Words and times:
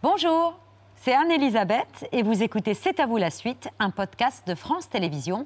Bonjour, 0.00 0.56
c'est 1.02 1.12
Anne-Elisabeth 1.12 2.06
et 2.12 2.22
vous 2.22 2.44
écoutez 2.44 2.74
C'est 2.74 3.00
à 3.00 3.06
vous 3.06 3.16
la 3.16 3.30
suite, 3.30 3.68
un 3.80 3.90
podcast 3.90 4.46
de 4.46 4.54
France 4.54 4.88
Télévisions. 4.88 5.44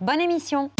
Bonne 0.00 0.20
émission 0.20 0.70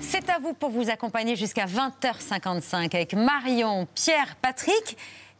C'est 0.00 0.28
à 0.28 0.40
vous 0.40 0.54
pour 0.54 0.70
vous 0.70 0.90
accompagner 0.90 1.36
jusqu'à 1.36 1.66
20h55 1.66 2.96
avec 2.96 3.14
Marion, 3.14 3.86
Pierre, 3.94 4.34
Patrick 4.42 4.96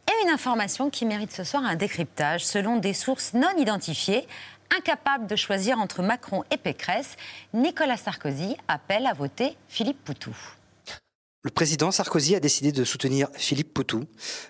et 0.07 0.23
une 0.25 0.29
information 0.29 0.89
qui 0.89 1.05
mérite 1.05 1.33
ce 1.33 1.43
soir 1.43 1.65
un 1.65 1.75
décryptage 1.75 2.45
selon 2.45 2.77
des 2.77 2.93
sources 2.93 3.33
non 3.33 3.51
identifiées. 3.57 4.25
Incapable 4.77 5.27
de 5.27 5.35
choisir 5.35 5.77
entre 5.77 6.01
Macron 6.01 6.45
et 6.51 6.57
Pécresse, 6.57 7.17
Nicolas 7.53 7.97
Sarkozy 7.97 8.55
appelle 8.69 9.07
à 9.07 9.13
voter 9.13 9.57
Philippe 9.67 10.01
Poutou. 10.05 10.33
Le 11.45 11.51
président 11.51 11.91
Sarkozy 11.91 12.35
a 12.35 12.39
décidé 12.39 12.71
de 12.71 12.83
soutenir 12.83 13.27
Philippe 13.35 13.71
Poutou 13.71 14.05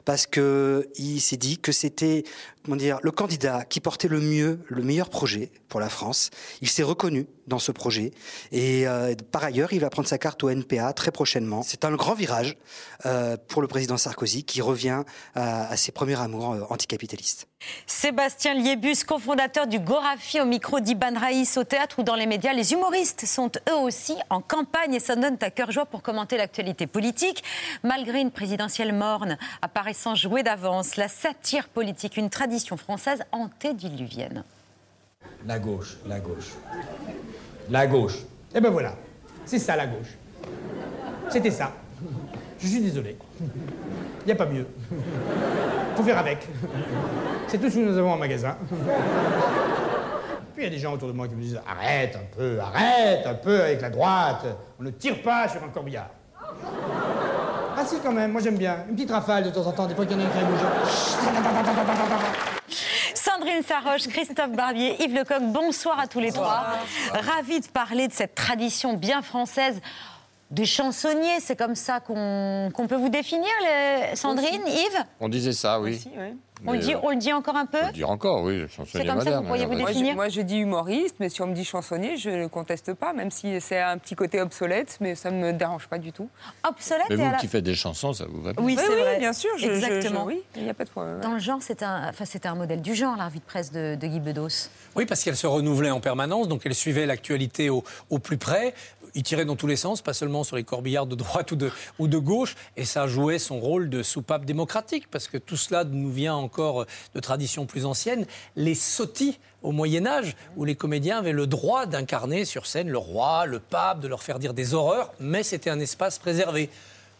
parce 0.05 0.27
que 0.27 0.87
il 0.95 1.19
s'est 1.19 1.35
dit 1.35 1.57
que 1.57 1.73
c'était 1.73 2.23
comment 2.65 2.77
dire 2.77 2.99
le 3.03 3.11
candidat 3.11 3.63
qui 3.63 3.79
portait 3.79 4.07
le 4.07 4.19
mieux 4.19 4.59
le 4.67 4.81
meilleur 4.81 5.09
projet 5.09 5.51
pour 5.69 5.79
la 5.79 5.89
France. 5.89 6.31
Il 6.61 6.69
s'est 6.69 6.83
reconnu 6.83 7.27
dans 7.47 7.59
ce 7.59 7.71
projet 7.71 8.11
et 8.51 8.87
euh, 8.87 9.13
par 9.31 9.43
ailleurs 9.43 9.71
il 9.71 9.79
va 9.79 9.89
prendre 9.89 10.07
sa 10.07 10.17
carte 10.17 10.43
au 10.43 10.49
NPA 10.49 10.91
très 10.93 11.11
prochainement. 11.11 11.61
C'est 11.61 11.85
un 11.85 11.91
grand 11.91 12.15
virage 12.15 12.57
euh, 13.05 13.37
pour 13.47 13.61
le 13.61 13.67
président 13.67 13.97
Sarkozy 13.97 14.43
qui 14.43 14.61
revient 14.61 15.03
à, 15.35 15.69
à 15.69 15.77
ses 15.77 15.91
premiers 15.91 16.19
amours 16.19 16.53
euh, 16.53 16.61
anticapitalistes. 16.69 17.47
Sébastien 17.87 18.53
Liébus, 18.53 19.03
cofondateur 19.07 19.67
du 19.67 19.79
Gorafi 19.79 20.39
au 20.39 20.45
micro 20.45 20.79
d'Iban 20.79 21.17
Raïs 21.17 21.57
au 21.57 21.63
théâtre 21.63 21.99
ou 21.99 22.03
dans 22.03 22.15
les 22.15 22.25
médias. 22.25 22.53
Les 22.53 22.73
humoristes 22.73 23.25
sont 23.25 23.51
eux 23.69 23.75
aussi 23.75 24.15
en 24.29 24.41
campagne 24.41 24.93
et 24.93 24.99
ça 24.99 25.15
donne 25.15 25.37
à 25.41 25.49
cœur 25.49 25.71
joie 25.71 25.85
pour 25.85 26.01
commenter 26.01 26.37
l'actualité 26.37 26.87
politique. 26.87 27.43
Malgré 27.83 28.19
une 28.19 28.31
présidentielle 28.31 28.93
morne 28.93 29.37
apparaissant 29.61 30.15
jouée 30.15 30.43
d'avance, 30.43 30.95
la 30.95 31.07
satire 31.07 31.69
politique, 31.69 32.17
une 32.17 32.29
tradition 32.29 32.54
française 32.77 33.23
antédiluvienne. 33.31 34.43
La 35.45 35.59
gauche, 35.59 35.97
la 36.05 36.19
gauche. 36.19 36.53
La 37.69 37.87
gauche. 37.87 38.19
Et 38.53 38.61
ben 38.61 38.69
voilà, 38.69 38.95
c'est 39.45 39.59
ça 39.59 39.75
la 39.75 39.87
gauche. 39.87 40.15
C'était 41.29 41.51
ça. 41.51 41.71
Je 42.59 42.67
suis 42.67 42.81
désolé. 42.81 43.17
Il 43.41 44.25
n'y 44.27 44.31
a 44.31 44.35
pas 44.35 44.45
mieux. 44.45 44.67
Faut 45.95 46.03
faire 46.03 46.17
avec. 46.17 46.47
C'est 47.47 47.57
tout 47.57 47.69
ce 47.69 47.75
que 47.75 47.79
nous 47.79 47.97
avons 47.97 48.13
en 48.13 48.17
magasin. 48.17 48.57
Puis 50.53 50.63
il 50.63 50.63
y 50.63 50.67
a 50.67 50.69
des 50.69 50.79
gens 50.79 50.93
autour 50.93 51.09
de 51.09 51.13
moi 51.13 51.27
qui 51.27 51.35
me 51.35 51.41
disent 51.41 51.59
arrête 51.67 52.15
un 52.15 52.35
peu, 52.35 52.59
arrête 52.59 53.27
un 53.27 53.35
peu 53.35 53.61
avec 53.61 53.81
la 53.81 53.89
droite. 53.89 54.45
On 54.79 54.83
ne 54.83 54.91
tire 54.91 55.21
pas 55.21 55.49
sur 55.49 55.63
un 55.63 55.67
corbillard. 55.67 56.09
Si 57.87 57.99
quand 57.99 58.11
même, 58.11 58.31
moi 58.31 58.41
j'aime 58.41 58.57
bien. 58.57 58.77
Une 58.89 58.95
petite 58.95 59.11
rafale 59.11 59.43
de 59.43 59.49
temps 59.51 59.65
en 59.67 59.71
temps, 59.71 59.85
des 59.85 59.93
fois 59.93 60.05
qu'il 60.05 60.17
y 60.17 60.19
en 60.19 60.23
a 60.23 60.27
un 60.27 60.31
qui. 62.67 62.75
Sandrine 63.13 63.61
Saroche, 63.63 64.07
Christophe 64.07 64.51
Barbier, 64.51 64.95
Yves 65.03 65.13
Lecoq, 65.13 65.41
bonsoir 65.41 65.99
à 65.99 66.07
tous 66.07 66.19
les 66.19 66.31
trois. 66.31 66.65
Ravi 67.13 67.59
de 67.59 67.67
parler 67.67 68.07
de 68.07 68.13
cette 68.13 68.33
tradition 68.33 68.93
bien 68.93 69.21
française 69.21 69.79
des 70.51 70.65
chansonniers. 70.65 71.39
C'est 71.39 71.55
comme 71.55 71.75
ça 71.75 71.99
qu'on 71.99 72.71
peut 72.87 72.95
vous 72.95 73.09
définir, 73.09 73.49
les- 73.63 74.15
Sandrine, 74.15 74.61
Yves? 74.67 75.03
On 75.19 75.29
disait 75.29 75.53
ça, 75.53 75.79
oui. 75.79 75.95
Aussi, 75.95 76.09
ouais. 76.17 76.33
on 76.65 76.71
le, 76.71 76.77
Mais, 76.77 76.83
dit, 76.85 76.93
euh, 76.93 76.99
on 77.03 77.09
le 77.09 77.15
dit 77.17 77.33
encore 77.33 77.55
un 77.57 77.65
peu? 77.65 77.77
On 77.77 77.81
peut 77.81 77.87
le 77.87 77.93
dire 77.93 78.09
encore, 78.09 78.43
oui, 78.43 78.63
chansonnier 78.69 79.05
comme 79.05 79.19
ça 79.19 79.25
que 79.25 79.29
vous 79.35 79.35
moderne. 79.43 79.45
pourriez 79.47 79.65
vous 79.65 79.71
ouais. 79.73 79.77
Moi, 79.81 79.87
définir 79.89 80.11
je, 80.11 80.15
moi, 80.15 80.29
je 80.29 80.41
dis 80.41 80.57
humoriste, 80.57 81.15
mais 81.19 81.27
si 81.29 81.41
on 81.41 81.47
me 81.47 81.53
dit 81.53 81.65
chansonnier, 81.65 82.15
je 82.17 82.29
ne 82.29 82.47
conteste 82.47 82.93
pas, 82.93 83.11
même 83.11 83.29
si 83.31 83.59
c'est 83.59 83.79
un 83.81 83.97
petit 83.97 84.15
côté 84.15 84.39
obsolète, 84.41 84.97
mais 85.01 85.15
ça 85.15 85.31
ne 85.31 85.37
me 85.41 85.51
dérange 85.53 85.87
pas 85.87 85.97
du 85.97 86.11
tout. 86.13 86.29
Obsolète 86.67 87.07
Mais 87.09 87.15
vous 87.17 87.23
la- 87.31 87.37
qui 87.37 87.47
faites 87.47 87.63
des 87.63 87.75
chansons, 87.75 88.13
ça 88.13 88.25
vous 88.29 88.41
va 88.41 88.53
bien 88.53 88.63
Oui, 88.63 88.77
Oui, 88.79 88.95
vrai. 89.01 89.17
bien 89.19 89.33
sûr. 89.33 89.49
Je, 89.57 89.67
je- 89.67 89.73
je- 89.81 89.85
Exactement. 89.85 90.23
oui, 90.25 90.41
il 90.55 90.63
n'y 90.63 90.69
a 90.69 90.73
pas 90.73 90.85
de 90.85 90.89
problème. 90.89 91.19
Dans 91.19 91.33
le 91.33 91.39
genre, 91.39 91.59
c'est 91.61 91.83
un, 91.83 92.07
enfin, 92.09 92.23
c'était 92.25 92.47
un 92.47 92.55
modèle 92.55 92.81
du 92.81 92.95
genre, 92.95 93.17
la 93.17 93.25
revue 93.25 93.39
de 93.39 93.43
presse 93.43 93.71
de, 93.71 93.95
de 93.95 94.07
Guy 94.07 94.19
Bedos. 94.21 94.69
Oui, 94.95 95.05
parce 95.05 95.23
qu'elle 95.23 95.35
se 95.35 95.47
renouvelait 95.47 95.91
en 95.91 95.99
permanence, 95.99 96.47
donc 96.47 96.61
elle 96.65 96.73
suivait 96.75 97.05
l'actualité 97.05 97.69
au, 97.69 97.83
au 98.09 98.19
plus 98.19 98.37
près. 98.37 98.73
Il 99.17 99.23
tirait 99.23 99.45
dans 99.45 99.55
tous 99.55 99.67
les 99.67 99.77
sens, 99.77 100.01
pas 100.01 100.13
seulement 100.13 100.43
sur 100.43 100.57
les 100.57 100.65
corbillards 100.65 101.05
de 101.05 101.15
droite 101.15 101.53
ou 101.53 102.07
de, 102.07 102.17
gauche, 102.17 102.55
et 102.75 102.83
ça 102.83 103.07
jouait 103.07 103.39
son 103.39 103.61
rôle 103.61 103.89
de 103.89 104.03
soupape 104.03 104.43
démocratique, 104.43 105.09
parce 105.09 105.29
que 105.29 105.37
tout 105.37 105.55
cela 105.55 105.85
nous 105.85 106.11
vient 106.11 106.35
encore 106.35 106.85
de 107.13 107.19
traditions 107.21 107.65
plus 107.65 107.85
anciennes. 107.85 108.25
Les 108.57 108.75
sottis 108.75 109.39
au 109.63 109.71
Moyen 109.71 110.05
Âge, 110.05 110.35
où 110.57 110.65
les 110.65 110.75
comédiens 110.75 111.17
avaient 111.19 111.31
le 111.31 111.47
droit 111.47 111.85
d'incarner 111.85 112.43
sur 112.43 112.67
scène 112.67 112.89
le 112.89 112.97
roi, 112.97 113.45
le 113.45 113.59
pape, 113.59 114.01
de 114.01 114.09
leur 114.09 114.21
faire 114.21 114.37
dire 114.37 114.53
des 114.53 114.73
horreurs, 114.73 115.13
mais 115.21 115.43
c'était 115.43 115.69
un 115.69 115.79
espace 115.79 116.19
préservé. 116.19 116.69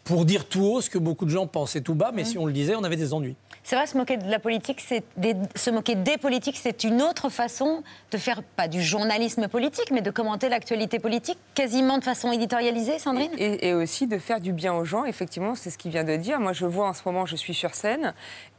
Pour 0.05 0.23
dire 0.23 0.45
tout 0.45 0.61
haut 0.63 0.81
ce 0.81 0.89
que 0.91 0.99
beaucoup 0.99 1.25
de 1.25 1.31
gens 1.31 1.47
pensaient 1.47 1.81
tout 1.81 1.95
bas, 1.95 2.11
mais 2.13 2.23
si 2.25 2.37
on 2.37 2.45
le 2.45 2.53
disait, 2.53 2.75
on 2.75 2.83
avait 2.83 2.95
des 2.95 3.11
ennuis. 3.13 3.35
C'est 3.63 3.75
vrai, 3.75 3.87
se 3.87 3.97
moquer 3.97 4.17
de 4.17 4.29
la 4.29 4.37
politique, 4.37 4.79
c'est 4.87 5.03
des- 5.17 5.33
se 5.55 5.71
moquer 5.71 5.95
des 5.95 6.17
politiques, 6.17 6.59
c'est 6.61 6.83
une 6.83 7.01
autre 7.01 7.29
façon 7.29 7.81
de 8.11 8.17
faire, 8.19 8.43
pas 8.43 8.67
du 8.67 8.83
journalisme 8.83 9.47
politique, 9.47 9.89
mais 9.91 10.01
de 10.01 10.11
commenter 10.11 10.47
l'actualité 10.47 10.99
politique, 10.99 11.39
quasiment 11.55 11.97
de 11.97 12.03
façon 12.03 12.31
éditorialisée, 12.31 12.99
Sandrine 12.99 13.31
Et, 13.39 13.69
et 13.69 13.73
aussi 13.73 14.05
de 14.05 14.19
faire 14.19 14.39
du 14.39 14.53
bien 14.53 14.75
aux 14.75 14.85
gens, 14.85 15.05
effectivement, 15.05 15.55
c'est 15.55 15.71
ce 15.71 15.79
qu'il 15.79 15.89
vient 15.89 16.03
de 16.03 16.15
dire. 16.15 16.39
Moi, 16.39 16.53
je 16.53 16.67
vois 16.67 16.87
en 16.87 16.93
ce 16.93 17.01
moment, 17.03 17.25
je 17.25 17.35
suis 17.35 17.55
sur 17.55 17.73
scène, 17.73 18.13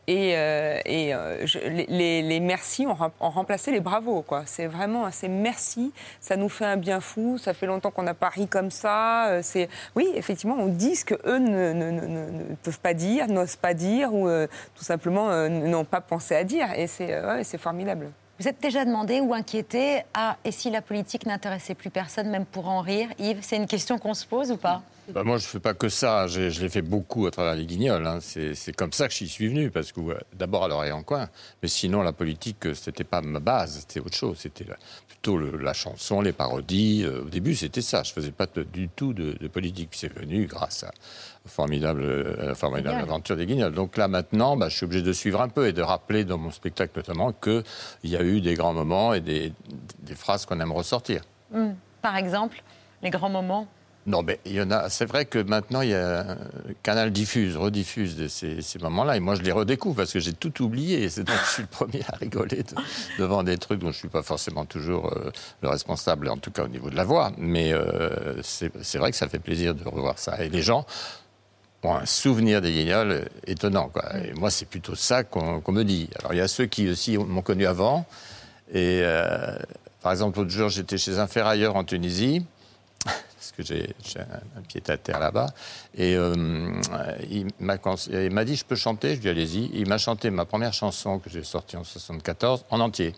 et, 0.06 0.36
euh, 0.36 0.78
euh, 0.86 1.46
les, 1.88 2.22
les- 2.22 2.40
merci 2.40 2.86
ont, 2.86 2.94
rem- 2.94 3.10
ont 3.20 3.30
remplacé 3.30 3.70
les 3.72 3.80
bravos. 3.80 4.24
C'est 4.46 4.66
vraiment, 4.66 5.08
c'est 5.10 5.28
merci, 5.28 5.92
ça 6.20 6.36
nous 6.36 6.48
fait 6.48 6.64
un 6.66 6.76
bien 6.76 7.00
fou, 7.00 7.38
ça 7.38 7.54
fait 7.54 7.66
longtemps 7.66 7.90
qu'on 7.90 8.02
n'a 8.04 8.14
pas 8.14 8.28
ri 8.28 8.46
comme 8.48 8.70
ça. 8.70 9.28
euh, 9.28 9.42
oui, 9.94 10.08
effectivement, 10.14 10.56
on 10.58 10.66
dit 10.66 10.96
ce 10.96 11.04
que 11.04 11.14
eux 11.26 11.38
ne, 11.38 11.72
ne- 11.72 12.54
peuvent 12.62 12.80
pas 12.80 12.94
dire, 12.94 13.26
n'osent 13.28 13.56
pas 13.56 13.74
dire, 13.74 14.12
ou 14.14 14.28
tout 14.74 14.84
simplement 14.84 15.48
n'ont 15.48 15.84
pas 15.84 16.00
pensé 16.00 16.34
à 16.36 16.44
dire, 16.44 16.68
et 16.76 16.86
c'est, 16.86 17.20
c'est 17.44 17.58
formidable. 17.58 18.10
Vous 18.38 18.46
êtes 18.48 18.60
déjà 18.60 18.84
demandé 18.84 19.20
ou 19.20 19.32
inquiété 19.32 20.02
Ah, 20.12 20.36
et 20.44 20.52
si 20.52 20.68
la 20.70 20.82
politique 20.82 21.24
n'intéressait 21.24 21.74
plus 21.74 21.88
personne, 21.90 22.28
même 22.28 22.44
pour 22.44 22.68
en 22.68 22.80
rire? 22.80 23.08
Yves, 23.18 23.38
c'est 23.40 23.56
une 23.56 23.66
question 23.66 23.98
qu'on 23.98 24.12
se 24.14 24.26
pose 24.26 24.50
ou 24.52 24.58
pas? 24.58 24.82
Bah, 25.12 25.22
moi, 25.22 25.38
je 25.38 25.44
ne 25.44 25.48
fais 25.48 25.60
pas 25.60 25.74
que 25.74 25.88
ça. 25.88 26.26
Je 26.26 26.60
l'ai 26.60 26.68
fait 26.68 26.82
beaucoup 26.82 27.26
à 27.26 27.30
travers 27.30 27.54
les 27.54 27.66
guignols. 27.66 28.06
hein. 28.06 28.18
C'est 28.20 28.74
comme 28.76 28.92
ça 28.92 29.08
que 29.08 29.14
j'y 29.14 29.28
suis 29.28 29.48
venu. 29.48 29.70
Parce 29.70 29.92
que, 29.92 30.00
d'abord, 30.34 30.64
à 30.64 30.68
l'oreille 30.68 30.92
en 30.92 31.02
coin. 31.02 31.28
Mais 31.62 31.68
sinon, 31.68 32.02
la 32.02 32.12
politique, 32.12 32.66
euh, 32.66 32.74
c'était 32.74 33.04
pas 33.04 33.20
ma 33.20 33.40
base. 33.40 33.78
C'était 33.86 34.00
autre 34.00 34.16
chose. 34.16 34.38
C'était 34.38 34.64
la- 34.64 34.76
plutôt 35.08 35.36
le- 35.38 35.56
la 35.58 35.72
chanson, 35.72 36.20
les 36.20 36.32
parodies. 36.32 37.04
Euh, 37.04 37.22
Au 37.22 37.28
début, 37.28 37.54
c'était 37.54 37.82
ça. 37.82 38.02
Je 38.02 38.12
faisais 38.12 38.32
pas 38.32 38.46
du 38.72 38.88
tout 38.88 39.12
de, 39.12 39.32
de 39.32 39.48
politique. 39.48 39.90
C'est 39.92 40.12
venu 40.12 40.46
grâce 40.46 40.82
à 40.82 40.86
la 41.44 41.50
formidable, 41.50 42.02
euh, 42.02 42.54
formidable 42.54 42.96
Guignols. 42.96 43.02
aventure 43.08 43.36
des 43.36 43.46
guignols. 43.46 43.72
Donc 43.74 43.96
là, 43.96 44.08
maintenant, 44.08 44.56
bah, 44.56 44.68
je 44.68 44.76
suis 44.76 44.84
obligé 44.84 45.02
de 45.02 45.12
suivre 45.12 45.40
un 45.40 45.48
peu 45.48 45.68
et 45.68 45.72
de 45.72 45.82
rappeler 45.82 46.24
dans 46.24 46.38
mon 46.38 46.50
spectacle 46.50 46.92
notamment 46.96 47.32
qu'il 47.32 47.62
y 48.04 48.16
a 48.16 48.22
eu 48.22 48.40
des 48.40 48.54
grands 48.54 48.74
moments 48.74 49.14
et 49.14 49.20
des, 49.20 49.52
des 50.00 50.14
phrases 50.16 50.44
qu'on 50.46 50.58
aime 50.60 50.72
ressortir. 50.72 51.22
Hmm. 51.52 51.72
Par 52.02 52.16
exemple, 52.16 52.62
les 53.02 53.10
grands 53.10 53.30
moments 53.30 53.68
Non, 54.06 54.22
mais 54.22 54.38
il 54.46 54.52
y 54.52 54.60
en 54.60 54.70
a. 54.70 54.88
C'est 54.88 55.04
vrai 55.04 55.24
que 55.24 55.40
maintenant, 55.40 55.80
il 55.80 55.90
y 55.90 55.94
a 55.94 56.36
Canal 56.84 57.10
diffuse, 57.10 57.56
rediffuse 57.56 58.14
de 58.16 58.28
ces, 58.28 58.62
moments-là, 58.80 59.16
et 59.16 59.20
moi, 59.20 59.34
je 59.34 59.42
les 59.42 59.50
redécouvre 59.50 59.96
parce 59.96 60.12
que 60.12 60.20
j'ai 60.20 60.32
tout 60.32 60.62
oublié. 60.62 61.08
C'est 61.08 61.24
donc 61.24 61.36
je 61.44 61.50
suis 61.54 61.62
le 61.62 61.68
premier 61.68 62.02
à 62.06 62.16
rigoler 62.16 62.62
de- 62.62 62.74
devant 63.18 63.42
des 63.42 63.58
trucs 63.58 63.80
dont 63.80 63.90
je 63.90 63.98
suis 63.98 64.08
pas 64.08 64.22
forcément 64.22 64.64
toujours 64.64 65.12
euh, 65.12 65.32
le 65.60 65.68
responsable, 65.68 66.28
en 66.28 66.36
tout 66.36 66.52
cas 66.52 66.62
au 66.64 66.68
niveau 66.68 66.88
de 66.88 66.94
la 66.94 67.02
voix. 67.02 67.32
Mais 67.36 67.72
euh, 67.72 68.40
c'est 68.42 68.98
vrai 68.98 69.10
que 69.10 69.16
ça 69.16 69.28
fait 69.28 69.40
plaisir 69.40 69.74
de 69.74 69.82
revoir 69.82 70.20
ça. 70.20 70.40
Et 70.44 70.48
les 70.48 70.62
gens 70.62 70.86
ont 71.82 71.96
un 71.96 72.06
souvenir 72.06 72.60
des 72.62 72.70
guignols 72.72 73.24
étonnant. 73.48 73.90
Et 74.24 74.32
moi, 74.34 74.50
c'est 74.50 74.66
plutôt 74.68 74.94
ça 74.94 75.24
qu'on 75.24 75.60
qu'on 75.60 75.72
me 75.72 75.82
dit. 75.82 76.08
Alors, 76.20 76.32
il 76.32 76.36
y 76.36 76.40
a 76.40 76.48
ceux 76.48 76.66
qui 76.66 76.88
aussi 76.88 77.18
m'ont 77.18 77.42
connu 77.42 77.66
avant. 77.66 78.06
Et 78.72 79.00
euh, 79.02 79.56
par 80.00 80.12
exemple, 80.12 80.38
l'autre 80.38 80.50
jour, 80.50 80.68
j'étais 80.68 80.96
chez 80.96 81.18
un 81.18 81.26
ferrailleur 81.26 81.74
en 81.74 81.82
Tunisie 81.82 82.44
parce 83.54 83.68
que 83.68 83.74
j'ai 83.74 83.94
un, 84.20 84.58
un 84.58 84.62
pied 84.62 84.82
à 84.88 84.96
terre 84.96 85.18
là-bas. 85.20 85.46
Et 85.96 86.16
euh, 86.16 86.34
il 87.30 87.46
m'a 87.60 87.78
cons- 87.78 87.94
il 88.10 88.30
m'a 88.32 88.44
dit, 88.44 88.56
je 88.56 88.64
peux 88.64 88.76
chanter? 88.76 89.16
Je 89.16 89.20
lui 89.20 89.28
ai 89.28 89.34
dit, 89.34 89.40
allez-y. 89.58 89.70
Il 89.80 89.88
m'a 89.88 89.98
chanté 89.98 90.30
ma 90.30 90.44
première 90.44 90.72
chanson 90.72 91.18
que 91.18 91.30
j'ai 91.30 91.44
sortie 91.44 91.76
en 91.76 91.84
74 91.84 92.64
en 92.70 92.80
entier. 92.80 93.14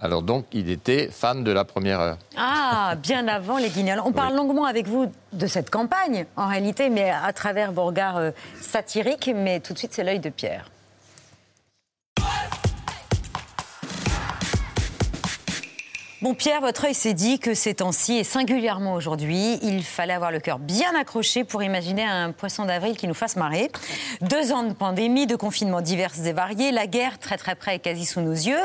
Alors 0.00 0.22
donc, 0.22 0.46
il 0.52 0.70
était 0.70 1.08
fan 1.10 1.42
de 1.42 1.50
la 1.50 1.64
première 1.64 1.98
heure. 1.98 2.18
Ah, 2.36 2.94
bien 3.02 3.26
avant 3.26 3.58
les 3.58 3.68
guignols. 3.68 4.00
On 4.04 4.12
parle 4.12 4.36
longuement 4.36 4.64
avec 4.64 4.86
vous 4.86 5.10
de 5.32 5.46
cette 5.48 5.70
campagne, 5.70 6.24
en 6.36 6.46
réalité, 6.46 6.88
mais 6.88 7.10
à 7.10 7.32
travers 7.32 7.72
vos 7.72 7.84
regards 7.84 8.16
euh, 8.18 8.30
satiriques. 8.60 9.28
Mais 9.34 9.58
tout 9.58 9.72
de 9.72 9.78
suite, 9.78 9.92
c'est 9.92 10.04
l'œil 10.04 10.20
de 10.20 10.30
Pierre. 10.30 10.70
Bon, 16.20 16.34
Pierre, 16.34 16.60
votre 16.60 16.86
œil 16.86 16.94
s'est 16.94 17.14
dit 17.14 17.38
que 17.38 17.54
ces 17.54 17.74
temps-ci, 17.74 18.14
et 18.14 18.24
singulièrement 18.24 18.94
aujourd'hui, 18.94 19.60
il 19.62 19.84
fallait 19.84 20.14
avoir 20.14 20.32
le 20.32 20.40
cœur 20.40 20.58
bien 20.58 20.92
accroché 20.98 21.44
pour 21.44 21.62
imaginer 21.62 22.02
un 22.02 22.32
poisson 22.32 22.64
d'avril 22.64 22.96
qui 22.96 23.06
nous 23.06 23.14
fasse 23.14 23.36
marrer. 23.36 23.70
Deux 24.22 24.50
ans 24.50 24.64
de 24.64 24.72
pandémie, 24.72 25.28
de 25.28 25.36
confinements 25.36 25.80
divers 25.80 26.10
et 26.26 26.32
variés, 26.32 26.72
la 26.72 26.88
guerre 26.88 27.20
très 27.20 27.36
très 27.36 27.54
près 27.54 27.76
et 27.76 27.78
quasi 27.78 28.04
sous 28.04 28.20
nos 28.20 28.32
yeux, 28.32 28.58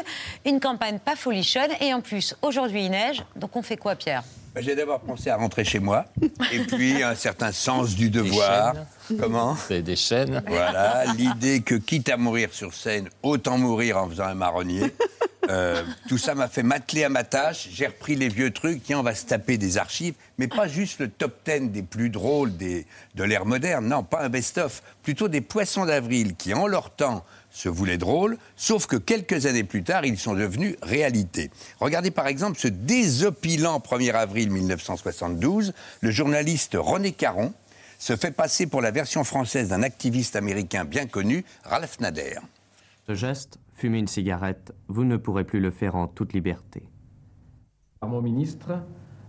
une 0.48 0.60
campagne 0.60 0.98
pas 0.98 1.16
folichonne, 1.16 1.70
et 1.80 1.94
en 1.94 2.02
plus, 2.02 2.36
aujourd'hui 2.42 2.86
il 2.86 2.90
neige, 2.90 3.24
donc 3.36 3.56
on 3.56 3.62
fait 3.62 3.78
quoi, 3.78 3.96
Pierre? 3.96 4.24
J'ai 4.56 4.76
d'abord 4.76 5.00
pensé 5.00 5.30
à 5.32 5.38
rentrer 5.38 5.64
chez 5.64 5.80
moi, 5.80 6.06
et 6.52 6.60
puis 6.68 7.02
un 7.02 7.16
certain 7.16 7.52
sens 7.52 7.96
du 7.96 8.10
devoir. 8.10 8.76
Comment? 9.20 9.56
C'est 9.56 9.82
des 9.82 9.96
chaînes. 9.96 10.44
Voilà, 10.48 11.06
l'idée 11.18 11.62
que 11.62 11.76
quitte 11.76 12.10
à 12.10 12.18
mourir 12.18 12.50
sur 12.54 12.74
scène, 12.74 13.10
autant 13.24 13.58
mourir 13.58 13.98
en 13.98 14.08
faisant 14.10 14.26
un 14.26 14.36
marronnier. 14.36 14.94
Euh, 15.50 15.84
tout 16.08 16.18
ça 16.18 16.36
m'a 16.36 16.48
fait 16.48 16.64
m'atteler 16.64 17.04
à 17.04 17.10
ma 17.10 17.24
tâche. 17.24 17.68
J'ai 17.72 17.88
repris 17.88 18.16
les 18.16 18.30
vieux 18.30 18.52
trucs. 18.52 18.84
Tiens, 18.84 19.00
on 19.00 19.04
va 19.04 19.16
se 19.16 19.26
taper 19.26 19.58
des 19.58 19.78
archives, 19.78 20.14
mais 20.38 20.48
pas 20.48 20.68
juste 20.68 21.00
le 21.00 21.10
top 21.10 21.38
10 21.46 21.70
des 21.70 21.84
plus 21.84 22.10
drôles 22.10 22.56
des, 22.56 22.86
de 23.16 23.24
l'ère 23.24 23.46
moderne. 23.46 23.88
Non, 23.88 24.04
pas 24.04 24.22
un 24.22 24.30
best-of. 24.30 24.82
Plutôt 25.02 25.28
des 25.28 25.42
poissons 25.42 25.86
d'avril 25.86 26.36
qui, 26.38 26.54
en 26.54 26.68
leur 26.68 26.92
temps, 26.92 27.26
se 27.54 27.70
voulaient 27.70 28.00
drôles, 28.00 28.38
sauf 28.58 28.88
que 28.88 28.96
quelques 28.98 29.46
années 29.46 29.64
plus 29.64 29.84
tard, 29.84 30.06
ils 30.06 30.18
sont 30.18 30.34
devenus 30.34 30.76
réalité. 30.82 31.52
Regardez 31.80 32.12
par 32.12 32.28
exemple 32.28 32.60
ce 32.60 32.68
désopilant 32.68 33.78
1er 33.78 34.12
avril 34.12 34.50
1972. 34.50 35.74
Le 36.02 36.12
journaliste 36.12 36.76
René 36.78 37.12
Caron 37.12 37.54
se 38.00 38.16
fait 38.16 38.32
passer 38.32 38.66
pour 38.66 38.82
la 38.82 38.92
version 38.92 39.24
française 39.24 39.70
d'un 39.70 39.84
activiste 39.84 40.36
américain 40.36 40.84
bien 40.84 41.06
connu, 41.06 41.46
Ralph 41.64 42.00
Nader. 42.00 42.40
Ce 43.08 43.14
geste, 43.14 43.60
fumer 43.76 44.00
une 44.00 44.08
cigarette, 44.08 44.74
vous 44.88 45.06
ne 45.06 45.16
pourrez 45.16 45.44
plus 45.44 45.60
le 45.60 45.72
faire 45.72 45.96
en 45.96 46.08
toute 46.08 46.34
liberté. 46.34 46.84
Mon 48.02 48.22
ministre, 48.22 48.80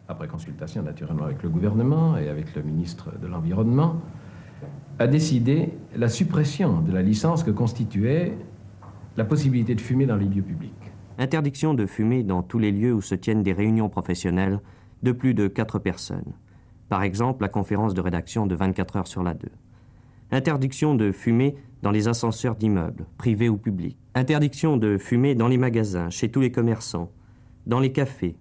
après 0.09 0.29
consultation 0.29 0.83
naturellement 0.83 1.27
avec 1.27 1.43
le 1.43 1.51
gouvernement 1.51 2.17
et 2.17 2.29
avec 2.29 2.55
le 2.57 2.63
ministre 2.63 3.17
de 3.19 3.27
l'Environnement, 3.27 4.01
a 4.99 5.07
décidé 5.07 5.71
la 5.97 6.09
suppression 6.09 6.81
de 6.81 6.93
la 6.93 7.03
licence 7.03 7.43
que 7.43 7.51
constituait 7.51 8.33
la 9.17 9.25
possibilité 9.25 9.75
de 9.75 9.81
fumer 9.81 10.07
dans 10.07 10.17
les 10.17 10.27
lieux 10.27 10.43
publics. 10.43 10.73
Interdiction 11.19 11.75
de 11.75 11.87
fumer 11.87 12.23
dans 12.23 12.43
tous 12.43 12.59
les 12.59 12.73
lieux 12.73 12.93
où 12.93 13.01
se 13.01 13.15
tiennent 13.15 13.43
des 13.43 13.53
réunions 13.53 13.89
professionnelles 13.89 14.61
de 15.03 15.13
plus 15.13 15.35
de 15.35 15.49
4 15.49 15.79
personnes. 15.79 16.33
Par 16.89 17.03
exemple, 17.03 17.43
la 17.43 17.49
conférence 17.49 17.95
de 17.95 18.01
rédaction 18.01 18.47
de 18.47 18.55
24 18.55 18.97
heures 18.97 19.07
sur 19.07 19.23
la 19.23 19.35
2. 19.35 19.49
Interdiction 20.31 20.95
de 20.95 21.13
fumer 21.13 21.57
dans 21.83 21.91
les 21.91 22.09
ascenseurs 22.09 22.57
d'immeubles, 22.57 23.07
privés 23.19 23.49
ou 23.49 23.57
publics. 23.57 23.99
Interdiction 24.15 24.77
de 24.77 24.97
fumer 24.97 25.35
dans 25.35 25.49
les 25.49 25.59
magasins, 25.59 26.11
chez 26.11 26.31
tous 26.31 26.41
les 26.41 26.51
commerçants, 26.51 27.11
dans 27.67 27.81
les 27.81 27.93
cafés. 27.93 28.37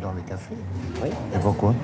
Dans 0.00 0.12
les 0.12 0.22
cafés 0.22 0.54
Oui. 1.02 1.08
Et 1.34 1.38
pourquoi 1.40 1.74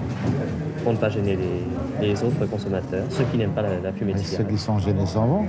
Pour 0.82 0.92
ne 0.92 0.98
pas 0.98 1.08
gêner 1.10 1.36
les, 1.36 1.62
les 2.00 2.22
autres 2.22 2.46
consommateurs, 2.46 3.04
ceux 3.10 3.24
qui 3.24 3.36
n'aiment 3.36 3.54
pas 3.54 3.62
la, 3.62 3.80
la 3.80 3.92
fumée 3.92 4.14
de 4.14 4.18
Ceux 4.18 4.44
qui 4.44 4.58
sont 4.58 4.78
gênés 4.78 5.06
s'en 5.06 5.26
vont. 5.26 5.46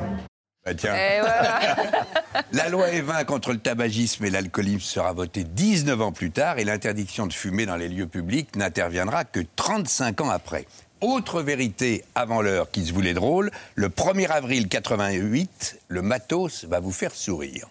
Bah, 0.66 0.74
tiens, 0.74 0.96
Et 0.96 1.22
voilà. 1.22 1.76
la 2.52 2.70
loi 2.70 2.92
Evin 2.92 3.24
contre 3.24 3.54
le 3.54 3.60
tabagisme 3.60 4.26
et 4.26 4.30
l'alcoolisme 4.30 4.82
sera 4.82 5.14
votée 5.14 5.44
19 5.44 6.02
ans 6.02 6.12
plus 6.12 6.32
tard 6.32 6.60
et 6.60 6.66
l'interdiction 6.66 7.28
de 7.28 7.34
fumer 7.34 7.66
dans 7.66 7.78
les 7.78 7.88
lieux 7.88 8.08
publics 8.08 8.56
n'interviendra 8.56 9.24
que 9.24 9.40
35 9.56 10.22
ans 10.22 10.30
après. 10.30 10.66
Autre 11.02 11.42
vérité 11.42 12.04
avant 12.14 12.42
l'heure 12.42 12.72
qui 12.72 12.86
se 12.86 12.92
voulait 12.92 13.14
drôle, 13.14 13.52
le 13.76 13.88
1er 13.88 14.28
avril 14.28 14.68
88, 14.68 15.80
le 15.88 16.02
matos 16.02 16.66
va 16.66 16.82
vous 16.82 16.92
faire 16.92 17.16
sourire. 17.16 17.68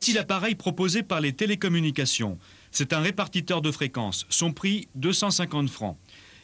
Si 0.00 0.14
l'appareil 0.14 0.54
proposé 0.54 1.02
par 1.02 1.20
les 1.20 1.34
télécommunications, 1.34 2.38
c'est 2.70 2.92
un 2.92 3.00
répartiteur 3.00 3.62
de 3.62 3.70
fréquences. 3.70 4.26
Son 4.28 4.52
prix, 4.52 4.88
250 4.94 5.68
francs. 5.70 5.96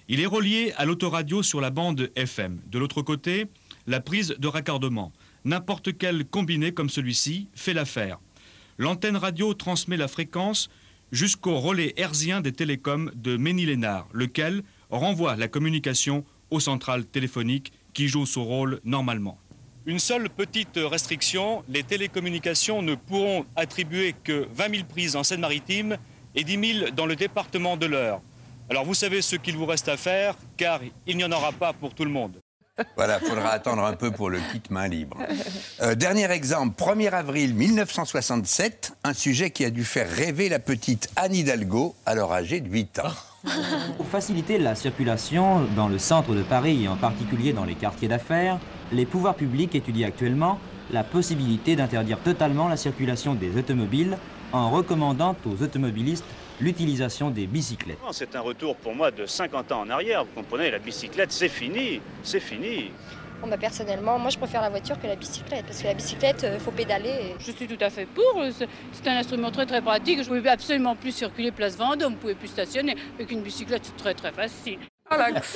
Il 0.08 0.20
est 0.20 0.26
relié 0.26 0.72
à 0.76 0.84
l'autoradio 0.84 1.42
sur 1.42 1.60
la 1.60 1.70
bande 1.70 2.10
FM. 2.14 2.60
De 2.66 2.78
l'autre 2.78 3.02
côté, 3.02 3.46
la 3.86 4.00
prise 4.00 4.34
de 4.38 4.48
raccordement. 4.48 5.12
N'importe 5.44 5.96
quel 5.96 6.24
combiné 6.24 6.72
comme 6.72 6.90
celui-ci 6.90 7.48
fait 7.54 7.74
l'affaire. 7.74 8.18
L'antenne 8.78 9.16
radio 9.16 9.54
transmet 9.54 9.96
la 9.96 10.08
fréquence 10.08 10.68
jusqu'au 11.12 11.58
relais 11.58 11.94
hertzien 11.96 12.40
des 12.40 12.52
télécoms 12.52 13.10
de 13.14 13.36
Ménilénard, 13.36 14.08
lequel 14.12 14.62
renvoie 14.90 15.36
la 15.36 15.48
communication 15.48 16.24
aux 16.50 16.60
centrales 16.60 17.04
téléphoniques 17.06 17.72
qui 17.92 18.08
jouent 18.08 18.26
son 18.26 18.44
rôle 18.44 18.80
normalement. 18.84 19.38
Une 19.86 19.98
seule 19.98 20.30
petite 20.30 20.78
restriction, 20.82 21.62
les 21.68 21.82
télécommunications 21.82 22.80
ne 22.80 22.94
pourront 22.94 23.44
attribuer 23.54 24.14
que 24.24 24.48
20 24.54 24.76
000 24.76 24.84
prises 24.88 25.14
en 25.14 25.22
Seine-Maritime 25.22 25.98
et 26.34 26.44
10 26.44 26.78
000 26.80 26.90
dans 26.90 27.06
le 27.06 27.16
département 27.16 27.76
de 27.76 27.86
l'Eure. 27.86 28.20
Alors 28.70 28.84
vous 28.84 28.94
savez 28.94 29.22
ce 29.22 29.36
qu'il 29.36 29.56
vous 29.56 29.66
reste 29.66 29.88
à 29.88 29.96
faire, 29.96 30.36
car 30.56 30.80
il 31.06 31.16
n'y 31.16 31.24
en 31.24 31.32
aura 31.32 31.52
pas 31.52 31.72
pour 31.72 31.94
tout 31.94 32.04
le 32.04 32.10
monde. 32.10 32.40
Voilà, 32.96 33.20
faudra 33.20 33.50
attendre 33.50 33.84
un 33.84 33.92
peu 33.92 34.10
pour 34.10 34.30
le 34.30 34.38
kit 34.50 34.62
main 34.70 34.88
libre. 34.88 35.16
Euh, 35.80 35.94
dernier 35.94 36.28
exemple, 36.32 36.82
1er 36.82 37.10
avril 37.10 37.54
1967, 37.54 38.94
un 39.04 39.12
sujet 39.12 39.50
qui 39.50 39.64
a 39.64 39.70
dû 39.70 39.84
faire 39.84 40.10
rêver 40.10 40.48
la 40.48 40.58
petite 40.58 41.08
Anne 41.14 41.34
Hidalgo, 41.34 41.94
alors 42.04 42.32
âgée 42.32 42.60
de 42.60 42.68
8 42.68 42.98
ans. 42.98 43.12
Pour 43.96 44.08
faciliter 44.08 44.58
la 44.58 44.74
circulation 44.74 45.66
dans 45.76 45.86
le 45.86 45.98
centre 45.98 46.34
de 46.34 46.42
Paris 46.42 46.84
et 46.84 46.88
en 46.88 46.96
particulier 46.96 47.52
dans 47.52 47.64
les 47.64 47.74
quartiers 47.74 48.08
d'affaires, 48.08 48.58
les 48.90 49.06
pouvoirs 49.06 49.36
publics 49.36 49.74
étudient 49.74 50.08
actuellement 50.08 50.58
la 50.90 51.04
possibilité 51.04 51.76
d'interdire 51.76 52.18
totalement 52.20 52.68
la 52.68 52.76
circulation 52.76 53.34
des 53.34 53.56
automobiles 53.56 54.16
en 54.52 54.70
recommandant 54.70 55.36
aux 55.46 55.62
automobilistes 55.62 56.24
l'utilisation 56.60 57.30
des 57.30 57.46
bicyclettes. 57.46 57.98
C'est 58.12 58.36
un 58.36 58.40
retour 58.40 58.76
pour 58.76 58.94
moi 58.94 59.10
de 59.10 59.26
50 59.26 59.72
ans 59.72 59.80
en 59.82 59.90
arrière. 59.90 60.24
Vous 60.24 60.30
comprenez, 60.42 60.70
la 60.70 60.78
bicyclette, 60.78 61.32
c'est 61.32 61.48
fini. 61.48 62.00
C'est 62.22 62.40
fini. 62.40 62.90
Bon, 63.42 63.48
bah, 63.48 63.56
personnellement, 63.58 64.18
moi 64.18 64.30
je 64.30 64.38
préfère 64.38 64.62
la 64.62 64.70
voiture 64.70 64.98
que 64.98 65.06
la 65.06 65.16
bicyclette 65.16 65.66
parce 65.66 65.82
que 65.82 65.86
la 65.88 65.94
bicyclette, 65.94 66.46
il 66.54 66.60
faut 66.60 66.70
pédaler. 66.70 67.34
Je 67.40 67.50
suis 67.50 67.66
tout 67.66 67.76
à 67.80 67.90
fait 67.90 68.06
pour. 68.06 68.42
C'est- 68.52 68.68
C'est 68.92 69.08
un 69.08 69.16
instrument 69.18 69.50
très 69.50 69.66
très 69.66 69.82
pratique. 69.82 70.22
Je 70.22 70.30
ne 70.30 70.36
pouvais 70.38 70.48
absolument 70.50 70.94
plus 70.96 71.12
circuler 71.12 71.50
place 71.50 71.76
Vendôme, 71.76 72.10
vous 72.12 72.16
ne 72.16 72.20
pouvez 72.20 72.34
plus 72.36 72.48
stationner. 72.48 72.96
Avec 73.16 73.30
une 73.32 73.42
bicyclette, 73.42 73.82
c'est 73.84 73.96
très 73.96 74.14
très 74.14 74.32
facile. 74.32 74.78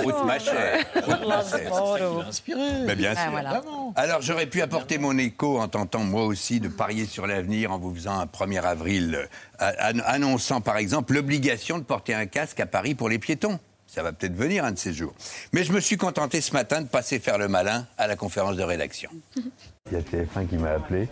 Route 0.02 0.24
ma 0.26 0.38
chère. 0.38 0.84
Route 0.94 1.26
ma 1.28 1.42
chère. 1.44 2.84
Mais 2.86 2.94
bien 2.96 3.14
Ah, 3.16 3.22
sûr. 3.22 3.30
voilà. 3.30 3.62
Alors 3.96 4.22
j'aurais 4.22 4.46
pu 4.46 4.62
apporter 4.62 4.98
mon 4.98 5.16
écho 5.18 5.58
en 5.60 5.68
tentant 5.68 6.00
moi 6.04 6.24
aussi 6.24 6.60
de 6.60 6.68
parier 6.68 7.06
sur 7.06 7.26
l'avenir 7.26 7.72
en 7.72 7.78
vous 7.78 7.94
faisant 7.94 8.18
un 8.20 8.26
1er 8.26 8.62
avril 8.62 9.28
euh, 9.60 9.70
an- 9.80 10.00
annonçant 10.06 10.60
par 10.60 10.76
exemple 10.76 11.14
l'obligation 11.14 11.78
de 11.78 11.84
porter 11.84 12.14
un 12.14 12.26
casque 12.26 12.60
à 12.60 12.66
Paris 12.66 12.94
pour 12.94 13.08
les 13.08 13.18
piétons. 13.18 13.58
Ça 13.86 14.02
va 14.02 14.12
peut-être 14.12 14.34
venir 14.36 14.64
un 14.66 14.72
de 14.72 14.78
ces 14.78 14.92
jours. 14.92 15.14
Mais 15.52 15.64
je 15.64 15.72
me 15.72 15.80
suis 15.80 15.96
contenté 15.96 16.40
ce 16.42 16.52
matin 16.52 16.82
de 16.82 16.88
passer 16.88 17.18
faire 17.18 17.38
le 17.38 17.48
malin 17.48 17.86
à 17.96 18.06
la 18.06 18.16
conférence 18.16 18.56
de 18.56 18.62
rédaction. 18.62 19.10
Il 19.36 19.92
y 19.92 19.96
a 19.96 20.00
TF1 20.00 20.46
qui 20.46 20.56
m'a 20.56 20.72
appelé. 20.72 21.08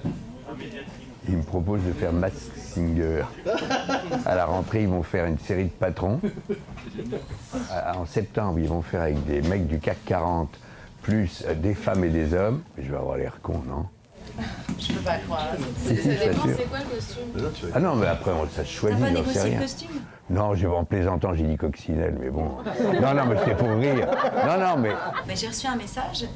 Il 1.28 1.38
me 1.38 1.42
propose 1.42 1.82
de 1.82 1.92
faire 1.92 2.12
Mask 2.12 2.36
Singer. 2.56 3.22
À 4.24 4.34
la 4.36 4.44
rentrée, 4.46 4.82
ils 4.82 4.88
vont 4.88 5.02
faire 5.02 5.26
une 5.26 5.38
série 5.38 5.64
de 5.64 5.70
patrons. 5.70 6.20
En 7.94 8.06
septembre, 8.06 8.58
ils 8.58 8.68
vont 8.68 8.82
faire 8.82 9.02
avec 9.02 9.24
des 9.26 9.42
mecs 9.42 9.66
du 9.66 9.78
CAC 9.80 9.98
40, 10.06 10.48
plus 11.02 11.44
des 11.56 11.74
femmes 11.74 12.04
et 12.04 12.10
des 12.10 12.32
hommes. 12.34 12.62
Je 12.78 12.90
vais 12.90 12.96
avoir 12.96 13.16
l'air 13.16 13.38
con, 13.42 13.60
non? 13.66 13.86
Je 14.78 14.92
peux 14.92 15.00
pas 15.00 15.16
croire. 15.18 15.46
Ça 15.78 15.94
je 15.94 16.02
dépend, 16.28 16.42
c'est 16.56 16.68
quoi 16.68 16.78
le 16.78 16.94
costume? 16.94 17.70
Ah 17.74 17.80
non, 17.80 17.94
mais 17.96 18.06
après, 18.06 18.32
on, 18.32 18.46
ça 18.48 18.64
se 18.64 18.70
choisit, 18.70 18.98
T'as 19.00 19.06
pas 19.06 19.08
j'en 19.08 19.14
sais 19.14 19.20
négocié 19.22 19.42
rien. 19.42 19.54
le 19.56 19.62
costume 19.62 19.90
Non, 20.30 20.54
j'ai 20.54 20.66
en 20.66 20.84
plaisantant, 20.84 21.34
j'ai 21.34 21.44
dit 21.44 21.56
coccinelle, 21.56 22.16
mais 22.20 22.28
bon. 22.30 22.50
Non, 23.00 23.14
non, 23.14 23.26
mais 23.26 23.36
c'était 23.38 23.54
pour 23.56 23.68
rire. 23.70 24.06
Non, 24.46 24.58
non, 24.60 24.76
mais 24.78 24.90
Mais 25.26 25.36
j'ai 25.36 25.48
reçu 25.48 25.66
un 25.66 25.76
message. 25.76 26.26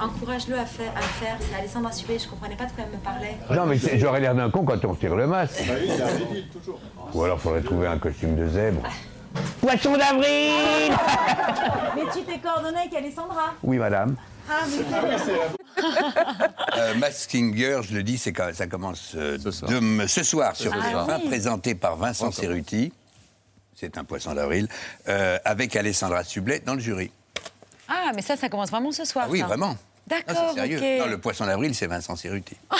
Encourage-le 0.00 0.58
à, 0.58 0.64
faire, 0.66 0.90
à 0.96 1.00
le 1.00 1.02
faire. 1.24 1.36
C'est 1.40 1.56
Alessandra 1.58 1.92
Subé. 1.92 2.18
Je 2.18 2.28
comprenais 2.28 2.56
pas 2.56 2.64
de 2.66 2.72
quoi 2.72 2.84
elle 2.86 2.98
me 2.98 3.02
parlait. 3.02 3.36
Non, 3.50 3.66
mais 3.66 3.78
c'est- 3.78 3.98
j'aurais 3.98 4.20
l'air 4.20 4.34
d'un 4.34 4.50
con 4.50 4.64
quand 4.64 4.84
on 4.84 4.94
tire 4.94 5.14
le 5.14 5.26
masque. 5.26 5.62
Ou 7.12 7.22
alors, 7.22 7.40
faudrait 7.40 7.62
trouver 7.62 7.86
un 7.86 7.98
costume 7.98 8.34
de 8.36 8.48
zèbre. 8.48 8.82
Poisson 9.60 9.96
d'avril 9.96 10.52
Mais 11.96 12.02
tu 12.12 12.22
t'es 12.22 12.38
coordonné 12.38 12.78
avec 12.78 12.94
Alessandra. 12.94 13.54
Oui, 13.62 13.78
madame. 13.78 14.16
Ah, 14.50 14.60
mais 14.68 15.82
Euh, 16.78 16.94
Mask 16.96 17.30
Singer, 17.30 17.80
je 17.82 17.94
le 17.94 18.02
dis, 18.02 18.16
c'est 18.18 18.32
quand- 18.32 18.54
ça 18.54 18.66
commence 18.66 19.12
euh, 19.16 19.38
ce 19.38 20.22
soir 20.22 20.54
sur 20.56 20.72
Ce 20.72 20.78
soir. 20.78 21.06
TF1, 21.06 21.12
Ah 21.14 21.18
oui. 21.22 21.28
présenté 21.28 21.74
par 21.74 21.96
Vincent 21.96 22.30
Cerruti. 22.30 22.92
C'est 23.74 23.98
un 23.98 24.04
poisson 24.04 24.34
d'avril, 24.34 24.68
euh, 25.08 25.38
avec 25.44 25.74
Alessandra 25.76 26.22
Sublet 26.24 26.60
dans 26.60 26.74
le 26.74 26.80
jury. 26.80 27.10
Ah, 27.88 28.12
mais 28.14 28.22
ça, 28.22 28.36
ça 28.36 28.48
commence 28.48 28.70
vraiment 28.70 28.92
ce 28.92 29.04
soir. 29.04 29.26
Ah 29.28 29.30
oui, 29.30 29.40
ça. 29.40 29.46
vraiment. 29.46 29.76
Ah, 29.76 29.80
D'accord, 30.06 30.50
c'est 30.54 30.60
sérieux. 30.60 30.98
Non, 30.98 31.06
le 31.06 31.18
poisson 31.18 31.46
d'avril, 31.46 31.74
c'est 31.74 31.86
Vincent 31.86 32.14
Cerruti. 32.16 32.56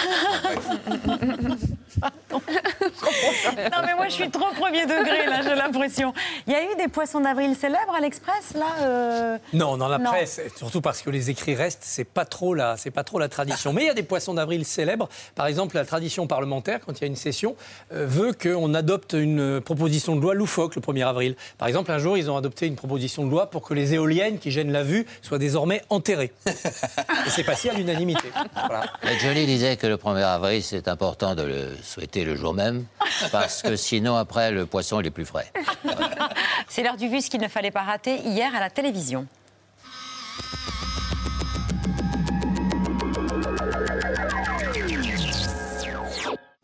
Non, 3.57 3.79
mais 3.85 3.95
moi, 3.95 4.07
je 4.09 4.13
suis 4.15 4.31
trop 4.31 4.47
premier 4.55 4.87
degré, 4.87 5.27
là, 5.27 5.41
j'ai 5.43 5.55
l'impression. 5.55 6.13
Il 6.47 6.53
y 6.53 6.57
a 6.57 6.63
eu 6.63 6.77
des 6.77 6.89
poissons 6.89 7.21
d'avril 7.21 7.55
célèbres 7.57 7.95
à 7.97 8.01
l'Express, 8.01 8.55
là 8.55 8.67
euh, 8.83 9.39
Non, 9.53 9.77
dans 9.77 9.89
la 9.89 9.99
Non. 9.99 10.11
presse, 10.11 10.41
surtout 10.57 10.81
parce 10.81 11.03
que 11.03 11.11
les 11.11 11.31
écrits 11.31 11.55
restent, 11.55 11.83
c'est 11.85 12.05
pas 12.05 12.25
trop 12.25 12.55
la, 12.55 12.77
c'est 12.77 12.91
pas 12.91 13.05
trop 13.05 13.19
la 13.19 13.29
tradition. 13.29 13.73
Mais 13.73 13.83
il 13.83 13.87
y 13.87 13.91
a 13.91 13.95
des 13.95 14.03
poissons 14.03 14.35
d'avril 14.35 14.65
célèbres. 14.65 15.09
Par 15.35 15.47
exemple, 15.47 15.77
la 15.77 15.85
tradition 15.85 16.27
parlementaire, 16.27 16.81
quand 16.85 16.93
il 16.99 17.03
y 17.03 17.05
a 17.05 17.09
une 17.09 17.17
session, 17.17 17.57
euh, 17.93 18.07
veut 18.07 18.33
qu'on 18.33 18.75
adopte 18.75 19.13
une 19.15 19.61
proposition 19.61 20.17
de 20.17 20.21
loi 20.21 20.35
loufoque 20.35 20.77
le 20.77 20.83
1er 20.83 21.07
avril. 21.07 21.37
Par 21.59 21.69
exemple, 21.69 21.91
un 21.93 21.99
jour, 21.99 22.17
ils 22.19 22.31
ont 22.31 22.37
adopté 22.37 22.67
une 22.67 22.77
proposition 22.77 23.25
de 23.25 23.31
loi 23.31 23.51
pour 23.51 23.63
que 23.63 23.75
les 23.75 23.95
éoliennes 23.95 24.39
qui 24.39 24.51
gênent 24.51 24.73
la 24.73 24.83
vue 24.83 25.07
soient 25.23 25.39
désormais 25.39 25.83
enterrées. 25.91 26.33
Et 26.47 27.31
c'est 27.31 27.45
passé 27.45 27.71
à 27.71 27.75
l'unanimité. 27.75 28.29
Voilà. 28.55 28.85
Mais 29.05 29.19
Johnny 29.19 29.47
disait 29.47 29.77
que 29.77 29.87
le 29.87 29.97
1er 29.97 30.23
avril, 30.23 30.63
c'est 30.63 30.89
important 30.89 31.35
de 31.35 31.43
le 31.43 31.69
souhaiter 31.83 32.25
le 32.25 32.37
jour 32.37 32.55
même, 32.55 32.84
parce 33.33 33.63
que 33.63 33.77
sinon, 33.77 34.17
après, 34.17 34.51
le 34.51 34.67
poisson, 34.67 35.01
il 35.01 35.07
est 35.07 35.11
plus 35.11 35.25
frais. 35.25 35.53
C'est 36.69 36.83
l'heure 36.83 36.97
du 36.97 37.09
vu, 37.09 37.21
ce 37.21 37.31
qu'il 37.31 37.41
ne 37.41 37.49
fallait 37.49 37.71
pas 37.71 37.83
rater 37.83 38.17
hier 38.17 38.55
à 38.55 38.61
la 38.61 38.71
télévision. 38.71 39.27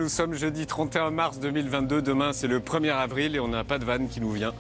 Nous 0.01 0.09
sommes 0.09 0.35
jeudi 0.35 0.67
31 0.67 1.11
mars 1.11 1.41
2022. 1.41 2.01
Demain, 2.01 2.33
c'est 2.33 2.47
le 2.47 2.61
1er 2.61 2.91
avril 2.91 3.37
et 3.37 3.41
on 3.41 3.49
n'a 3.49 3.65
pas 3.65 3.79
de 3.79 3.85
vanne 3.85 4.09
qui 4.09 4.21
nous 4.21 4.33
vient. 4.33 4.55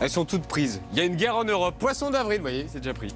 Elles 0.00 0.10
sont 0.10 0.24
toutes 0.24 0.46
prises. 0.46 0.80
Il 0.92 0.98
y 0.98 1.00
a 1.00 1.04
une 1.04 1.14
guerre 1.14 1.36
en 1.36 1.44
Europe. 1.44 1.76
Poisson 1.78 2.10
d'avril, 2.10 2.38
vous 2.38 2.42
voyez, 2.42 2.66
c'est 2.68 2.80
déjà 2.80 2.92
pris. 2.92 3.14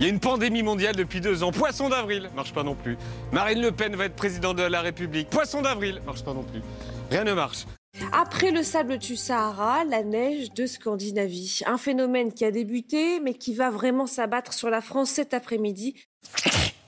Il 0.00 0.06
y 0.06 0.10
a 0.10 0.12
une 0.12 0.20
pandémie 0.20 0.62
mondiale 0.62 0.96
depuis 0.96 1.20
deux 1.20 1.42
ans. 1.42 1.52
Poisson 1.52 1.88
d'avril, 1.88 2.30
marche 2.34 2.52
pas 2.52 2.62
non 2.62 2.74
plus. 2.74 2.96
Marine 3.30 3.60
Le 3.60 3.72
Pen 3.72 3.94
va 3.94 4.06
être 4.06 4.16
présidente 4.16 4.56
de 4.56 4.62
la 4.62 4.80
République. 4.80 5.28
Poisson 5.30 5.62
d'avril, 5.62 6.00
marche 6.06 6.24
pas 6.24 6.34
non 6.34 6.42
plus. 6.42 6.62
Rien 7.10 7.24
ne 7.24 7.32
marche. 7.32 7.66
Après 8.12 8.50
le 8.50 8.62
sable 8.62 8.98
du 8.98 9.16
Sahara, 9.16 9.84
la 9.84 10.02
neige 10.02 10.52
de 10.52 10.66
Scandinavie. 10.66 11.60
Un 11.66 11.78
phénomène 11.78 12.32
qui 12.32 12.44
a 12.44 12.50
débuté, 12.50 13.18
mais 13.20 13.34
qui 13.34 13.54
va 13.54 13.70
vraiment 13.70 14.06
s'abattre 14.06 14.52
sur 14.52 14.70
la 14.70 14.80
France 14.80 15.10
cet 15.10 15.34
après-midi. 15.34 15.94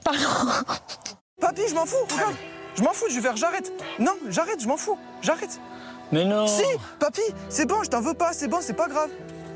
Papy, 0.05 1.63
je 1.69 1.75
m'en 1.75 1.87
fous, 1.87 1.97
regarde. 2.13 2.35
Je 2.77 2.83
m'en 2.83 2.93
fous, 2.93 3.07
je 3.09 3.17
vais 3.17 3.23
faire 3.23 3.37
j'arrête. 3.37 3.73
Non, 3.99 4.13
j'arrête, 4.29 4.61
je 4.61 4.69
m'en 4.69 4.77
fous, 4.77 4.99
j'arrête. 5.23 5.59
Mais 6.13 6.25
non 6.25 6.47
Si, 6.47 6.63
papy, 6.99 7.23
c'est 7.49 7.67
bon, 7.67 7.83
je 7.83 7.91
t'en 7.91 8.01
veux 8.01 8.15
pas, 8.15 8.33
c'est 8.33 8.49
bon, 8.49 8.59
c'est 8.61 8.75
pas 8.75 8.89
grave. 8.89 9.11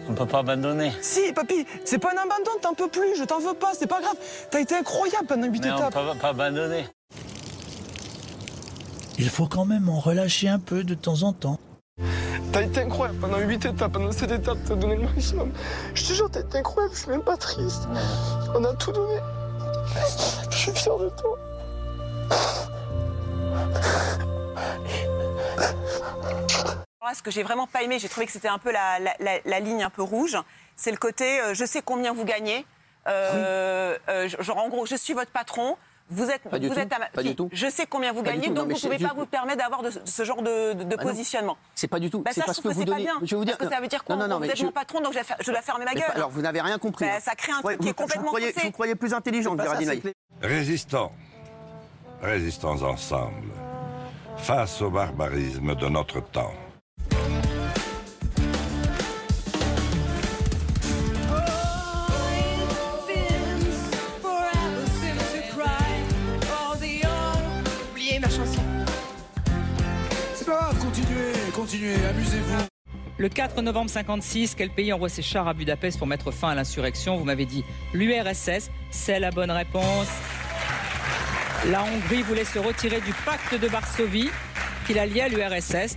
On 0.09 0.15
peut 0.15 0.27
pas 0.27 0.41
abandonner. 0.41 0.93
Si, 1.01 1.33
papy, 1.33 1.65
c'est 1.85 1.99
pas 1.99 2.11
un 2.13 2.17
abandon, 2.17 2.51
t'en 2.61 2.75
peux 2.75 2.89
plus, 2.89 3.17
je 3.17 3.25
t'en 3.25 3.39
veux 3.39 3.55
pas, 3.55 3.73
c'est 3.75 3.87
pas 3.87 4.01
grave. 4.01 4.17
T'as 4.51 4.61
été 4.61 4.75
incroyable 4.75 5.27
pendant 5.27 5.47
8 5.47 5.61
Mais 5.63 5.71
on 5.71 5.77
étapes. 5.77 5.95
peut 5.95 6.19
pas 6.21 6.29
abandonner. 6.29 6.85
Il 9.19 9.29
faut 9.31 9.47
quand 9.47 9.65
même 9.65 9.89
en 9.89 10.01
relâcher 10.01 10.49
un 10.49 10.59
peu 10.59 10.85
de 10.85 10.95
temps 10.95 11.23
en 11.23 11.33
temps. 11.33 11.59
T'as 12.53 12.63
été 12.63 12.81
incroyable 12.83 13.19
pendant 13.21 13.39
8 13.39 13.65
étapes, 13.67 13.93
pendant 13.93 14.13
7 14.13 14.31
étapes, 14.31 14.59
t'as 14.67 14.75
donné 14.75 14.97
le 14.97 15.03
maximum. 15.03 15.53
Je 15.95 16.05
te 16.07 16.13
jure, 16.13 16.31
t'as 16.31 16.41
été 16.41 16.59
incroyable, 16.59 16.95
je 16.95 17.01
suis 17.01 17.11
même 17.11 17.23
pas 17.23 17.37
triste. 17.37 17.89
On 18.55 18.65
a 18.65 18.75
tout 18.75 18.93
donné. 18.93 19.21
Je 20.51 20.57
suis 20.57 20.73
fier 20.73 20.97
de 20.99 21.09
toi. 21.11 21.39
Alors 27.01 27.11
là, 27.11 27.15
ce 27.15 27.23
que 27.23 27.31
j'ai 27.31 27.43
vraiment 27.43 27.67
pas 27.67 27.83
aimé, 27.83 27.99
j'ai 27.99 28.09
trouvé 28.09 28.27
que 28.27 28.33
c'était 28.33 28.49
un 28.49 28.59
peu 28.59 28.73
la, 28.73 28.99
la- 28.99 29.15
la- 29.21 29.41
la 29.45 29.61
ligne 29.61 29.83
un 29.83 29.91
peu 29.91 30.03
rouge, 30.03 30.37
c'est 30.77 30.91
le 30.91 30.97
côté 30.97 31.41
euh, 31.41 31.55
je 31.55 31.65
sais 31.65 31.83
combien 31.83 32.13
vous 32.13 32.25
gagnez. 32.25 32.65
Euh, 33.07 33.99
euh, 34.09 34.29
genre 34.41 34.59
en 34.59 34.69
gros, 34.69 34.87
je 34.87 34.97
suis 34.97 35.13
votre 35.13 35.31
patron. 35.31 35.77
Vous 36.11 36.31
êtes, 36.31 36.43
Pas 36.43 36.59
du 36.59 36.69
vous 36.69 36.75
tout, 36.75 36.81
êtes 36.81 36.93
à 36.93 36.99
ma- 36.99 37.07
pas 37.07 37.23
du 37.23 37.35
tout. 37.35 37.49
Je 37.51 37.67
sais 37.71 37.87
combien 37.87 38.13
vous 38.13 38.23
Pas 38.23 38.33
gagnez, 38.33 38.49
non, 38.49 38.55
donc 38.67 38.73
vous 38.73 38.75
ne 38.75 38.95
pouvez 38.95 38.99
pas 39.09 39.15
vous 39.15 39.25
permettre 39.25 39.59
d'avoir 39.59 39.83
de, 39.83 39.91
ce 40.05 40.23
genre 40.25 40.43
de, 40.43 40.75
de- 40.75 40.85
de 40.85 40.97
Bah 40.97 41.03
non. 41.03 41.11
positionnement. 41.11 41.57
C'est 41.75 41.89
pas 41.89 41.99
du 41.99 42.11
tout. 42.11 42.21
Bah 42.21 42.31
c'est 42.35 42.41
ça, 42.41 42.47
parce 42.47 42.59
que 42.59 42.63
trouve 42.63 42.75
vous 42.75 42.81
c'est 42.81 42.85
pas 42.87 42.93
donnez. 42.93 43.05
bien. 43.05 43.15
Je 43.23 43.31
vais 43.31 43.37
vous 43.37 43.45
dire. 43.47 43.57
Parce 43.57 43.71
que 43.71 43.75
ça 43.75 43.81
veut 43.81 43.89
dire 43.89 44.05
quoi 44.05 44.15
Non, 44.17 44.23
non, 44.29 44.29
non, 44.35 44.39
Vous 44.39 44.45
êtes 44.51 44.57
je- 44.57 44.65
mon 44.67 44.71
patron, 44.73 44.99
donc 45.01 45.09
je 45.13 45.19
dois, 45.19 45.25
faire- 45.25 45.39
je 45.41 45.51
dois 45.51 45.63
fermer 45.63 45.87
ma 45.87 45.95
gueule. 45.95 46.05
pas- 46.07 46.13
alors 46.13 46.29
vous 46.31 46.43
n'avez 46.43 46.61
rien 46.61 46.79
compris. 46.79 47.07
Bah, 47.07 47.21
ça 47.21 47.35
crée 47.35 47.53
un 47.53 47.57
Ouais, 47.63 47.75
truc 47.75 47.81
qui 47.81 47.89
est 47.89 47.91
vous- 47.91 47.95
complètement 47.95 48.23
vous 48.25 48.29
croyez, 48.29 48.53
faussé. 48.53 48.67
vous 48.67 48.73
croyez 48.73 48.95
plus 48.95 49.15
intelligent, 49.15 49.57
ça, 49.57 49.63
Géraldine. 49.63 50.13
Résistants. 50.43 51.13
Résistons 52.23 52.83
ensemble. 52.83 53.49
Face 54.37 54.83
au 54.83 54.91
barbarisme 54.91 55.75
de 55.75 55.89
notre 55.89 56.21
temps. 56.21 56.53
Continuez, 71.75 72.07
amusez-vous. 72.07 72.67
Le 73.17 73.29
4 73.29 73.63
novembre 73.63 73.91
56, 73.91 74.55
quel 74.55 74.71
pays 74.71 74.93
envoie 74.93 75.09
ses 75.09 75.23
chars 75.23 75.49
à 75.49 75.55
Budapest 75.55 75.99
pour 75.99 76.07
mettre 76.07 76.31
fin 76.31 76.51
à 76.51 76.55
l'insurrection? 76.55 77.17
Vous 77.17 77.25
m'avez 77.25 77.47
dit 77.47 77.65
l'URSS, 77.93 78.71
c'est 78.91 79.19
la 79.19 79.31
bonne 79.31 79.51
réponse. 79.51 80.09
La 81.71 81.83
Hongrie 81.83 82.23
voulait 82.23 82.45
se 82.45 82.59
retirer 82.59 83.01
du 83.01 83.13
pacte 83.25 83.61
de 83.61 83.67
Varsovie 83.67 84.31
qui 84.87 84.95
la 84.95 85.07
liait 85.07 85.23
à 85.23 85.29
l'URSS. 85.29 85.97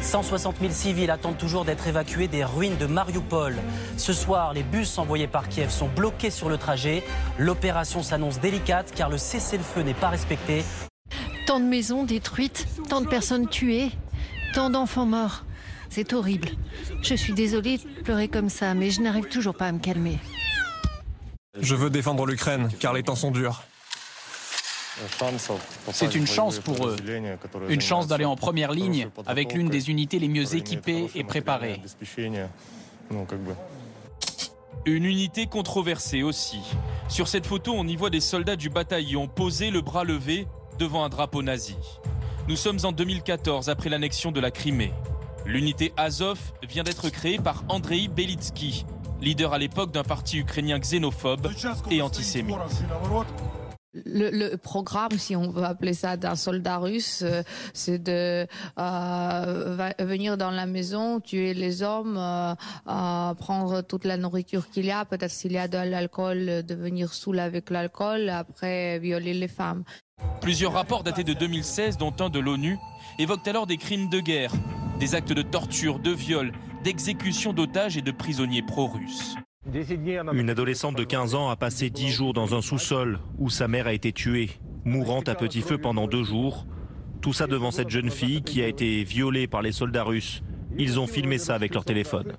160 0.00 0.56
000 0.60 0.72
civils 0.72 1.10
attendent 1.10 1.38
toujours 1.38 1.64
d'être 1.64 1.86
évacués 1.86 2.26
des 2.26 2.44
ruines 2.44 2.76
de 2.78 2.86
Mariupol. 2.86 3.56
Ce 3.96 4.12
soir, 4.12 4.52
les 4.54 4.62
bus 4.62 4.98
envoyés 4.98 5.28
par 5.28 5.48
Kiev 5.48 5.70
sont 5.70 5.88
bloqués 5.88 6.30
sur 6.30 6.48
le 6.48 6.58
trajet. 6.58 7.04
L'opération 7.38 8.02
s'annonce 8.02 8.40
délicate 8.40 8.92
car 8.94 9.08
le 9.08 9.18
cessez-le-feu 9.18 9.82
n'est 9.82 9.94
pas 9.94 10.08
respecté. 10.08 10.64
Tant 11.46 11.60
de 11.60 11.66
maisons 11.66 12.04
détruites, 12.04 12.66
tant 12.88 13.00
de 13.00 13.08
personnes 13.08 13.48
tuées, 13.48 13.90
tant 14.52 14.70
d'enfants 14.70 15.06
morts. 15.06 15.44
C'est 15.90 16.12
horrible. 16.12 16.48
Je 17.02 17.14
suis 17.14 17.34
désolée 17.34 17.78
de 17.78 18.02
pleurer 18.02 18.28
comme 18.28 18.48
ça, 18.48 18.74
mais 18.74 18.90
je 18.90 19.00
n'arrive 19.00 19.28
toujours 19.28 19.54
pas 19.54 19.66
à 19.66 19.72
me 19.72 19.78
calmer. 19.78 20.18
Je 21.60 21.74
veux 21.74 21.90
défendre 21.90 22.24
l'Ukraine, 22.24 22.70
car 22.80 22.92
les 22.94 23.02
temps 23.02 23.16
sont 23.16 23.30
durs. 23.30 23.62
C'est 25.92 26.14
une 26.14 26.26
chance 26.26 26.58
pour 26.60 26.86
eux. 26.86 26.96
Une 27.68 27.80
chance 27.80 28.06
d'aller 28.06 28.24
en 28.24 28.36
première 28.36 28.72
ligne 28.72 29.08
avec 29.26 29.52
l'une 29.54 29.68
des 29.68 29.90
unités 29.90 30.18
les 30.18 30.28
mieux 30.28 30.54
équipées 30.54 31.10
et 31.14 31.24
préparées. 31.24 31.80
Une 34.84 35.04
unité 35.04 35.46
controversée 35.46 36.22
aussi. 36.22 36.60
Sur 37.08 37.28
cette 37.28 37.46
photo, 37.46 37.72
on 37.74 37.86
y 37.86 37.96
voit 37.96 38.10
des 38.10 38.20
soldats 38.20 38.56
du 38.56 38.68
bataillon 38.68 39.28
posés 39.28 39.70
le 39.70 39.80
bras 39.80 40.04
levé 40.04 40.46
devant 40.78 41.04
un 41.04 41.08
drapeau 41.08 41.42
nazi. 41.42 41.76
Nous 42.48 42.56
sommes 42.56 42.78
en 42.82 42.90
2014, 42.90 43.68
après 43.68 43.88
l'annexion 43.88 44.32
de 44.32 44.40
la 44.40 44.50
Crimée. 44.50 44.92
L'unité 45.46 45.92
Azov 45.96 46.40
vient 46.68 46.82
d'être 46.82 47.08
créée 47.08 47.38
par 47.38 47.62
Andrei 47.68 48.08
Belitsky, 48.08 48.84
leader 49.20 49.52
à 49.52 49.58
l'époque 49.58 49.92
d'un 49.92 50.02
parti 50.02 50.38
ukrainien 50.38 50.80
xénophobe 50.80 51.48
et 51.88 52.02
antisémite. 52.02 52.56
Le, 53.94 54.56
programme, 54.56 55.12
si 55.18 55.36
on 55.36 55.50
veut 55.50 55.64
appeler 55.64 55.92
ça, 55.92 56.16
d'un 56.16 56.34
soldat 56.34 56.78
russe, 56.78 57.20
euh, 57.22 57.42
c'est 57.74 57.98
de 57.98 58.46
euh, 58.78 59.92
venir 59.98 60.38
dans 60.38 60.50
la 60.50 60.64
maison, 60.64 61.20
tuer 61.20 61.52
les 61.52 61.82
hommes, 61.82 62.16
euh, 62.16 63.34
prendre 63.34 63.82
toute 63.82 64.06
la 64.06 64.16
nourriture 64.16 64.70
qu'il 64.70 64.86
y 64.86 64.90
a, 64.90 65.04
peut-être 65.04 65.30
s'il 65.30 65.52
y 65.52 65.58
a 65.58 65.68
de 65.68 65.76
l'alcool, 65.76 66.48
euh, 66.48 66.62
devenir 66.62 67.12
saoul 67.12 67.38
avec 67.38 67.68
l'alcool, 67.68 68.30
après 68.30 68.98
violer 68.98 69.34
les 69.34 69.48
femmes. 69.48 69.84
Plusieurs 70.40 70.72
rapports 70.72 71.04
datés 71.04 71.24
de 71.24 71.34
2016, 71.34 71.98
dont 71.98 72.12
un 72.20 72.28
de 72.28 72.40
l'ONU, 72.40 72.78
évoquent 73.18 73.46
alors 73.48 73.66
des 73.66 73.76
crimes 73.76 74.08
de 74.08 74.20
guerre, 74.20 74.52
des 74.98 75.14
actes 75.14 75.32
de 75.32 75.42
torture, 75.42 75.98
de 75.98 76.10
viol, 76.10 76.52
d'exécution 76.82 77.52
d'otages 77.52 77.96
et 77.96 78.02
de 78.02 78.10
prisonniers 78.10 78.62
pro-russes. 78.62 79.36
Une 80.32 80.50
adolescente 80.50 80.96
de 80.96 81.04
15 81.04 81.34
ans 81.36 81.48
a 81.48 81.56
passé 81.56 81.90
10 81.90 82.08
jours 82.08 82.32
dans 82.32 82.54
un 82.54 82.62
sous-sol 82.62 83.20
où 83.38 83.48
sa 83.48 83.68
mère 83.68 83.86
a 83.86 83.92
été 83.92 84.12
tuée, 84.12 84.50
mourante 84.84 85.28
à 85.28 85.36
petit 85.36 85.60
feu 85.60 85.78
pendant 85.78 86.08
deux 86.08 86.24
jours. 86.24 86.66
Tout 87.20 87.32
ça 87.32 87.46
devant 87.46 87.70
cette 87.70 87.90
jeune 87.90 88.10
fille 88.10 88.42
qui 88.42 88.62
a 88.62 88.66
été 88.66 89.04
violée 89.04 89.46
par 89.46 89.62
les 89.62 89.70
soldats 89.70 90.02
russes. 90.02 90.42
Ils 90.76 90.98
ont 90.98 91.06
filmé 91.06 91.38
ça 91.38 91.54
avec 91.54 91.74
leur 91.74 91.84
téléphone. 91.84 92.32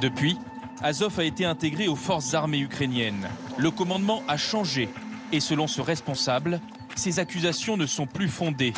Depuis, 0.00 0.36
Azov 0.82 1.20
a 1.20 1.24
été 1.24 1.44
intégré 1.44 1.86
aux 1.86 1.94
forces 1.94 2.34
armées 2.34 2.58
ukrainiennes. 2.58 3.28
Le 3.56 3.70
commandement 3.70 4.22
a 4.26 4.36
changé 4.36 4.88
et 5.32 5.40
selon 5.40 5.66
ce 5.66 5.80
responsable, 5.80 6.60
ces 6.96 7.18
accusations 7.18 7.76
ne 7.76 7.86
sont 7.86 8.06
plus 8.06 8.28
fondées, 8.28 8.72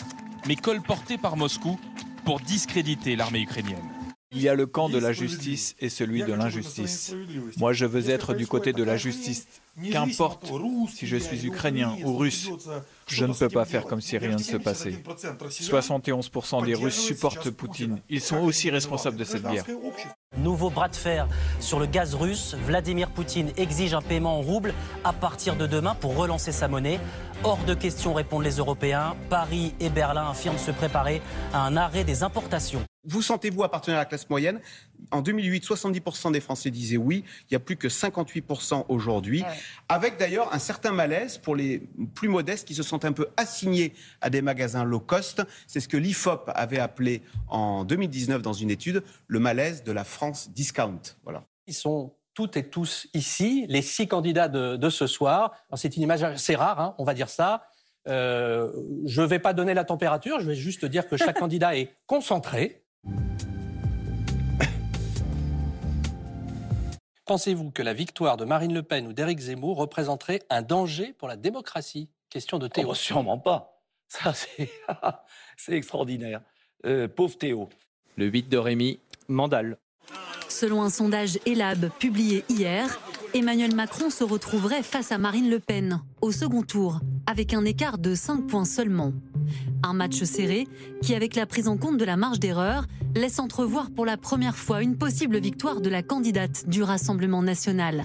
mais 0.46 0.56
colportées 0.56 1.18
par 1.18 1.37
Moscou 1.37 1.78
pour 2.25 2.40
discréditer 2.40 3.16
l'armée 3.16 3.40
ukrainienne. 3.40 3.97
Il 4.30 4.42
y 4.42 4.49
a 4.49 4.54
le 4.54 4.66
camp 4.66 4.90
de 4.90 4.99
la 4.99 5.12
justice 5.12 5.75
et 5.80 5.88
celui 5.88 6.23
de 6.23 6.35
l'injustice. 6.35 7.14
Moi, 7.56 7.73
je 7.73 7.87
veux 7.87 8.11
être 8.11 8.35
du 8.35 8.47
côté 8.47 8.75
de 8.75 8.82
la 8.82 8.99
justice. 8.99 9.47
Qu'importe 9.90 10.52
si 10.92 11.06
je 11.06 11.16
suis 11.16 11.47
ukrainien 11.47 11.97
ou 12.04 12.16
russe, 12.16 12.50
je 13.06 13.25
ne 13.25 13.32
peux 13.32 13.49
pas 13.49 13.64
faire 13.64 13.85
comme 13.85 14.00
si 14.00 14.18
rien 14.18 14.32
ne 14.32 14.42
se 14.42 14.56
passait. 14.56 15.02
71% 15.49 16.64
des 16.64 16.75
Russes 16.75 17.00
supportent 17.00 17.50
Poutine. 17.50 18.00
Ils 18.11 18.20
sont 18.20 18.38
aussi 18.38 18.70
responsables 18.70 19.16
de 19.16 19.25
cette 19.25 19.49
guerre. 19.49 19.64
Nouveau 20.37 20.68
bras 20.68 20.88
de 20.88 20.97
fer 20.97 21.26
sur 21.61 21.78
le 21.78 21.87
gaz 21.87 22.14
russe. 22.14 22.54
Vladimir 22.66 23.11
Poutine 23.11 23.52
exige 23.56 23.94
un 23.94 24.02
paiement 24.02 24.38
en 24.38 24.42
rouble 24.42 24.75
à 25.04 25.12
partir 25.12 25.56
de 25.56 25.66
demain 25.66 25.94
pour 25.94 26.16
relancer 26.16 26.52
sa 26.52 26.68
monnaie. 26.68 27.00
Hors 27.44 27.64
de 27.64 27.75
question, 27.75 28.12
répondent 28.14 28.44
les 28.44 28.56
Européens. 28.56 29.16
Paris 29.30 29.75
et 29.80 29.88
Berlin 29.88 30.28
affirment 30.28 30.58
se 30.58 30.73
préparer 30.73 31.23
à 31.54 31.64
un 31.64 31.76
arrêt 31.76 32.04
des 32.04 32.23
importations. 32.25 32.88
Vous 33.04 33.22
sentez-vous 33.22 33.62
appartenir 33.62 33.96
à 33.96 34.00
la 34.00 34.04
classe 34.04 34.28
moyenne? 34.28 34.60
En 35.12 35.22
2008, 35.22 35.64
70% 35.64 36.32
des 36.32 36.40
Français 36.40 36.70
disaient 36.70 36.96
oui. 36.96 37.24
Il 37.42 37.52
n'y 37.52 37.56
a 37.56 37.60
plus 37.60 37.76
que 37.76 37.88
58% 37.88 38.86
aujourd'hui. 38.88 39.44
Avec 39.88 40.18
d'ailleurs 40.18 40.52
un 40.52 40.58
certain 40.58 40.92
malaise 40.92 41.38
pour 41.38 41.56
les 41.56 41.88
plus 42.14 42.28
modestes 42.28 42.66
qui 42.66 42.74
se 42.74 42.82
sentent 42.82 43.04
un 43.04 43.12
peu 43.12 43.28
assignés 43.36 43.94
à 44.20 44.30
des 44.30 44.42
magasins 44.42 44.84
low 44.84 45.00
cost. 45.00 45.42
C'est 45.66 45.80
ce 45.80 45.88
que 45.88 45.96
l'IFOP 45.96 46.50
avait 46.54 46.80
appelé 46.80 47.22
en 47.48 47.84
2019 47.84 48.42
dans 48.42 48.52
une 48.52 48.70
étude 48.70 49.02
le 49.26 49.38
malaise 49.38 49.84
de 49.84 49.92
la 49.92 50.04
France 50.04 50.50
discount. 50.50 51.00
Voilà. 51.22 51.44
Ils 51.66 51.74
sont 51.74 52.14
toutes 52.34 52.56
et 52.56 52.68
tous 52.68 53.08
ici, 53.14 53.66
les 53.68 53.82
six 53.82 54.06
candidats 54.06 54.48
de, 54.48 54.76
de 54.76 54.90
ce 54.90 55.06
soir. 55.06 55.52
C'est 55.74 55.96
une 55.96 56.02
image 56.02 56.22
assez 56.22 56.54
rare, 56.54 56.80
hein, 56.80 56.94
on 56.98 57.04
va 57.04 57.14
dire 57.14 57.28
ça. 57.28 57.64
Euh, 58.06 58.70
je 59.04 59.22
ne 59.22 59.26
vais 59.26 59.38
pas 59.38 59.52
donner 59.52 59.74
la 59.74 59.84
température, 59.84 60.40
je 60.40 60.46
vais 60.46 60.54
juste 60.54 60.84
dire 60.84 61.08
que 61.08 61.16
chaque 61.16 61.38
candidat 61.40 61.76
est 61.76 61.96
concentré. 62.06 62.84
Pensez-vous 67.28 67.70
que 67.70 67.82
la 67.82 67.92
victoire 67.92 68.38
de 68.38 68.46
Marine 68.46 68.72
Le 68.72 68.82
Pen 68.82 69.06
ou 69.06 69.12
d'Éric 69.12 69.38
Zemmour 69.38 69.76
représenterait 69.76 70.40
un 70.48 70.62
danger 70.62 71.12
pour 71.18 71.28
la 71.28 71.36
démocratie? 71.36 72.08
Question 72.30 72.58
de 72.58 72.68
Théo. 72.68 72.88
Oh, 72.90 72.94
sûrement 72.94 73.38
pas. 73.38 73.82
Ça, 74.08 74.32
c'est, 74.32 74.70
extraordinaire. 75.68 76.40
Euh, 76.86 77.06
pauvre 77.06 77.36
Théo. 77.36 77.68
Le 78.16 78.26
8 78.26 78.48
de 78.48 78.56
Rémi, 78.56 78.98
Mandal. 79.28 79.76
Selon 80.48 80.82
un 80.82 80.88
sondage 80.88 81.38
Elab 81.44 81.90
publié 81.98 82.44
hier, 82.48 82.98
Emmanuel 83.35 83.75
Macron 83.75 84.08
se 84.11 84.23
retrouverait 84.25 84.82
face 84.82 85.12
à 85.12 85.18
Marine 85.18 85.50
Le 85.50 85.61
Pen 85.61 86.00
au 86.23 86.32
second 86.32 86.62
tour, 86.62 87.00
avec 87.26 87.52
un 87.52 87.62
écart 87.64 87.99
de 87.99 88.14
5 88.14 88.47
points 88.47 88.64
seulement. 88.64 89.12
Un 89.82 89.92
match 89.92 90.23
serré 90.23 90.66
qui, 91.02 91.14
avec 91.14 91.35
la 91.37 91.44
prise 91.47 91.68
en 91.68 91.76
compte 91.76 91.99
de 91.99 92.04
la 92.04 92.16
marge 92.16 92.40
d'erreur, 92.40 92.85
laisse 93.14 93.38
entrevoir 93.38 93.90
pour 93.90 94.06
la 94.06 94.16
première 94.16 94.56
fois 94.56 94.82
une 94.82 94.97
possible 94.97 95.38
victoire 95.38 95.80
de 95.80 95.90
la 95.90 96.02
candidate 96.02 96.68
du 96.68 96.82
Rassemblement 96.82 97.42
national. 97.42 98.04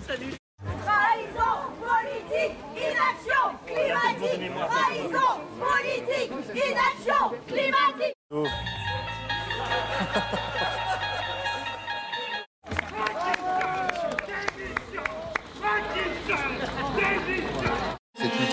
Trahison 0.60 1.72
politique, 1.80 2.58
inaction 2.76 3.58
climatique. 3.66 4.52
Trahison 4.70 5.40
politique, 5.60 6.32
inaction 6.54 7.32
climatique. 7.48 8.14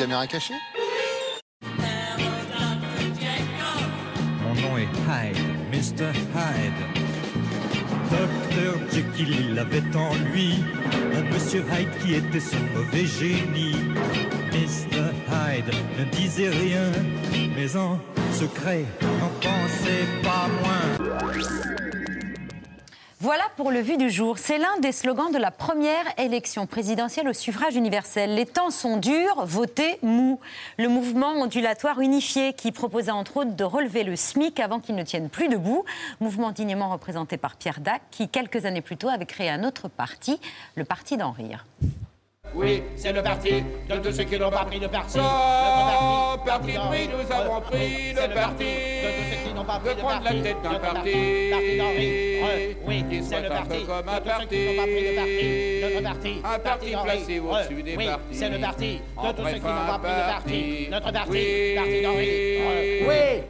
caméra 0.00 0.26
cachée 0.26 0.54
Mon 4.42 4.54
nom 4.54 4.78
est 4.78 4.88
Hyde, 5.06 5.36
Mr. 5.70 6.10
Hyde. 6.34 6.80
Docteur 8.10 8.76
Jekyll, 8.90 9.50
il 9.50 9.58
avait 9.58 9.84
en 9.94 10.14
lui 10.32 10.54
un 11.14 11.22
monsieur 11.34 11.62
Hyde 11.70 11.90
qui 12.02 12.14
était 12.14 12.40
son 12.40 12.56
mauvais 12.74 13.04
génie. 13.04 13.76
Mr. 14.52 15.12
Hyde 15.28 15.70
ne 15.98 16.04
disait 16.16 16.48
rien, 16.48 16.90
mais 17.54 17.76
en 17.76 17.98
secret 18.32 18.86
n'en 19.02 19.28
pensait 19.42 20.06
pas 20.22 20.48
moins. 20.62 21.79
Voilà 23.22 23.44
pour 23.58 23.70
le 23.70 23.80
vu 23.80 23.98
du 23.98 24.08
jour. 24.08 24.38
C'est 24.38 24.56
l'un 24.56 24.78
des 24.80 24.92
slogans 24.92 25.30
de 25.30 25.36
la 25.36 25.50
première 25.50 26.06
élection 26.16 26.66
présidentielle 26.66 27.28
au 27.28 27.34
suffrage 27.34 27.76
universel. 27.76 28.34
Les 28.34 28.46
temps 28.46 28.70
sont 28.70 28.96
durs, 28.96 29.44
votez 29.44 29.98
mou. 30.00 30.40
Le 30.78 30.88
mouvement 30.88 31.32
ondulatoire 31.32 32.00
unifié 32.00 32.54
qui 32.54 32.72
proposait 32.72 33.10
entre 33.10 33.36
autres 33.36 33.54
de 33.54 33.64
relever 33.64 34.04
le 34.04 34.16
SMIC 34.16 34.58
avant 34.58 34.80
qu'il 34.80 34.94
ne 34.94 35.02
tienne 35.02 35.28
plus 35.28 35.48
debout. 35.48 35.84
Mouvement 36.20 36.50
dignement 36.50 36.88
représenté 36.88 37.36
par 37.36 37.56
Pierre 37.56 37.80
Dac 37.80 38.00
qui, 38.10 38.26
quelques 38.30 38.64
années 38.64 38.80
plus 38.80 38.96
tôt, 38.96 39.10
avait 39.10 39.26
créé 39.26 39.50
un 39.50 39.64
autre 39.64 39.88
parti, 39.88 40.40
le 40.74 40.86
Parti 40.86 41.18
d'en 41.18 41.32
rire. 41.32 41.66
Oui, 42.54 42.82
c'est 42.96 43.12
le 43.12 43.22
parti 43.22 43.62
de 43.88 43.96
tous 43.96 44.12
ceux 44.12 44.24
qui 44.24 44.38
n'ont 44.38 44.50
pas 44.50 44.64
pris 44.64 44.80
de 44.80 44.86
parti. 44.86 45.18
Notre 45.18 46.44
parti 46.44 46.72
pris, 46.72 47.08
nous 47.08 47.32
avons 47.34 47.60
pris 47.60 48.12
le 48.12 48.34
parti 48.34 48.64
de 48.64 49.08
tous 49.16 49.30
ceux 49.30 49.48
qui 49.48 49.54
n'ont 49.54 49.64
pas 49.64 49.78
pris 49.78 49.94
de 49.94 50.00
prendre 50.00 50.24
la 50.24 50.30
tête 50.30 50.62
d'un 50.62 50.78
parti. 50.78 51.14
Oui, 52.86 53.04
c'est 53.22 53.40
le 53.42 53.48
parti 53.48 53.84
comme 53.84 54.08
un 54.08 54.20
parti. 54.20 54.56
Notre 55.82 56.02
parti, 56.02 56.42
un 56.44 56.58
parti 56.58 56.90
placé 57.04 57.38
au-dessus 57.38 57.82
des 57.82 57.94
partis. 57.96 58.08
Oui, 58.08 58.32
c'est 58.32 58.48
le 58.48 58.58
parti 58.58 59.00
de 59.22 59.32
tous 59.32 59.46
ceux 59.48 59.54
qui 59.54 59.60
n'ont 59.60 59.86
pas 59.86 59.98
pris 59.98 60.10
de 60.10 60.32
parti. 60.32 60.88
Notre 60.90 61.12
parti, 61.12 61.74
parti 61.76 62.02
d'en 62.02 62.14
rire. 62.14 62.60
Oui. 63.08 63.42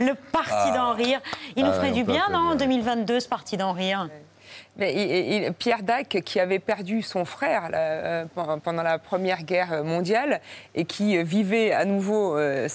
le 0.00 0.14
Parti 0.30 0.72
d'en 0.74 0.92
rire. 0.92 1.20
Il 1.56 1.64
nous 1.64 1.70
Ah 1.72 1.74
ferait 1.76 1.92
du 1.92 2.04
bien, 2.04 2.28
non, 2.30 2.38
en 2.38 2.50
applaudir. 2.52 2.68
2022, 2.68 3.20
ce 3.20 3.28
Parti 3.28 3.56
d'en 3.56 3.72
rire 3.72 4.08
Pierre 4.78 5.82
Dac, 5.82 6.20
qui 6.24 6.38
avait 6.38 6.60
perdu 6.60 7.02
son 7.02 7.24
frère 7.24 7.68
là, 7.68 7.78
euh, 7.78 8.24
pen- 8.32 8.60
pendant 8.62 8.82
la 8.82 8.98
Première 8.98 9.42
Guerre 9.42 9.82
mondiale 9.82 10.40
et 10.74 10.84
qui 10.84 11.18
euh, 11.18 11.24
vivait 11.24 11.72
à 11.72 11.84
nouveau 11.84 12.38
euh, 12.38 12.68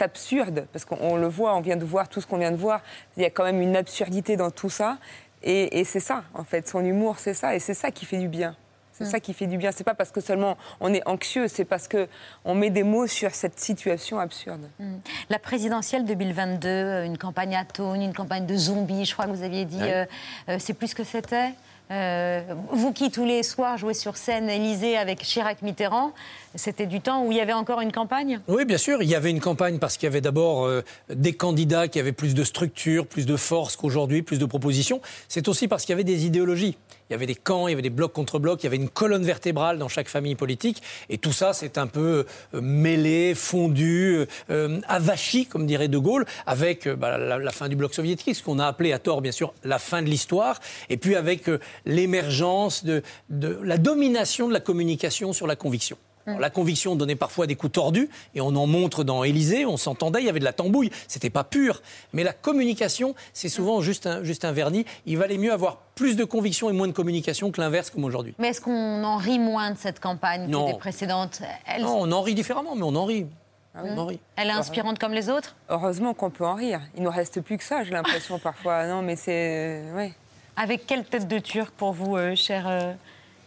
absurde, 0.00 0.66
parce 0.72 0.84
qu'on 0.84 0.98
on 1.00 1.16
le 1.16 1.26
voit, 1.26 1.56
on 1.56 1.60
vient 1.60 1.76
de 1.76 1.84
voir 1.84 2.08
tout 2.08 2.20
ce 2.20 2.26
qu'on 2.26 2.38
vient 2.38 2.52
de 2.52 2.56
voir, 2.56 2.80
il 3.16 3.22
y 3.24 3.26
a 3.26 3.30
quand 3.30 3.44
même 3.44 3.60
une 3.60 3.76
absurdité 3.76 4.36
dans 4.36 4.50
tout 4.50 4.70
ça. 4.70 4.98
Et 5.44 5.82
c'est 5.84 5.98
ça, 5.98 6.22
en 6.34 6.44
fait, 6.44 6.68
son 6.68 6.84
humour, 6.84 7.18
c'est 7.18 7.34
ça, 7.34 7.56
et 7.56 7.58
c'est 7.58 7.74
ça 7.74 7.90
qui 7.90 8.06
fait 8.06 8.18
du 8.18 8.28
bien. 8.28 8.54
C'est 8.92 9.04
Mm. 9.04 9.10
ça 9.10 9.20
qui 9.20 9.32
fait 9.34 9.46
du 9.46 9.56
bien. 9.58 9.72
C'est 9.72 9.84
pas 9.84 9.94
parce 9.94 10.10
que 10.10 10.20
seulement 10.20 10.56
on 10.80 10.92
est 10.92 11.06
anxieux, 11.08 11.48
c'est 11.48 11.64
parce 11.64 11.88
que 11.88 12.08
on 12.44 12.54
met 12.54 12.70
des 12.70 12.82
mots 12.82 13.06
sur 13.06 13.34
cette 13.34 13.58
situation 13.58 14.18
absurde. 14.18 14.60
Hmm. 14.78 14.96
La 15.30 15.38
présidentielle 15.38 16.04
2022, 16.04 16.68
euh, 16.68 17.04
une 17.04 17.18
campagne 17.18 17.56
atone, 17.56 18.02
une 18.02 18.14
campagne 18.14 18.46
de 18.46 18.56
zombies, 18.56 19.04
je 19.06 19.12
crois 19.14 19.26
que 19.26 19.30
vous 19.30 19.42
aviez 19.42 19.64
dit, 19.64 19.78
Oui. 19.80 19.88
euh, 19.90 20.04
euh, 20.50 20.56
c'est 20.58 20.74
plus 20.74 20.88
ce 20.88 20.94
que 20.94 21.04
c'était. 21.04 21.50
Euh, 21.90 22.40
vous 22.70 22.92
qui 22.92 23.10
tous 23.10 23.26
les 23.26 23.42
soirs 23.42 23.76
jouez 23.76 23.92
sur 23.92 24.16
scène 24.16 24.48
Élysée 24.48 24.96
avec 24.96 25.18
Chirac 25.20 25.60
Mitterrand, 25.60 26.12
c'était 26.54 26.86
du 26.86 27.02
temps 27.02 27.24
où 27.26 27.32
il 27.32 27.36
y 27.36 27.40
avait 27.40 27.52
encore 27.52 27.82
une 27.82 27.92
campagne? 27.92 28.40
Oui, 28.48 28.64
bien 28.64 28.78
sûr. 28.78 29.02
Il 29.02 29.08
y 29.10 29.14
avait 29.14 29.28
une 29.30 29.40
campagne 29.40 29.78
parce 29.78 29.98
qu'il 29.98 30.06
y 30.06 30.10
avait 30.10 30.22
d'abord 30.22 30.64
euh, 30.64 30.82
des 31.10 31.34
candidats 31.34 31.88
qui 31.88 31.98
avaient 32.00 32.12
plus 32.12 32.34
de 32.34 32.44
structure, 32.44 33.06
plus 33.06 33.26
de 33.26 33.36
force 33.36 33.76
qu'aujourd'hui, 33.76 34.22
plus 34.22 34.38
de 34.38 34.46
propositions. 34.46 35.02
C'est 35.28 35.48
aussi 35.48 35.68
parce 35.68 35.84
qu'il 35.84 35.92
y 35.92 35.94
avait 35.94 36.04
des 36.04 36.24
idéologies. 36.24 36.78
Il 37.12 37.14
y 37.14 37.16
avait 37.16 37.26
des 37.26 37.34
camps, 37.34 37.68
il 37.68 37.72
y 37.72 37.74
avait 37.74 37.82
des 37.82 37.90
blocs 37.90 38.14
contre 38.14 38.38
blocs, 38.38 38.62
il 38.62 38.64
y 38.64 38.68
avait 38.68 38.76
une 38.76 38.88
colonne 38.88 39.22
vertébrale 39.22 39.76
dans 39.76 39.88
chaque 39.88 40.08
famille 40.08 40.34
politique. 40.34 40.82
Et 41.10 41.18
tout 41.18 41.32
ça, 41.32 41.52
c'est 41.52 41.76
un 41.76 41.86
peu 41.86 42.24
euh, 42.54 42.60
mêlé, 42.62 43.34
fondu, 43.34 44.26
euh, 44.48 44.80
avachi, 44.88 45.44
comme 45.44 45.66
dirait 45.66 45.88
De 45.88 45.98
Gaulle, 45.98 46.24
avec 46.46 46.86
euh, 46.86 46.96
bah, 46.96 47.18
la, 47.18 47.50
fin 47.50 47.68
du 47.68 47.76
bloc 47.76 47.92
soviétique, 47.92 48.34
ce 48.34 48.42
qu'on 48.42 48.58
a 48.58 48.66
appelé 48.66 48.94
à 48.94 48.98
tort, 48.98 49.20
bien 49.20 49.30
sûr, 49.30 49.52
la 49.62 49.78
fin 49.78 50.00
de 50.00 50.06
l'histoire. 50.06 50.58
Et 50.88 50.96
puis 50.96 51.14
avec 51.14 51.50
euh, 51.50 51.60
l'émergence 51.84 52.82
de 52.82 53.02
la 53.28 53.76
domination 53.76 54.48
de 54.48 54.54
la 54.54 54.60
communication 54.60 55.34
sur 55.34 55.46
la 55.46 55.54
conviction. 55.54 55.98
Alors, 56.26 56.40
la 56.40 56.50
conviction 56.50 56.94
donnait 56.96 57.16
parfois 57.16 57.46
des 57.46 57.56
coups 57.56 57.72
tordus, 57.72 58.08
et 58.34 58.40
on 58.40 58.54
en 58.54 58.66
montre 58.66 59.04
dans 59.04 59.24
Élysée, 59.24 59.66
on 59.66 59.76
s'entendait, 59.76 60.20
il 60.20 60.26
y 60.26 60.28
avait 60.28 60.38
de 60.40 60.44
la 60.44 60.52
tambouille, 60.52 60.90
c'était 61.08 61.30
pas 61.30 61.44
pur. 61.44 61.82
Mais 62.12 62.22
la 62.24 62.32
communication, 62.32 63.14
c'est 63.32 63.48
souvent 63.48 63.80
juste 63.80 64.06
un, 64.06 64.22
juste 64.22 64.44
un 64.44 64.52
vernis. 64.52 64.84
Il 65.06 65.18
valait 65.18 65.38
mieux 65.38 65.52
avoir 65.52 65.78
plus 65.94 66.16
de 66.16 66.24
conviction 66.24 66.70
et 66.70 66.72
moins 66.72 66.86
de 66.88 66.92
communication 66.92 67.50
que 67.50 67.60
l'inverse, 67.60 67.90
comme 67.90 68.04
aujourd'hui. 68.04 68.34
Mais 68.38 68.48
est-ce 68.48 68.60
qu'on 68.60 69.04
en 69.04 69.16
rit 69.16 69.38
moins 69.38 69.72
de 69.72 69.78
cette 69.78 70.00
campagne 70.00 70.46
Non. 70.48 70.66
que 70.68 70.72
des 70.72 70.78
précédentes 70.78 71.42
Elle, 71.66 71.82
Non, 71.82 71.96
on 72.00 72.12
en 72.12 72.22
rit 72.22 72.34
différemment, 72.34 72.74
mais 72.76 72.84
on 72.84 72.94
en 72.94 73.04
rit. 73.04 73.26
On 73.74 73.96
en 73.98 74.04
rit. 74.06 74.20
elle 74.36 74.48
est 74.48 74.52
inspirante 74.52 74.98
comme 74.98 75.12
les 75.14 75.30
autres? 75.30 75.56
Heureusement 75.70 76.12
qu'on 76.12 76.28
peut 76.30 76.44
en 76.44 76.54
rire. 76.54 76.82
Il 76.96 77.02
nous 77.02 77.10
reste 77.10 77.40
plus 77.40 77.56
que 77.56 77.64
ça, 77.64 77.84
j'ai 77.84 77.90
l'impression 77.90 78.38
parfois. 78.42 78.86
Non, 78.86 79.00
mais 79.02 79.16
c'est 79.16 79.82
ouais. 79.94 80.12
Avec 80.56 80.86
quelle 80.86 81.04
tête 81.04 81.26
de 81.26 81.38
turc 81.38 81.70
pour 81.70 81.92
vous, 81.94 82.16
euh, 82.16 82.34
cher 82.36 82.64
euh, 82.68 82.92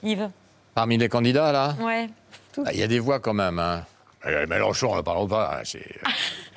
Yves? 0.02 0.30
Parmi 0.74 0.98
les 0.98 1.08
candidats, 1.10 1.52
là, 1.52 1.76
Ouais. 1.80 2.10
Ah, 2.66 2.74
il 2.74 2.80
y 2.80 2.84
a 2.84 2.88
des 2.88 3.00
voix 3.00 3.20
quand 3.20 3.34
même. 3.34 3.60
Hein. 3.60 3.86
Euh, 4.26 4.48
Mélenchon, 4.48 4.96
ne 4.96 5.02
parlons 5.02 5.28
pas. 5.28 5.58
hein, 5.58 5.62
C'est 5.64 5.80
euh, 5.80 6.10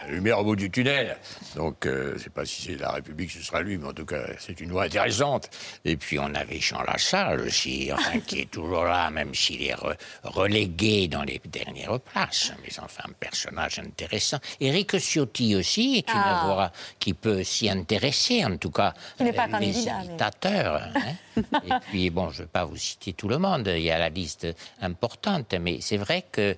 la 0.03 0.09
lumière 0.09 0.39
au 0.39 0.45
bout 0.45 0.57
du 0.57 0.71
tunnel. 0.71 1.17
Donc, 1.55 1.85
euh, 1.87 2.11
je 2.11 2.15
ne 2.15 2.19
sais 2.19 2.31
pas 2.31 2.47
si 2.47 2.63
c'est 2.63 2.77
la 2.77 2.93
République, 2.93 3.31
ce 3.31 3.43
sera 3.43 3.61
lui, 3.61 3.77
mais 3.77 3.89
en 3.89 3.93
tout 3.93 4.07
cas, 4.07 4.23
c'est 4.39 4.59
une 4.61 4.71
voix 4.71 4.85
intéressante. 4.85 5.51
Et 5.85 5.97
puis, 5.97 6.19
on 6.19 6.35
avait 6.35 6.61
Jean 6.61 6.83
Lassalle 6.83 7.41
aussi, 7.43 7.91
enfin, 7.93 8.21
qui 8.21 8.41
est 8.41 8.51
toujours 8.51 8.85
là, 8.85 9.11
même 9.11 9.35
s'il 9.35 9.63
est 9.63 9.75
re- 9.75 9.97
relégué 10.25 11.09
dans 11.09 11.25
les 11.25 11.41
dernières 11.45 12.01
places. 12.01 12.53
Mais 12.63 12.71
enfin, 12.83 13.03
un 13.09 13.13
personnage 13.13 13.79
intéressant. 13.81 14.39
Éric 14.61 14.99
Ciotti 14.99 15.55
aussi 15.57 16.05
Ah. 16.09 16.73
qui 16.99 17.13
peut 17.13 17.43
s'y 17.45 17.69
intéresser, 17.69 18.45
en 18.45 18.57
tout 18.57 18.71
cas. 18.71 18.95
Il 19.21 19.25
n'est 19.27 19.33
pas 19.33 19.47
les 19.47 19.59
mais- 19.59 19.73
imitateurs. 19.73 20.83
hein. 20.95 21.03
Et 21.65 21.71
puis, 21.91 22.11
bon, 22.11 22.31
je 22.31 22.39
ne 22.39 22.43
vais 22.45 22.49
pas 22.51 22.65
vous 22.65 22.77
citer 22.77 23.13
tout 23.13 23.29
le 23.29 23.39
monde, 23.39 23.67
il 23.69 23.83
y 23.83 23.91
a 23.91 23.99
la 23.99 24.09
liste 24.09 24.47
importante, 24.81 25.55
mais 25.61 25.79
c'est 25.81 25.97
vrai 25.97 26.25
que 26.33 26.41
euh, 26.41 26.55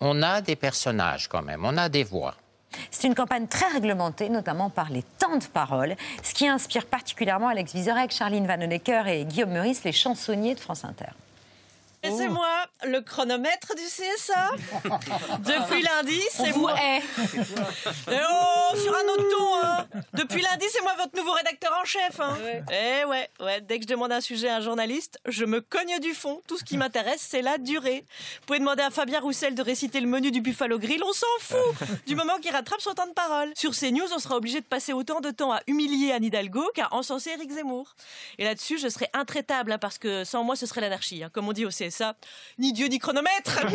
on 0.00 0.22
a 0.22 0.40
des 0.40 0.56
personnages 0.56 1.28
quand 1.28 1.42
même, 1.42 1.64
on 1.64 1.76
a 1.76 1.88
des 1.88 2.04
voix. 2.04 2.34
C'est 2.90 3.06
une 3.06 3.14
campagne 3.14 3.46
très 3.46 3.68
réglementée, 3.68 4.28
notamment 4.28 4.70
par 4.70 4.90
les 4.90 5.02
temps 5.02 5.36
de 5.36 5.44
parole, 5.44 5.96
ce 6.22 6.34
qui 6.34 6.46
inspire 6.46 6.86
particulièrement 6.86 7.48
Alex 7.48 7.72
Vizorek, 7.72 8.10
Charline 8.10 8.46
Vanhoenacker 8.46 9.08
et 9.08 9.24
Guillaume 9.24 9.52
Meurice, 9.52 9.84
les 9.84 9.92
chansonniers 9.92 10.54
de 10.54 10.60
France 10.60 10.84
Inter. 10.84 11.12
Et 12.08 12.16
c'est 12.16 12.28
moi, 12.28 12.66
le 12.84 13.00
chronomètre 13.00 13.74
du 13.74 13.82
CSA. 13.82 14.50
Depuis 15.40 15.82
lundi, 15.82 16.20
c'est 16.30 16.56
moi. 16.56 16.74
Eh 16.80 17.00
oh, 18.10 18.76
sur 18.76 18.94
un 18.94 19.12
autre 19.12 19.28
ton, 19.36 19.62
hein. 19.62 19.86
Depuis 20.14 20.42
lundi, 20.42 20.64
c'est 20.70 20.82
moi 20.82 20.94
votre 20.98 21.16
nouveau 21.16 21.32
rédacteur 21.32 21.72
en 21.80 21.84
chef. 21.84 22.20
Hein. 22.20 22.36
Eh 22.70 23.04
ouais, 23.04 23.28
ouais. 23.40 23.60
Dès 23.60 23.78
que 23.78 23.84
je 23.84 23.88
demande 23.88 24.12
un 24.12 24.20
sujet 24.20 24.48
à 24.48 24.56
un 24.56 24.60
journaliste, 24.60 25.18
je 25.26 25.44
me 25.44 25.60
cogne 25.60 25.98
du 26.00 26.14
fond. 26.14 26.40
Tout 26.46 26.56
ce 26.56 26.64
qui 26.64 26.76
m'intéresse, 26.76 27.24
c'est 27.28 27.42
la 27.42 27.58
durée. 27.58 28.04
Vous 28.40 28.46
pouvez 28.46 28.58
demander 28.58 28.82
à 28.82 28.90
Fabien 28.90 29.20
Roussel 29.20 29.54
de 29.54 29.62
réciter 29.62 30.00
le 30.00 30.06
menu 30.06 30.30
du 30.30 30.40
Buffalo 30.40 30.78
Grill, 30.78 31.02
on 31.04 31.12
s'en 31.12 31.26
fout. 31.40 31.88
Du 32.06 32.14
moment 32.14 32.38
qu'il 32.38 32.52
rattrape 32.52 32.80
son 32.80 32.94
temps 32.94 33.06
de 33.06 33.12
parole. 33.12 33.52
Sur 33.54 33.72
CNews, 33.72 34.12
on 34.14 34.18
sera 34.18 34.36
obligé 34.36 34.60
de 34.60 34.66
passer 34.66 34.92
autant 34.92 35.20
de 35.20 35.30
temps 35.30 35.52
à 35.52 35.60
humilier 35.66 36.12
Anne 36.12 36.24
Hidalgo 36.24 36.64
qu'à 36.74 36.88
encenser 36.92 37.30
Éric 37.30 37.50
Zemmour. 37.50 37.94
Et 38.38 38.44
là-dessus, 38.44 38.78
je 38.78 38.88
serai 38.88 39.08
intraitable, 39.12 39.72
hein, 39.72 39.78
parce 39.78 39.98
que 39.98 40.24
sans 40.24 40.44
moi, 40.44 40.56
ce 40.56 40.66
serait 40.66 40.80
l'anarchie. 40.80 41.22
Comme 41.32 41.48
on 41.48 41.52
dit 41.52 41.66
au 41.66 41.70
CSA, 41.70 41.97
ni 42.58 42.72
Dieu 42.72 42.86
ni 42.88 42.98
chronomètre. 42.98 43.60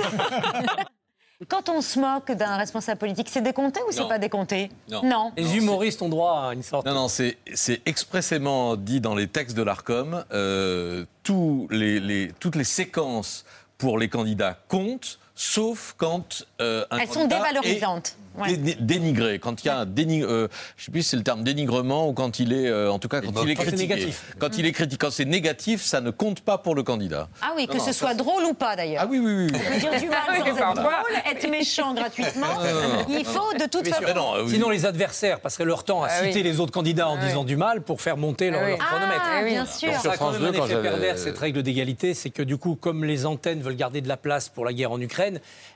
Quand 1.50 1.68
on 1.68 1.82
se 1.82 2.00
moque 2.00 2.32
d'un 2.32 2.56
responsable 2.56 3.00
politique, 3.00 3.28
c'est 3.30 3.42
décompté 3.42 3.82
ou 3.88 3.92
c'est 3.92 4.08
pas 4.08 4.20
décompté 4.20 4.70
Non. 4.90 5.34
Les 5.36 5.58
humoristes 5.58 6.02
ont 6.02 6.08
droit 6.08 6.48
à 6.50 6.54
une 6.54 6.64
sorte. 6.64 6.86
Non, 6.86 6.94
non, 6.94 7.08
c'est 7.10 7.38
c'est 7.54 7.82
expressément 7.86 8.78
dit 8.78 9.02
dans 9.02 9.14
les 9.16 9.28
textes 9.28 9.58
de 9.58 9.64
l'ARCOM. 9.64 10.24
euh, 10.32 11.06
tous 11.24 11.68
les, 11.70 12.00
les- 12.00 12.32
toutes 12.40 12.56
les 12.56 12.64
séquences 12.64 13.44
pour 13.78 13.98
les 13.98 14.08
candidats 14.08 14.58
comptent, 14.70 15.20
sauf 15.36 15.96
quand 15.98 16.46
euh, 16.62 16.86
un 16.91 17.00
Elles 17.00 17.10
sont 17.10 17.26
est 17.26 17.28
dévalorisantes. 17.28 18.15
Ouais. 18.36 18.58
dé- 18.58 18.76
dénigré, 18.80 19.38
quand 19.38 19.63
il 19.63 19.67
y 19.67 19.69
a 19.69 19.78
un 19.82 19.86
déni- 19.86 20.24
euh, 20.24 20.48
je 20.76 20.86
sais 20.86 20.91
plus 20.91 21.04
si 21.04 21.10
c'est 21.10 21.17
le 21.17 21.22
terme 21.22 21.43
dénigrement 21.43 22.10
ou 22.10 22.13
quand 22.13 22.39
il 22.39 22.52
est, 22.52 22.67
euh, 22.67 22.91
en 22.91 22.98
tout 22.98 23.08
cas, 23.08 23.22
quand 23.22 23.28
il 23.43 23.52
est 23.52 23.54
Quand 23.56 23.62
c'est 23.62 23.67
critiqué. 23.69 23.93
négatif. 23.96 24.24
Quand 24.39 24.58
il 24.58 24.65
est 24.65 24.72
critiqué, 24.72 24.98
quand 24.98 25.12
c'est 25.12 25.26
négatif, 25.26 25.84
ça 25.84 26.02
ne 26.02 26.10
compte 26.10 26.41
pas 26.41 26.58
pour 26.58 26.74
le 26.74 26.82
candidat. 26.82 27.30
Ah 27.43 27.52
oui, 27.56 27.67
que 27.67 27.74
Non, 27.74 27.80
ce 27.80 27.86
non, 27.86 27.93
soit 27.93 28.08
ça, 28.10 28.15
drôle 28.15 28.43
ou 28.46 28.56
pas 28.56 28.76
d'ailleurs. 28.76 29.04
Ah 29.06 29.08
oui, 29.08 29.19
oui, 29.19 29.52
oui. 29.54 29.80
Dire 29.80 30.00
du 30.00 30.10
mal 30.10 30.17
Ah 30.28 30.32
oui, 30.34 30.39
sans 30.50 30.58
être 30.72 30.74
drôle, 30.74 30.91
être 31.32 31.48
méchant 31.48 31.93
gratuitement. 31.93 32.48
Il 33.08 33.24
faut 33.24 33.54
de 33.54 33.65
toute 33.69 33.84
Bien 33.84 33.93
sûr. 33.98 34.08
façon. 34.08 34.48
Sinon, 34.48 34.69
les 34.72 34.88
adversaires 34.88 35.39
passeraient 35.39 35.65
leur 35.65 35.84
temps 35.84 36.02
à 36.02 36.08
Ah 36.10 36.24
citer 36.24 36.38
oui. 36.39 36.43
les 36.43 36.60
autres 36.60 36.72
candidats 36.72 37.10
en 37.10 37.17
Ah 37.22 37.26
disant 37.28 37.41
oui. 37.41 37.46
du 37.46 37.56
mal 37.56 37.82
pour 37.84 38.02
faire 38.02 38.17
monter 38.17 38.50
leur, 38.50 38.62
Ah 38.62 38.65
oui. 38.65 38.69
leur 38.72 38.80
chronomètre. 38.80 39.22
Ah, 39.26 39.41
oui. 39.43 39.50
bien 39.52 39.65
sûr. 39.67 39.93
Ça 40.02 40.13
a 40.13 40.17
quand 40.17 40.32
même 40.32 40.43
un 40.43 40.52
2, 40.52 40.58
quand 40.58 40.65
effet 40.65 40.82
pervers, 40.82 41.19
cette 41.19 41.38
règle 41.38 41.62
d'égalité, 41.62 42.15
c'est 42.15 42.32
que 42.32 42.41
du 42.41 42.58
coup, 42.58 42.74
comme 42.76 43.04
les 43.04 43.28
antennes 43.28 43.62
veulent 43.62 43.76
garder 43.76 44.02
de 44.02 44.08
la 44.08 44.17
place 44.17 44.50
pour 44.50 44.65
la 44.65 44.74
guerre 44.74 44.91
en 44.91 45.00
Ukraine, 45.00 45.23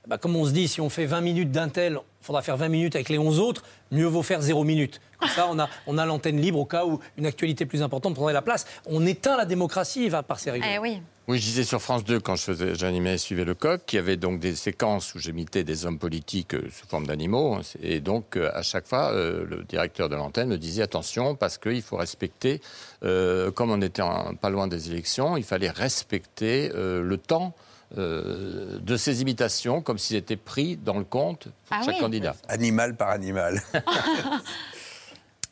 bah, 0.07 0.17
comme 0.17 0.35
on 0.35 0.45
se 0.45 0.51
dit, 0.51 0.67
si 0.67 0.81
on 0.81 0.89
fait 0.89 1.05
20 1.05 1.21
minutes 1.21 1.51
d'un 1.51 1.69
tel, 1.69 1.93
il 2.21 2.25
faudra 2.25 2.41
faire 2.41 2.57
20 2.57 2.67
minutes 2.69 2.95
avec 2.95 3.09
les 3.09 3.17
11 3.17 3.39
autres, 3.39 3.63
mieux 3.91 4.05
vaut 4.05 4.23
faire 4.23 4.41
0 4.41 4.63
minutes. 4.63 4.99
Comme 5.19 5.29
ça, 5.29 5.47
on 5.49 5.57
a, 5.59 5.69
on 5.87 5.97
a 5.97 6.05
l'antenne 6.05 6.39
libre 6.39 6.59
au 6.59 6.65
cas 6.65 6.85
où 6.85 6.99
une 7.17 7.25
actualité 7.25 7.65
plus 7.65 7.81
importante 7.81 8.13
prendrait 8.15 8.33
la 8.33 8.41
place. 8.41 8.65
On 8.85 9.05
éteint 9.05 9.37
la 9.37 9.45
démocratie 9.45 10.09
va, 10.09 10.21
par 10.23 10.39
ces 10.39 10.51
règles. 10.51 10.65
Eh 10.71 10.77
oui. 10.77 11.01
Oui, 11.29 11.39
je 11.39 11.43
disais 11.43 11.63
sur 11.65 11.81
France 11.81 12.05
2, 12.05 12.19
quand 12.21 12.35
je 12.37 12.43
faisais, 12.43 12.75
j'animais 12.75 13.15
et 13.15 13.17
suivais 13.17 13.43
le 13.43 13.53
coq, 13.53 13.81
qu'il 13.85 13.97
y 13.97 13.99
avait 13.99 14.15
donc 14.15 14.39
des 14.39 14.55
séquences 14.55 15.13
où 15.15 15.19
j'imitais 15.19 15.63
des 15.65 15.85
hommes 15.85 15.99
politiques 15.99 16.53
euh, 16.53 16.69
sous 16.71 16.87
forme 16.87 17.05
d'animaux. 17.07 17.55
hein, 17.55 17.61
Et 17.81 17.99
donc, 17.99 18.37
euh, 18.37 18.49
à 18.53 18.61
chaque 18.61 18.87
fois, 18.87 19.11
euh, 19.11 19.45
le 19.45 19.63
directeur 19.63 20.07
de 20.07 20.15
l'antenne 20.15 20.47
me 20.49 20.57
disait 20.57 20.83
attention, 20.83 21.35
parce 21.35 21.57
qu'il 21.57 21.81
faut 21.81 21.97
respecter, 21.97 22.61
euh, 23.03 23.51
comme 23.51 23.71
on 23.71 23.81
était 23.81 24.01
en- 24.03 24.35
pas 24.35 24.49
loin 24.49 24.67
des 24.67 24.89
élections, 24.89 25.35
il 25.35 25.43
fallait 25.43 25.69
respecter 25.69 26.71
euh, 26.75 27.01
le 27.01 27.17
temps. 27.17 27.53
Euh, 27.97 28.79
de 28.79 28.97
ces 28.97 29.21
imitations, 29.21 29.81
comme 29.81 29.97
s'ils 29.97 30.17
étaient 30.17 30.35
pris 30.35 30.75
dans 30.77 30.97
le 30.97 31.03
compte 31.05 31.43
pour 31.45 31.51
Ah 31.69 31.81
chaque 31.85 31.95
oui. 31.95 32.01
candidat. 32.01 32.35
Animal 32.49 32.95
par 32.95 33.09
animal. 33.11 33.61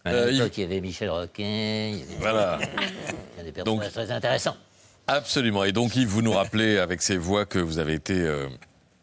À 0.03 0.09
Euh, 0.11 0.29
l'époque, 0.31 0.55
il 0.57 0.61
y 0.61 0.63
avait 0.65 0.81
Michel 0.81 1.09
Roquin, 1.09 1.43
il 1.93 1.97
y 1.97 2.01
avait, 2.03 2.15
Voilà. 2.19 2.59
il 2.61 3.37
y 3.37 3.41
a 3.41 3.43
des 3.43 3.51
personnages 3.51 3.91
très 3.91 4.11
intéressants. 4.11 4.55
Absolument. 5.07 5.63
Et 5.63 5.71
donc, 5.71 5.95
Yves, 5.95 6.07
vous 6.07 6.21
nous 6.21 6.31
rappelez 6.33 6.77
avec 6.77 7.01
ces 7.01 7.17
voix 7.17 7.45
que 7.45 7.57
vous 7.57 7.79
avez 7.79 7.93
été 7.93 8.13
euh, 8.21 8.47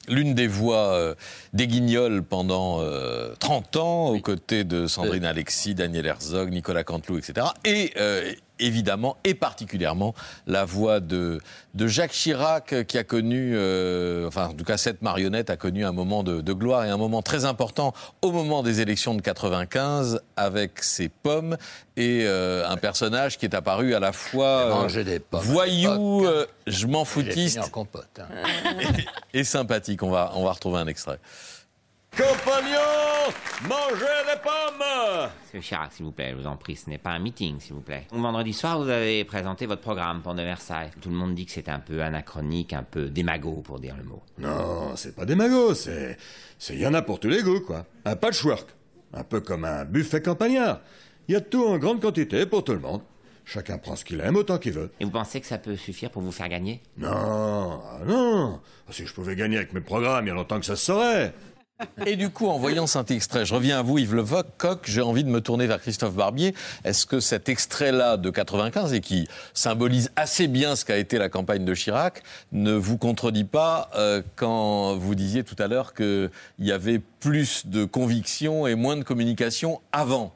l'une 0.07 0.35
des 0.35 0.47
voix 0.47 0.93
euh, 0.95 1.15
des 1.55 1.67
Guignols 1.67 2.23
pendant 2.23 2.81
euh, 2.83 3.35
30 3.41 3.77
ans, 3.77 4.07
aux 4.11 4.21
côtés 4.21 4.63
de 4.63 4.87
Sandrine 4.87 5.25
Alexis, 5.25 5.75
Daniel 5.75 6.07
Herzog, 6.07 6.51
Nicolas 6.51 6.85
Canteloup, 6.85 7.19
etc. 7.19 7.49
Et 7.65 7.93
euh, 7.97 8.33
évidemment, 8.59 9.17
et 9.25 9.35
particulièrement, 9.35 10.15
la 10.47 10.65
voix 10.65 11.01
de, 11.01 11.41
de 11.75 11.87
Jacques 11.87 12.13
Chirac, 12.13 12.87
qui 12.87 12.99
a 12.99 13.05
connu, 13.05 13.53
euh, 13.55 14.29
enfin, 14.29 14.49
en 14.49 14.55
tout 14.55 14.65
cas, 14.65 14.77
cette 14.77 15.03
marionnette 15.03 15.51
a 15.51 15.57
connu 15.57 15.85
un 15.85 15.93
moment 15.93 16.23
de, 16.23 16.41
de 16.41 16.53
gloire 16.53 16.85
et 16.85 16.91
un 16.91 16.97
moment 16.97 17.23
très 17.23 17.45
important 17.45 17.93
au 18.23 18.31
moment 18.31 18.63
des 18.63 18.81
élections 18.81 19.15
de 19.15 19.21
95, 19.23 20.21
avec 20.37 20.83
ses 20.83 21.09
pommes 21.09 21.57
et 21.97 22.23
euh, 22.25 22.69
un 22.69 22.77
personnage 22.77 23.39
qui 23.39 23.47
est 23.47 23.55
apparu 23.55 23.95
à 23.95 24.01
la 24.01 24.13
fois 24.13 24.87
euh, 24.89 25.05
des 25.05 25.19
pommes 25.19 25.41
voyou, 25.41 26.27
euh, 26.27 26.47
je 26.67 26.87
m'en 26.87 27.05
foutiste 27.05 27.59
en 27.59 27.69
compote. 27.69 28.21
hein. 28.21 28.27
et 29.35 29.45
sympathique. 29.45 30.03
On 30.03 30.11
va, 30.11 30.33
on 30.35 30.45
va 30.45 30.53
retrouver 30.53 30.79
un 30.79 30.87
extrait. 30.87 31.19
Compagnons, 32.17 33.22
mangez 33.69 34.05
des 34.27 34.41
pommes 34.43 35.31
Monsieur 35.45 35.61
Chirac, 35.61 35.93
s'il 35.93 36.05
vous 36.05 36.13
plaît, 36.13 36.31
je 36.33 36.37
vous 36.37 36.47
en 36.47 36.57
prie, 36.57 36.77
ce 36.77 36.89
n'est 36.91 36.99
pas 36.99 37.11
un 37.11 37.19
meeting, 37.19 37.61
s'il 37.61 37.75
vous 37.75 37.81
plaît. 37.81 38.07
Vendredi 38.11 38.53
soir, 38.53 38.79
vous 38.79 38.89
avez 38.89 39.25
présenté 39.25 39.67
votre 39.67 39.83
programme 39.83 40.23
pour 40.23 40.35
de 40.35 40.43
Versailles. 40.43 40.91
Tout 41.01 41.11
le 41.11 41.15
monde 41.15 41.35
dit 41.35 41.47
que 41.47 41.53
c'est 41.53 41.69
un 41.69 41.79
peu 41.79 42.03
anachronique, 42.03 42.73
un 42.73 42.83
peu 42.83 43.09
démago, 43.09 43.63
pour 43.65 43.79
dire 43.79 43.97
le 43.97 44.05
mot. 44.05 44.23
Non, 44.39 44.97
c'est 44.97 45.15
pas 45.15 45.25
des 45.25 45.35
magots, 45.35 45.75
c'est. 45.75 46.17
C'est 46.59 46.77
y 46.77 46.87
en 46.87 46.95
a 46.95 47.03
pour 47.03 47.21
tous 47.21 47.29
les 47.29 47.43
goûts, 47.43 47.61
quoi. 47.61 47.85
Un 48.05 48.17
patchwork. 48.17 48.69
Un 49.15 49.25
peu 49.25 49.41
comme 49.41 49.65
un 49.65 49.85
buffet 49.85 50.23
campagnard. 50.23 50.81
Il 51.29 51.35
y 51.35 51.37
a 51.37 51.41
tout 51.41 51.65
en 51.65 51.79
grande 51.79 52.01
quantité 52.01 52.47
pour 52.47 52.65
tout 52.65 52.73
le 52.73 52.81
monde. 52.81 53.03
Chacun 53.45 53.77
prend 53.77 53.97
ce 53.97 54.05
qu'il 54.05 54.21
aime 54.21 54.37
autant 54.37 54.59
qu'il 54.59 54.73
veut. 54.73 54.91
Et 55.01 55.05
vous 55.05 55.11
pensez 55.11 55.41
que 55.41 55.47
ça 55.47 55.59
peut 55.59 55.77
suffire 55.77 56.11
pour 56.11 56.23
vous 56.23 56.31
faire 56.31 56.49
gagner? 56.49 56.81
Non, 56.97 57.11
ah 57.11 57.99
non. 58.07 58.61
Si 58.91 59.05
je 59.05 59.13
pouvais 59.13 59.35
gagner 59.35 59.57
avec 59.57 59.73
mes 59.73 59.81
programmes, 59.81 60.27
il 60.27 60.29
y 60.29 60.31
a 60.31 60.35
longtemps 60.35 60.61
que 60.61 60.67
ça 60.67 60.77
se 60.77 60.85
saurait. 60.85 61.35
Et 62.07 62.17
du 62.17 62.31
coup, 62.31 62.49
en 62.49 62.59
voyant 62.59 62.87
cet 62.87 63.11
extrait, 63.11 63.45
je 63.45 63.55
reviens 63.55 63.79
à 63.79 63.83
vous, 63.83 63.99
Yves 63.99 64.15
Lecoq, 64.15 64.81
j'ai 64.85 65.01
envie 65.01 65.25
de 65.25 65.29
me 65.29 65.41
tourner 65.41 65.67
vers 65.67 65.81
Christophe 65.81 66.15
Barbier. 66.15 66.55
Est-ce 66.85 67.07
que 67.07 67.21
cet 67.21 67.49
extrait-là 67.49 68.17
de 68.17 68.31
95, 68.31 68.93
et 68.93 69.01
qui 69.01 69.29
symbolise 69.55 70.11
assez 70.17 70.49
bien 70.49 70.77
ce 70.77 70.85
qu'a 70.85 70.97
été 70.97 71.19
la 71.19 71.29
campagne 71.29 71.65
de 71.65 71.75
Chirac, 71.75 72.23
ne 72.53 72.73
vous 72.73 72.99
contredit 72.99 73.45
pas 73.45 73.91
euh, 73.95 74.23
quand 74.37 74.97
vous 74.97 75.15
disiez 75.15 75.45
tout 75.45 75.57
à 75.59 75.69
l'heure 75.69 75.95
qu'il 75.95 76.31
y 76.59 76.73
avait 76.73 76.99
plus 76.99 77.67
de 77.67 77.85
conviction 77.85 78.67
et 78.67 78.75
moins 78.75 78.97
de 78.97 79.05
communication 79.05 79.81
avant 79.93 80.33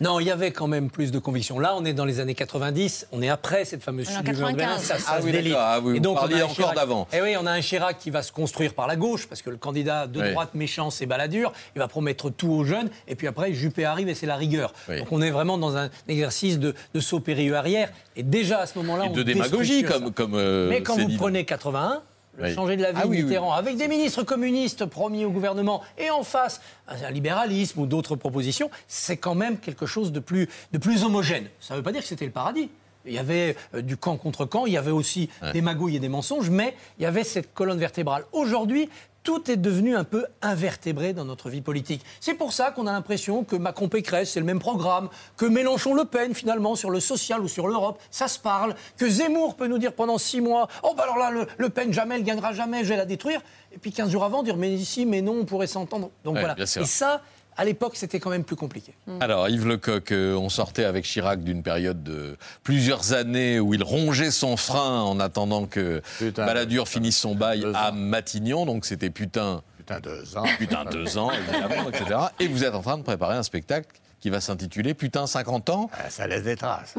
Non, 0.00 0.20
il 0.20 0.26
y 0.26 0.30
avait 0.30 0.50
quand 0.50 0.66
même 0.66 0.90
plus 0.90 1.10
de 1.10 1.18
conviction. 1.18 1.58
Là, 1.58 1.74
on 1.76 1.84
est 1.86 1.94
dans 1.94 2.04
les 2.04 2.20
années 2.20 2.34
90, 2.34 3.06
on 3.12 3.22
est 3.22 3.30
après 3.30 3.64
cette 3.64 3.82
fameuse 3.82 4.06
On 4.10 4.16
chute 4.16 4.24
du 4.24 4.32
Berlin, 4.32 4.52
95. 4.52 4.82
ça, 4.82 4.98
ça 4.98 5.12
Ah 5.16 5.18
oui, 5.22 5.32
délite. 5.32 5.54
Ah 5.56 5.80
oui, 5.82 5.98
vous 5.98 6.08
on 6.10 6.14
parliez 6.14 6.40
a 6.42 6.44
encore 6.44 6.54
Chirac- 6.72 6.74
d'avant. 6.76 7.08
Eh 7.14 7.22
oui, 7.22 7.34
on 7.40 7.46
a 7.46 7.52
un 7.52 7.60
Chirac 7.62 7.98
qui 7.98 8.10
va 8.10 8.22
se 8.22 8.30
construire 8.30 8.74
par 8.74 8.86
la 8.86 8.96
gauche, 8.96 9.26
parce 9.26 9.40
que 9.40 9.48
le 9.48 9.56
candidat 9.56 10.06
de 10.06 10.20
Oui. 10.20 10.30
droite 10.32 10.50
méchant, 10.54 10.90
c'est 10.90 11.06
Balladur, 11.06 11.52
il 11.74 11.78
va 11.78 11.88
promettre 11.88 12.28
tout 12.28 12.50
aux 12.50 12.64
jeunes, 12.64 12.90
et 13.08 13.14
puis 13.14 13.26
après, 13.26 13.54
Juppé 13.54 13.86
arrive 13.86 14.08
et 14.10 14.14
c'est 14.14 14.26
la 14.26 14.36
rigueur. 14.36 14.74
Oui. 14.88 14.98
Donc 14.98 15.08
on 15.12 15.22
est 15.22 15.30
vraiment 15.30 15.56
dans 15.56 15.76
un 15.78 15.88
exercice 16.08 16.58
de, 16.58 16.74
de 16.92 17.00
saut 17.00 17.20
périlleux 17.20 17.56
arrière, 17.56 17.90
et 18.16 18.22
déjà 18.22 18.58
à 18.60 18.66
ce 18.66 18.76
moment-là, 18.78 19.06
Et 19.06 19.08
on 19.08 19.12
de 19.12 19.22
démagogie, 19.22 19.82
comme, 19.82 20.12
comme 20.12 20.34
euh, 20.34 20.68
Mais 20.68 20.82
quand 20.82 20.96
vous 20.98 21.06
dit. 21.06 21.16
prenez 21.16 21.44
81, 21.46 22.02
le 22.38 22.54
changer 22.54 22.76
de 22.76 22.82
la 22.82 22.92
vie 22.92 23.00
Ah 23.02 23.06
oui, 23.06 23.18
oui. 23.18 23.22
Mitterrand, 23.24 23.52
avec 23.52 23.76
des 23.76 23.88
ministres 23.88 24.22
communistes 24.22 24.84
promis 24.86 25.24
au 25.24 25.30
gouvernement, 25.30 25.82
et 25.98 26.10
en 26.10 26.22
face, 26.22 26.60
un 26.88 27.10
libéralisme 27.10 27.80
ou 27.80 27.86
d'autres 27.86 28.16
propositions, 28.16 28.70
c'est 28.88 29.16
quand 29.16 29.34
même 29.34 29.58
quelque 29.58 29.86
chose 29.86 30.12
de 30.12 30.20
plus, 30.20 30.48
de 30.72 30.78
plus 30.78 31.04
homogène. 31.04 31.46
Ça 31.60 31.74
ne 31.74 31.78
veut 31.78 31.82
pas 31.84 31.92
dire 31.92 32.02
que 32.02 32.08
c'était 32.08 32.26
le 32.26 32.30
paradis. 32.32 32.68
Il 33.08 33.12
y 33.12 33.18
avait 33.18 33.54
euh, 33.74 33.82
du 33.82 33.96
camp 33.96 34.16
contre 34.16 34.44
camp, 34.44 34.66
il 34.66 34.72
y 34.72 34.76
avait 34.76 34.90
aussi 34.90 35.30
Ouais. 35.40 35.52
des 35.52 35.62
magouilles 35.62 35.96
et 35.96 36.00
des 36.00 36.08
mensonges, 36.08 36.50
mais 36.50 36.74
il 36.98 37.02
y 37.04 37.06
avait 37.06 37.22
cette 37.24 37.54
colonne 37.54 37.78
vertébrale. 37.78 38.24
Aujourd'hui, 38.32 38.88
tout 39.26 39.50
est 39.50 39.56
devenu 39.56 39.96
un 39.96 40.04
peu 40.04 40.24
invertébré 40.40 41.12
dans 41.12 41.24
notre 41.24 41.50
vie 41.50 41.60
politique. 41.60 42.00
C'est 42.20 42.34
pour 42.34 42.52
ça 42.52 42.70
qu'on 42.70 42.86
a 42.86 42.92
l'impression 42.92 43.42
que 43.42 43.56
Macron-Pécresse, 43.56 44.30
c'est 44.30 44.38
le 44.38 44.46
même 44.46 44.60
programme, 44.60 45.08
que 45.36 45.44
Mélenchon-Le 45.46 46.04
Pen, 46.04 46.32
finalement, 46.32 46.76
sur 46.76 46.90
le 46.90 47.00
social 47.00 47.40
ou 47.40 47.48
sur 47.48 47.66
l'Europe, 47.66 48.00
ça 48.12 48.28
se 48.28 48.38
parle, 48.38 48.76
que 48.96 49.10
Zemmour 49.10 49.56
peut 49.56 49.66
nous 49.66 49.78
dire 49.78 49.94
pendant 49.94 50.16
six 50.16 50.40
mois, 50.40 50.68
oh 50.84 50.94
bah 50.96 51.02
alors 51.02 51.18
là, 51.18 51.32
le, 51.32 51.44
Le 51.58 51.68
Pen, 51.70 51.92
jamais, 51.92 52.14
elle 52.14 52.22
gagnera 52.22 52.52
jamais, 52.52 52.84
je 52.84 52.90
vais 52.90 52.96
la 52.96 53.04
détruire. 53.04 53.40
Et 53.72 53.78
puis 53.78 53.90
15 53.90 54.10
jours 54.10 54.22
avant, 54.22 54.44
dire, 54.44 54.56
mais 54.56 54.72
ici, 54.72 55.06
mais 55.06 55.22
non, 55.22 55.38
on 55.40 55.44
pourrait 55.44 55.66
s'entendre. 55.66 56.10
Donc 56.22 56.36
Ouais, 56.36 56.40
voilà. 56.42 56.54
Et 56.60 56.84
ça, 56.84 57.20
à 57.56 57.64
l'époque, 57.64 57.92
c'était 57.96 58.20
quand 58.20 58.30
même 58.30 58.44
plus 58.44 58.56
compliqué. 58.56 58.92
Alors, 59.20 59.48
Yves 59.48 59.66
Lecoq, 59.66 60.12
euh, 60.12 60.34
on 60.34 60.48
sortait 60.48 60.84
avec 60.84 61.04
Chirac 61.04 61.42
d'une 61.42 61.62
période 61.62 62.02
de 62.02 62.36
plusieurs 62.62 63.12
années 63.12 63.58
où 63.60 63.72
il 63.74 63.82
rongeait 63.82 64.30
son 64.30 64.56
frein 64.56 65.00
en 65.02 65.18
attendant 65.20 65.66
que 65.66 66.02
Putain, 66.18 66.44
Balladur 66.46 66.88
finisse 66.88 67.16
son 67.18 67.34
bail 67.34 67.64
à. 67.74 67.92
Matignon. 67.92 68.66
Donc, 68.66 68.84
c'était 68.84 69.10
putain, 69.10 69.62
Putain, 69.78 70.00
deux 70.00 70.36
ans. 70.36 70.44
putain 70.58 70.84
deux 70.84 71.16
ans, 71.18 71.30
évidemment, 71.30 71.88
etc. 71.88 72.20
Et 72.40 72.48
vous 72.48 72.64
êtes 72.64 72.74
en 72.74 72.82
train 72.82 72.98
de 72.98 73.02
préparer 73.02 73.36
un 73.36 73.42
spectacle 73.42 73.88
qui 74.26 74.30
va 74.30 74.40
s'intituler 74.40 74.92
Putain 74.92 75.28
50 75.28 75.70
ans 75.70 75.88
Ah, 75.92 76.10
Ça 76.10 76.26
laisse 76.26 76.42
des 76.42 76.56
traces. 76.56 76.96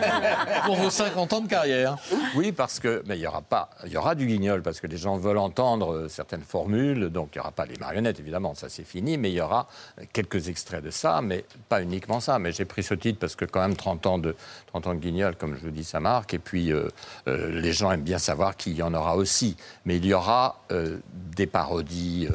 pour 0.66 0.76
vos 0.76 0.88
50 0.88 1.32
ans 1.32 1.40
de 1.40 1.48
carrière. 1.48 1.96
Oui, 2.36 2.52
parce 2.52 2.78
que 2.78 3.02
mais 3.06 3.18
il 3.18 3.22
y 3.22 3.26
aura 3.26 3.42
pas, 3.42 3.70
il 3.86 3.90
y 3.90 3.96
aura 3.96 4.14
du 4.14 4.24
guignol 4.24 4.62
parce 4.62 4.78
que 4.78 4.86
les 4.86 4.96
gens 4.96 5.16
veulent 5.16 5.38
entendre 5.38 5.92
euh, 5.92 6.08
certaines 6.08 6.44
formules, 6.44 7.08
donc 7.08 7.30
il 7.34 7.38
y 7.38 7.40
aura 7.40 7.50
pas 7.50 7.66
les 7.66 7.76
marionnettes 7.78 8.20
évidemment, 8.20 8.54
ça 8.54 8.68
c'est 8.68 8.84
fini, 8.84 9.18
mais 9.18 9.32
il 9.32 9.34
y 9.34 9.40
aura 9.40 9.66
euh, 9.98 10.04
quelques 10.12 10.48
extraits 10.48 10.84
de 10.84 10.90
ça, 10.90 11.20
mais 11.22 11.44
pas 11.68 11.82
uniquement 11.82 12.20
ça. 12.20 12.38
Mais 12.38 12.52
j'ai 12.52 12.66
pris 12.66 12.84
ce 12.84 12.94
titre 12.94 13.18
parce 13.18 13.34
que 13.34 13.46
quand 13.46 13.62
même 13.62 13.74
30 13.74 14.06
ans 14.06 14.18
de 14.18 14.36
30 14.68 14.86
ans 14.86 14.94
de 14.94 15.00
guignol, 15.00 15.34
comme 15.34 15.56
je 15.56 15.62
vous 15.62 15.72
dis, 15.72 15.82
ça 15.82 15.98
marque. 15.98 16.34
Et 16.34 16.38
puis 16.38 16.72
euh, 16.72 16.88
euh, 17.26 17.60
les 17.60 17.72
gens 17.72 17.90
aiment 17.90 18.02
bien 18.02 18.18
savoir 18.18 18.56
qu'il 18.56 18.76
y 18.76 18.82
en 18.84 18.94
aura 18.94 19.16
aussi, 19.16 19.56
mais 19.84 19.96
il 19.96 20.06
y 20.06 20.14
aura 20.14 20.60
euh, 20.70 20.98
des 21.36 21.48
parodies. 21.48 22.28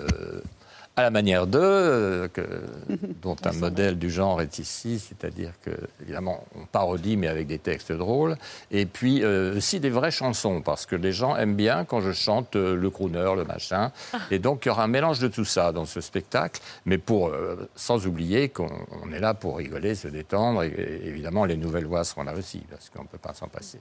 À 0.97 1.01
la 1.01 1.09
manière 1.11 1.45
d'eux, 1.45 1.59
euh, 1.61 2.27
que- 2.29 2.61
dont 3.21 3.35
un 3.43 3.51
modèle 3.51 3.97
du 3.99 4.09
genre 4.09 4.41
est 4.41 4.59
ici, 4.59 4.99
c'est-à-dire 4.99 5.51
que, 5.61 5.71
évidemment, 6.01 6.45
on 6.55 6.65
parodie, 6.65 7.17
mais 7.17 7.27
avec 7.27 7.47
des 7.47 7.59
textes 7.59 7.91
drôles, 7.91 8.37
et 8.71 8.85
puis 8.85 9.21
euh, 9.23 9.57
aussi 9.57 9.79
des 9.81 9.89
vraies 9.89 10.11
chansons, 10.11 10.61
parce 10.61 10.85
que 10.85 10.95
les 10.95 11.11
gens 11.11 11.35
aiment 11.35 11.55
bien 11.55 11.83
quand 11.83 11.99
je 11.99 12.13
chante 12.13 12.55
euh, 12.55 12.75
le 12.75 12.89
crooner, 12.89 13.33
le 13.35 13.43
machin, 13.43 13.91
et 14.31 14.39
donc 14.39 14.65
il 14.65 14.69
y 14.69 14.71
aura 14.71 14.83
un 14.85 14.87
mélange 14.87 15.19
de 15.19 15.27
tout 15.27 15.45
ça 15.45 15.71
dans 15.73 15.85
ce 15.85 15.99
spectacle, 15.99 16.61
mais 16.85 16.97
pour, 16.97 17.27
euh, 17.27 17.69
sans 17.75 18.07
oublier 18.07 18.47
qu'on 18.49 18.69
on 19.03 19.11
est 19.11 19.19
là 19.19 19.33
pour 19.33 19.57
rigoler, 19.57 19.95
se 19.95 20.07
détendre, 20.07 20.63
et, 20.63 20.67
et 20.69 21.07
évidemment, 21.07 21.43
les 21.43 21.57
nouvelles 21.57 21.85
voix 21.85 22.05
seront 22.05 22.23
là 22.23 22.33
aussi, 22.35 22.63
parce 22.69 22.89
qu'on 22.89 23.03
ne 23.03 23.07
peut 23.07 23.17
pas 23.17 23.33
s'en 23.33 23.47
passer. 23.49 23.79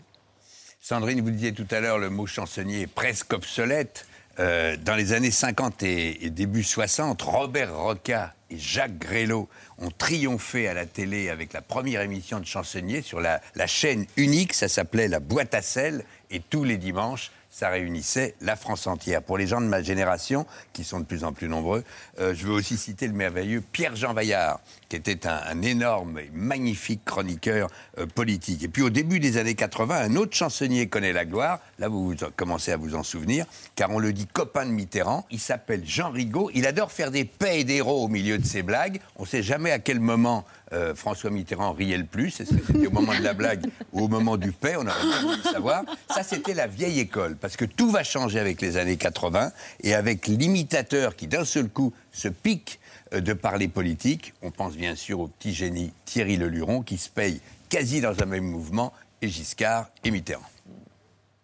Sandrine, 0.80 1.22
vous 1.22 1.30
disiez 1.30 1.54
tout 1.54 1.66
à 1.70 1.80
l'heure, 1.80 1.98
le 1.98 2.10
mot 2.10 2.26
chansonnier 2.26 2.82
est 2.82 2.86
presque 2.86 3.32
obsolète. 3.32 4.06
Euh, 4.38 4.76
dans 4.76 4.94
les 4.94 5.12
années 5.12 5.30
50 5.30 5.82
et, 5.82 6.30
début 6.30 6.64
60, 6.64 7.22
Robert 7.22 7.76
Roca 7.76 8.34
et 8.50 8.58
Jacques 8.58 8.98
Grélot 8.98 9.48
ont 9.78 9.90
triomphé 9.90 10.68
à 10.68 10.74
la 10.74 10.86
télé 10.86 11.28
avec 11.28 11.52
la 11.52 11.62
première 11.62 12.00
émission 12.00 12.40
de 12.40 12.46
chansonnier 12.46 13.02
sur 13.02 13.20
la, 13.20 13.40
la 13.54 13.66
chaîne 13.66 14.06
unique, 14.16 14.52
ça 14.52 14.68
s'appelait 14.68 15.08
La 15.08 15.20
Boîte 15.20 15.54
à 15.54 15.62
sel, 15.62 16.04
et 16.30 16.40
tous 16.40 16.64
les 16.64 16.78
dimanches, 16.78 17.30
ça 17.54 17.68
réunissait 17.68 18.34
la 18.40 18.56
France 18.56 18.88
entière. 18.88 19.22
Pour 19.22 19.38
les 19.38 19.46
gens 19.46 19.60
de 19.60 19.66
ma 19.66 19.80
génération, 19.80 20.44
qui 20.72 20.82
sont 20.82 20.98
de 20.98 21.04
plus 21.04 21.22
en 21.22 21.32
plus 21.32 21.48
nombreux, 21.48 21.84
euh, 22.18 22.34
je 22.34 22.46
veux 22.46 22.52
aussi 22.52 22.76
citer 22.76 23.06
le 23.06 23.12
merveilleux 23.12 23.60
Pierre-Jean 23.60 24.12
Vaillard, 24.12 24.58
qui 24.94 25.10
était 25.10 25.26
un, 25.26 25.60
énorme 25.62 26.20
et 26.20 26.30
magnifique 26.32 27.04
chroniqueur 27.04 27.68
euh, 27.98 28.06
politique. 28.06 28.62
Et 28.62 28.68
puis 28.68 28.82
au 28.82 28.90
début 28.90 29.18
des 29.18 29.38
années 29.38 29.54
80, 29.54 29.96
un 29.96 30.16
autre 30.16 30.36
chansonnier 30.36 30.86
connaît 30.86 31.12
la 31.12 31.24
gloire, 31.24 31.58
là 31.80 31.88
vous, 31.88 32.14
commencez 32.36 32.70
à 32.70 32.76
vous 32.76 32.94
en 32.94 33.02
souvenir, 33.02 33.46
car 33.74 33.90
on 33.90 33.98
le 33.98 34.12
dit 34.12 34.26
copain 34.26 34.66
de 34.66 34.70
Mitterrand, 34.70 35.26
il 35.32 35.40
s'appelle 35.40 35.82
Jean 35.84 36.10
Rigaud, 36.10 36.50
il 36.54 36.66
adore 36.66 36.92
faire 36.92 37.10
des 37.10 37.24
paix 37.24 37.60
et 37.60 37.64
des 37.64 37.80
au 37.80 38.08
milieu 38.08 38.38
de 38.38 38.46
ses 38.46 38.62
blagues, 38.62 39.00
on 39.16 39.22
ne 39.22 39.28
sait 39.28 39.42
jamais 39.42 39.72
à 39.72 39.78
quel 39.78 39.98
moment 39.98 40.44
euh, 40.72 40.94
François 40.94 41.30
Mitterrand 41.30 41.72
riait 41.72 41.98
le 41.98 42.04
plus, 42.04 42.40
est-ce 42.40 42.54
que 42.54 42.64
c'était 42.64 42.86
au 42.86 42.90
moment 42.90 43.14
de 43.14 43.22
la 43.22 43.34
blague 43.34 43.66
ou 43.92 44.04
au 44.04 44.08
moment 44.08 44.36
du 44.36 44.52
paix, 44.52 44.76
on 44.76 44.86
aurait 44.86 45.02
bien 45.02 45.20
voulu 45.22 45.36
le 45.44 45.50
savoir. 45.50 45.82
Ça 46.08 46.22
c'était 46.22 46.54
la 46.54 46.66
vieille 46.66 47.00
école, 47.00 47.36
parce 47.36 47.56
que 47.56 47.64
tout 47.64 47.90
va 47.90 48.04
changer 48.04 48.38
avec 48.38 48.60
les 48.62 48.76
années 48.76 48.96
80, 48.96 49.50
et 49.82 49.94
avec 49.94 50.28
l'imitateur 50.28 51.16
qui 51.16 51.26
d'un 51.26 51.44
seul 51.44 51.68
coup 51.68 51.92
se 52.12 52.28
pique 52.28 52.78
de 53.20 53.32
parler 53.32 53.68
politique, 53.68 54.32
on 54.42 54.50
pense 54.50 54.76
bien 54.76 54.94
sûr 54.94 55.20
au 55.20 55.28
petit 55.28 55.54
génie 55.54 55.92
Thierry 56.04 56.36
Leluron 56.36 56.82
qui 56.82 56.96
se 56.96 57.08
paye 57.08 57.40
quasi 57.68 58.00
dans 58.00 58.22
un 58.22 58.26
même 58.26 58.44
mouvement, 58.44 58.92
et 59.20 59.28
Giscard 59.28 59.88
et 60.04 60.10
Mitterrand. 60.10 60.42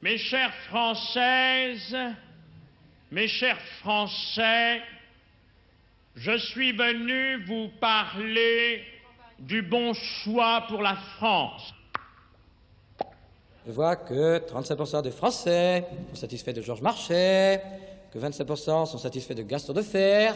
Mes 0.03 0.19
chères 0.19 0.55
Françaises, 0.69 1.97
mes 3.11 3.27
chers 3.27 3.61
Français, 3.81 4.81
je 6.15 6.37
suis 6.37 6.73
venu 6.73 7.45
vous 7.45 7.69
parler 7.81 8.83
du 9.39 9.63
bon 9.63 9.95
choix 9.95 10.65
pour 10.69 10.83
la 10.83 10.97
France. 11.17 11.75
Je 13.67 13.73
vois 13.73 13.97
que 13.97 14.39
37% 14.39 15.03
des 15.03 15.11
Français 15.11 15.87
sont 16.11 16.21
satisfaits 16.21 16.53
de 16.53 16.63
Georges 16.63 16.83
Marchais, 16.83 17.63
que 18.13 18.19
27% 18.19 18.87
sont 18.87 18.99
satisfaits 18.99 19.35
de 19.35 19.43
Gaston 19.43 19.73
Defer, 19.73 20.33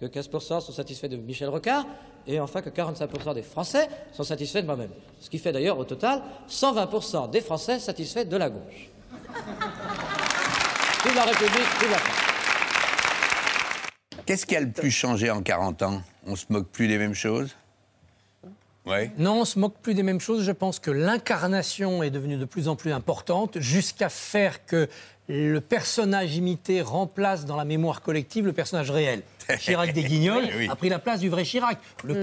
que 0.00 0.06
15% 0.06 0.60
sont 0.60 0.72
satisfaits 0.72 1.08
de 1.08 1.16
Michel 1.16 1.50
Rocard, 1.50 1.84
et 2.26 2.40
enfin 2.40 2.62
que 2.62 2.70
45% 2.70 3.34
des 3.34 3.42
Français 3.42 3.88
sont 4.12 4.24
satisfaits 4.24 4.60
de 4.60 4.66
moi-même. 4.66 4.90
Ce 5.20 5.28
qui 5.28 5.38
fait 5.38 5.52
d'ailleurs 5.52 5.78
au 5.78 5.84
total 5.84 6.22
120% 6.48 7.30
des 7.30 7.42
Français 7.42 7.78
satisfaits 7.78 8.24
de 8.24 8.36
la 8.36 8.48
gauche. 8.48 8.88
Vive 11.04 11.14
la 11.14 11.24
République, 11.24 11.66
vive 11.80 11.90
la 11.90 11.98
France. 11.98 12.30
Qu'est-ce 14.26 14.44
qui 14.44 14.54
a 14.54 14.60
le 14.60 14.70
plus 14.70 14.90
changé 14.90 15.30
en 15.30 15.40
40 15.42 15.82
ans? 15.82 16.02
On 16.26 16.36
se 16.36 16.44
moque 16.50 16.68
plus 16.68 16.88
des 16.88 16.98
mêmes 16.98 17.14
choses? 17.14 17.56
Ouais. 18.84 19.10
Non, 19.16 19.40
on 19.40 19.44
se 19.46 19.58
moque 19.58 19.76
plus 19.80 19.94
des 19.94 20.02
mêmes 20.02 20.20
choses. 20.20 20.44
Je 20.44 20.52
pense 20.52 20.78
que 20.78 20.90
l'incarnation 20.90 22.02
est 22.02 22.10
devenue 22.10 22.36
de 22.36 22.44
plus 22.44 22.68
en 22.68 22.76
plus 22.76 22.92
importante, 22.92 23.58
jusqu'à 23.58 24.10
faire 24.10 24.66
que 24.66 24.88
le 25.28 25.60
personnage 25.60 26.36
imité 26.36 26.82
remplace 26.82 27.46
dans 27.46 27.56
la 27.56 27.64
mémoire 27.64 28.02
collective 28.02 28.44
le 28.44 28.52
personnage 28.52 28.90
réel. 28.90 29.22
Chirac 29.58 29.92
des 29.92 30.04
Guignols 30.04 30.44
Oui, 30.44 30.50
oui. 30.58 30.68
a 30.70 30.76
pris 30.76 30.88
la 30.88 30.98
place 30.98 31.20
du 31.20 31.28
vrai 31.28 31.44
Chirac. 31.44 31.78
Le 32.04 32.14
Mm. 32.14 32.20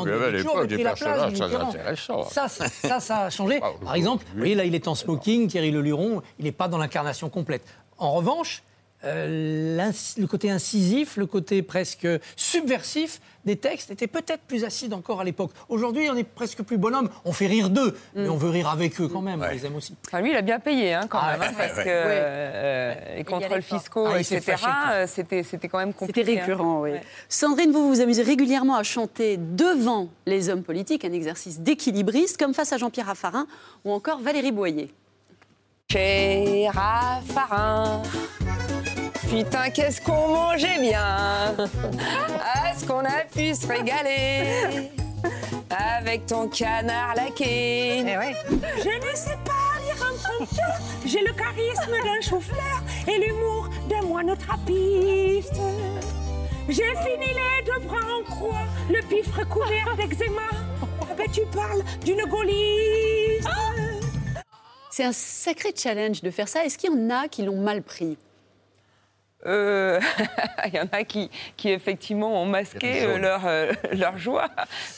Ah, 0.00 0.04
mais 0.04 0.10
de 0.10 0.36
à 0.36 0.42
toujours 0.42 0.60
l'époque, 0.60 0.64
a 0.64 0.74
pris 0.74 0.82
la 0.82 0.94
place 0.94 1.32
du 1.32 1.42
intéressants. 1.42 2.28
Ça, 2.28 2.48
ça, 2.48 2.68
ça, 2.68 3.00
ça 3.00 3.18
a 3.24 3.30
changé. 3.30 3.60
Par 3.60 3.94
exemple, 3.94 4.24
vous 4.32 4.38
voyez, 4.38 4.54
là, 4.54 4.64
il 4.64 4.74
est 4.74 4.88
en 4.88 4.94
smoking, 4.94 5.48
Thierry 5.48 5.70
Leluron, 5.70 6.22
il 6.38 6.44
n'est 6.44 6.52
pas 6.52 6.68
dans 6.68 6.78
l'incarnation 6.78 7.28
complète. 7.28 7.62
En 7.98 8.12
revanche, 8.12 8.62
le 9.02 10.26
côté 10.26 10.50
incisif, 10.50 11.16
le 11.16 11.26
côté 11.26 11.62
presque 11.62 12.06
subversif 12.36 13.20
des 13.46 13.56
textes 13.56 13.90
était 13.90 14.06
peut-être 14.06 14.42
plus 14.42 14.64
acide 14.64 14.92
encore 14.92 15.20
à 15.22 15.24
l'époque. 15.24 15.52
Aujourd'hui, 15.70 16.08
on 16.10 16.16
est 16.16 16.24
presque 16.24 16.62
plus 16.62 16.76
bonhomme. 16.76 17.08
On 17.24 17.32
fait 17.32 17.46
rire 17.46 17.70
d'eux, 17.70 17.96
mais 18.14 18.28
on 18.28 18.36
veut 18.36 18.50
rire 18.50 18.68
avec 18.68 19.00
eux 19.00 19.08
quand 19.08 19.22
même. 19.22 19.42
On 19.42 19.50
les 19.50 19.64
aime 19.64 19.76
aussi. 19.76 19.94
Enfin, 20.06 20.20
lui, 20.20 20.30
il 20.30 20.36
a 20.36 20.42
bien 20.42 20.60
payé 20.60 20.92
hein, 20.92 21.06
quand 21.08 21.18
Ah, 21.22 21.38
même, 21.38 21.42
hein, 21.42 21.46
ouais, 21.52 21.54
parce 21.56 21.78
ouais. 21.78 21.84
que 21.84 21.88
Ouais. 21.88 22.06
euh, 22.08 22.94
les 23.16 23.24
contrôles 23.24 23.62
fiscaux, 23.62 24.06
Ah, 24.06 24.20
etc., 24.20 24.42
euh, 24.92 25.06
c'était 25.06 25.42
c'était 25.42 25.68
quand 25.68 25.78
même 25.78 25.94
compliqué. 25.94 26.20
C'était 26.20 26.38
hein. 26.38 26.44
récurrent, 26.44 26.80
oui. 26.82 26.90
Ouais. 26.90 27.02
Sandrine, 27.30 27.72
vous 27.72 27.88
vous 27.88 28.00
amusez 28.02 28.22
régulièrement 28.22 28.76
à 28.76 28.82
chanter 28.82 29.38
devant 29.38 30.08
les 30.26 30.50
hommes 30.50 30.62
politiques, 30.62 31.06
un 31.06 31.12
exercice 31.12 31.60
d'équilibriste, 31.60 32.36
comme 32.36 32.52
face 32.52 32.74
à 32.74 32.76
Jean-Pierre 32.76 33.06
Raffarin 33.06 33.46
ou 33.86 33.92
encore 33.92 34.20
Valérie 34.20 34.52
Boyer. 34.52 34.92
Chez 35.90 36.68
Raffarin, 36.68 38.02
putain, 39.30 39.70
qu'est-ce 39.70 40.00
qu'on 40.00 40.28
mangeait 40.28 40.80
bien 40.80 41.54
Est-ce 42.66 42.84
qu'on 42.84 43.04
a 43.04 43.24
pu 43.32 43.54
se 43.54 43.66
régaler 43.66 44.90
avec 45.70 46.26
ton 46.26 46.48
canard 46.48 47.14
laqué 47.14 48.00
Je 48.00 48.88
ne 48.88 49.16
sais 49.16 49.38
pas 49.44 49.78
lire 49.84 50.04
un 50.04 50.16
prompteur, 50.16 50.74
j'ai 51.06 51.20
le 51.20 51.32
charisme 51.32 51.92
d'un 52.04 52.20
chauffeur 52.20 52.82
et 53.06 53.18
l'humour 53.18 53.68
d'un 53.88 54.02
moine 54.02 54.36
trappiste. 54.36 55.60
J'ai 56.68 56.94
fini 57.04 57.26
les 57.26 57.64
deux 57.64 57.86
bras 57.86 57.98
en 57.98 58.22
croix, 58.24 58.66
le 58.88 59.00
pif 59.08 59.32
recouvert 59.34 59.96
d'eczéma. 59.96 60.42
Ah 61.02 61.14
ben 61.16 61.26
tu 61.32 61.42
parles 61.46 61.82
d'une 62.04 62.24
gaulliste. 62.24 63.48
C'est 64.90 65.04
un 65.04 65.12
sacré 65.12 65.72
challenge 65.76 66.20
de 66.20 66.30
faire 66.30 66.48
ça. 66.48 66.64
Est-ce 66.64 66.76
qu'il 66.76 66.92
y 66.92 66.94
en 66.94 67.10
a 67.10 67.28
qui 67.28 67.42
l'ont 67.42 67.60
mal 67.60 67.82
pris? 67.82 68.18
Euh, 69.46 70.00
Il 70.66 70.74
y 70.74 70.80
en 70.80 70.88
a 70.92 71.04
qui, 71.04 71.30
qui 71.56 71.70
effectivement 71.70 72.42
ont 72.42 72.46
masqué 72.46 73.04
euh, 73.04 73.18
leur, 73.18 73.42
euh, 73.46 73.72
leur 73.92 74.18
joie. 74.18 74.48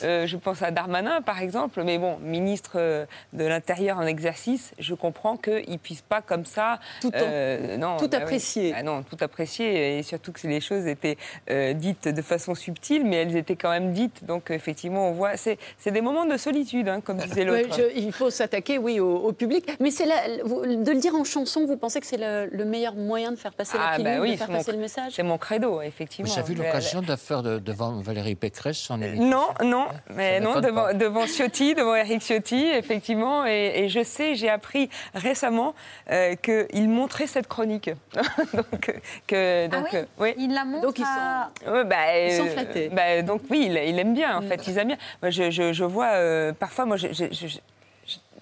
Euh, 0.02 0.26
je 0.26 0.36
pense 0.36 0.62
à 0.62 0.70
Darmanin, 0.70 1.22
par 1.22 1.40
exemple. 1.40 1.82
Mais 1.84 1.98
bon, 1.98 2.18
ministre 2.18 3.06
de 3.32 3.44
l'Intérieur 3.44 3.98
en 3.98 4.06
exercice, 4.06 4.72
je 4.78 4.94
comprends 4.94 5.36
qu'il 5.36 5.70
ne 5.70 5.76
puisse 5.76 6.02
pas 6.02 6.20
comme 6.22 6.44
ça... 6.44 6.80
Tout 7.00 7.12
en- 7.14 7.78
non, 7.78 7.96
tout 7.98 8.08
bah 8.08 8.16
oui. 8.18 8.22
apprécier. 8.24 8.74
Ah 8.76 8.82
non, 8.82 9.02
tout 9.02 9.16
apprécier. 9.20 9.98
Et 9.98 10.02
surtout 10.02 10.32
que 10.32 10.46
les 10.46 10.60
choses 10.60 10.86
étaient 10.86 11.16
euh, 11.50 11.72
dites 11.72 12.08
de 12.08 12.22
façon 12.22 12.54
subtile, 12.54 13.04
mais 13.04 13.16
elles 13.16 13.36
étaient 13.36 13.56
quand 13.56 13.70
même 13.70 13.92
dites. 13.92 14.24
Donc 14.24 14.50
effectivement, 14.50 15.08
on 15.08 15.12
voit... 15.12 15.36
C'est 15.36 15.58
des 15.86 16.00
moments 16.00 16.26
de 16.26 16.36
solitude, 16.36 16.88
hein, 16.88 17.00
comme 17.00 17.18
disait 17.18 17.44
l'autre. 17.44 17.78
Il 17.94 18.12
faut 18.12 18.30
s'attaquer, 18.30 18.78
oui, 18.78 18.98
au, 19.00 19.16
au 19.18 19.32
public. 19.32 19.70
Mais 19.80 19.90
c'est 19.90 20.06
la- 20.06 20.26
de 20.28 20.90
le 20.90 20.98
dire 21.00 21.14
en 21.14 21.24
chanson, 21.24 21.64
vous 21.66 21.76
pensez 21.76 22.00
que 22.00 22.06
c'est 22.06 22.16
le, 22.18 22.48
le 22.50 22.64
meilleur 22.64 22.94
moyen 22.94 23.30
de 23.30 23.36
faire 23.36 23.52
passer 23.54 23.78
la 23.78 23.90
Ah, 23.90 23.96
pilule, 23.96 24.12
bah 24.12 24.20
oui, 24.20 24.31
faire 24.36 24.46
c'est 24.46 24.52
mon- 24.52 24.58
passer 24.58 24.72
le 24.72 24.78
message 24.78 25.12
C'est 25.14 25.22
mon 25.22 25.38
credo, 25.38 25.80
effectivement. 25.82 26.30
Vous 26.32 26.38
avez 26.38 26.52
eu 26.52 26.56
Je- 26.56 26.62
l'occasion 26.62 27.00
de 27.02 27.16
faire 27.16 27.42
de- 27.42 27.58
devant 27.58 27.92
Valérie 28.00 28.34
Pécresse 28.34 28.78
son 28.78 29.00
émission 29.02 29.26
Non, 29.28 29.46
non, 29.64 29.86
mais 30.14 30.38
Ça 30.38 30.44
non, 30.44 30.60
devant, 30.60 30.92
devant 30.94 31.26
Ciotti, 31.26 31.74
devant 31.74 31.94
Eric 31.94 32.22
Ciotti, 32.22 32.66
effectivement. 32.66 33.46
Et, 33.46 33.72
et 33.84 33.88
je 33.88 34.02
sais, 34.02 34.34
j'ai 34.34 34.48
appris 34.48 34.88
récemment 35.14 35.74
euh, 36.10 36.34
qu'il 36.36 36.88
montrait 36.88 37.26
cette 37.26 37.46
chronique. 37.48 37.90
donc, 38.52 38.88
euh, 38.88 38.92
que, 39.26 39.66
donc, 39.68 39.86
oui 39.92 39.98
euh, 39.98 40.04
oui. 40.18 40.34
Il 40.38 40.52
la 40.54 40.64
montre 40.64 40.82
Donc, 40.86 40.98
ils 40.98 41.04
à- 41.04 41.50
Ouais, 41.70 41.84
bah, 41.84 42.18
Ils 42.26 42.32
sont 42.32 42.46
euh, 42.46 42.50
flattés. 42.50 42.88
bah, 42.90 43.22
donc 43.22 43.42
oui, 43.50 43.66
il, 43.70 43.76
il 43.76 43.98
aime 43.98 44.14
bien, 44.14 44.36
en 44.36 44.42
fait, 44.42 44.66
ils 44.66 44.78
aiment 44.78 44.88
bien. 44.88 44.98
Moi, 45.22 45.30
je, 45.30 45.50
je- 45.50 45.72
je 45.72 45.84
vois, 45.84 46.12
euh, 46.14 46.52
parfois, 46.52 46.84
moi, 46.86 46.96
j'ai 46.96 47.10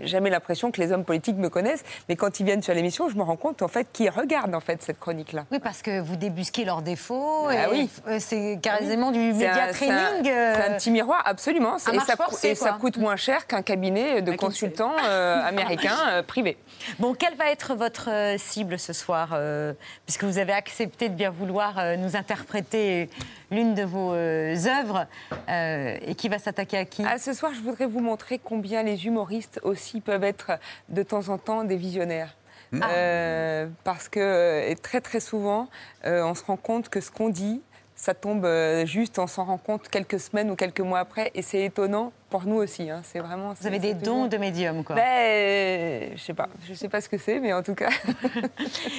jamais 0.06 0.30
l'impression 0.30 0.70
que 0.70 0.80
les 0.80 0.92
hommes 0.92 1.04
politiques 1.04 1.36
me 1.36 1.48
connaissent, 1.48 1.84
mais 2.08 2.16
quand 2.16 2.40
ils 2.40 2.46
viennent 2.46 2.62
sur 2.62 2.74
l'émission, 2.74 3.08
je 3.08 3.16
me 3.16 3.22
rends 3.22 3.36
compte, 3.36 3.62
en 3.62 3.68
fait, 3.68 3.86
qu'ils 3.92 4.10
regardent, 4.10 4.54
en 4.54 4.60
fait, 4.60 4.82
cette 4.82 4.98
chronique-là. 4.98 5.44
Oui, 5.50 5.58
parce 5.58 5.82
que 5.82 6.00
vous 6.00 6.16
débusquez 6.16 6.64
leurs 6.64 6.82
défauts. 6.82 7.46
Ah 7.48 7.66
et 7.66 7.70
oui. 7.70 7.90
euh, 8.08 8.16
C'est 8.20 8.58
carrément 8.62 9.10
du 9.10 9.18
C'est 9.32 9.32
média 9.32 9.52
un- 9.68 9.72
c'est 9.72 9.90
un- 9.90 9.96
training. 9.96 10.24
C'est 10.24 10.32
euh, 10.34 10.70
un, 10.70 10.76
petit 10.76 10.90
miroir, 10.90 11.22
absolument. 11.24 11.74
à 11.74 11.76
et 11.94 11.98
ça, 12.00 12.14
et 12.48 12.54
ça 12.54 12.72
coûte 12.80 12.96
moins 12.98 13.16
cher 13.16 13.46
qu'un 13.46 13.62
cabinet 13.62 14.22
de 14.22 14.32
consultants 14.32 14.94
euh, 15.04 15.40
américains 15.46 15.96
euh, 16.10 16.22
privés. 16.22 16.56
Bon, 16.98 17.14
quelle 17.14 17.36
va 17.36 17.50
être 17.50 17.74
votre 17.74 18.08
cible 18.38 18.78
ce 18.78 18.92
soir 18.92 19.36
Puisque 20.06 20.24
vous 20.24 20.38
avez 20.38 20.52
accepté 20.52 21.08
de 21.08 21.14
bien 21.14 21.30
vouloir 21.30 21.74
nous 21.98 22.16
interpréter 22.16 23.08
l'une 23.50 23.74
de 23.74 23.82
vos 23.82 24.12
euh, 24.12 24.56
œuvres. 24.80 25.06
euh, 25.48 25.96
et 26.06 26.14
qui 26.14 26.28
va 26.28 26.38
s'attaquer 26.38 26.78
à 26.78 26.84
qui? 26.84 27.04
Ah, 27.06 27.18
ce 27.18 27.32
soir, 27.32 27.52
je 27.54 27.60
voudrais 27.60 27.86
vous 27.86 28.00
montrer 28.00 28.38
combien 28.38 28.82
les 28.82 29.06
humoristes 29.06 29.60
aussi 29.62 30.00
peuvent 30.00 30.24
être 30.24 30.52
de 30.88 31.02
temps 31.02 31.28
en 31.28 31.38
temps 31.38 31.64
des 31.64 31.76
visionnaires. 31.76 32.36
Euh, 32.72 33.66
parce 33.82 34.08
que 34.08 34.74
très 34.74 35.00
très 35.00 35.18
souvent, 35.18 35.68
euh, 36.04 36.22
on 36.22 36.34
se 36.34 36.44
rend 36.44 36.56
compte 36.56 36.88
que 36.88 37.00
ce 37.00 37.10
qu'on 37.10 37.28
dit, 37.28 37.62
ça 38.00 38.14
tombe 38.14 38.46
euh, 38.46 38.86
juste, 38.86 39.18
on 39.18 39.26
s'en 39.26 39.44
rend 39.44 39.58
compte 39.58 39.88
quelques 39.88 40.18
semaines 40.18 40.50
ou 40.50 40.56
quelques 40.56 40.80
mois 40.80 41.00
après, 41.00 41.30
et 41.34 41.42
c'est 41.42 41.62
étonnant 41.64 42.12
pour 42.30 42.44
nous 42.46 42.56
aussi. 42.56 42.88
hein. 42.88 43.02
C'est 43.04 43.18
vraiment. 43.18 43.52
Vous 43.60 43.66
avez 43.66 43.78
des 43.78 43.92
dons 43.92 44.26
de 44.26 44.36
médium, 44.38 44.84
quoi. 44.84 44.96
Ben, 44.96 45.02
euh, 45.04 46.08
je 46.16 46.22
sais 46.22 46.32
pas, 46.32 46.48
je 46.66 46.72
sais 46.72 46.88
pas 46.88 47.00
ce 47.02 47.08
que 47.10 47.18
c'est, 47.18 47.40
mais 47.40 47.52
en 47.52 47.62
tout 47.62 47.74
cas. 47.74 47.90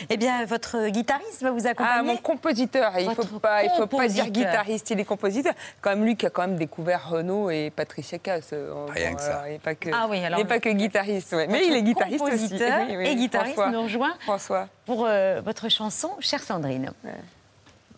Eh 0.10 0.18
bien, 0.18 0.44
votre 0.46 0.90
guitariste 0.90 1.42
va 1.42 1.52
vous 1.52 1.66
accompagner. 1.66 1.96
Ah, 2.00 2.04
mon 2.04 2.18
compositeur. 2.18 2.92
Il 3.00 3.10
faut 3.12 3.40
pas, 3.40 3.64
il 3.64 3.70
faut 3.72 3.88
pas 3.88 4.08
dire 4.08 4.30
guitariste, 4.30 4.90
il 4.92 5.00
est 5.00 5.06
compositeur. 5.06 5.54
Quand 5.80 5.92
même 5.92 6.04
lui 6.04 6.16
qui 6.18 6.26
a 6.26 6.30
quand 6.30 6.42
même 6.42 6.58
découvert 6.58 7.10
Renaud 7.10 7.50
et 7.50 7.70
Patricia 7.70 8.18
Cass. 8.20 8.54
Rien 8.90 9.16
que 9.16 9.22
ça. 9.22 9.44
Il 9.48 9.54
n'est 9.54 9.60
pas 9.60 9.76
que, 9.76 9.90
Ah 9.94 10.08
oui, 10.10 10.24
alors- 10.24 10.38
il 10.40 10.44
n'est 10.44 10.48
pas 10.48 10.60
que 10.60 10.70
guitariste, 10.70 11.32
ouais. 11.34 11.48
mais 11.48 11.66
il 11.66 11.74
est 11.76 11.84
guitariste 11.84 12.22
aussi. 12.22 12.32
compositeur 12.50 12.82
Oui, 12.90 12.98
oui, 12.98 13.08
et 13.08 13.16
guitariste 13.16 13.54
François. 13.54 13.72
nous 13.72 13.84
rejoint 13.84 14.14
François. 14.22 14.68
pour 14.86 15.06
euh, 15.08 15.42
votre 15.44 15.70
chanson, 15.70 16.12
chère 16.20 16.44
Sandrine. 16.44 16.92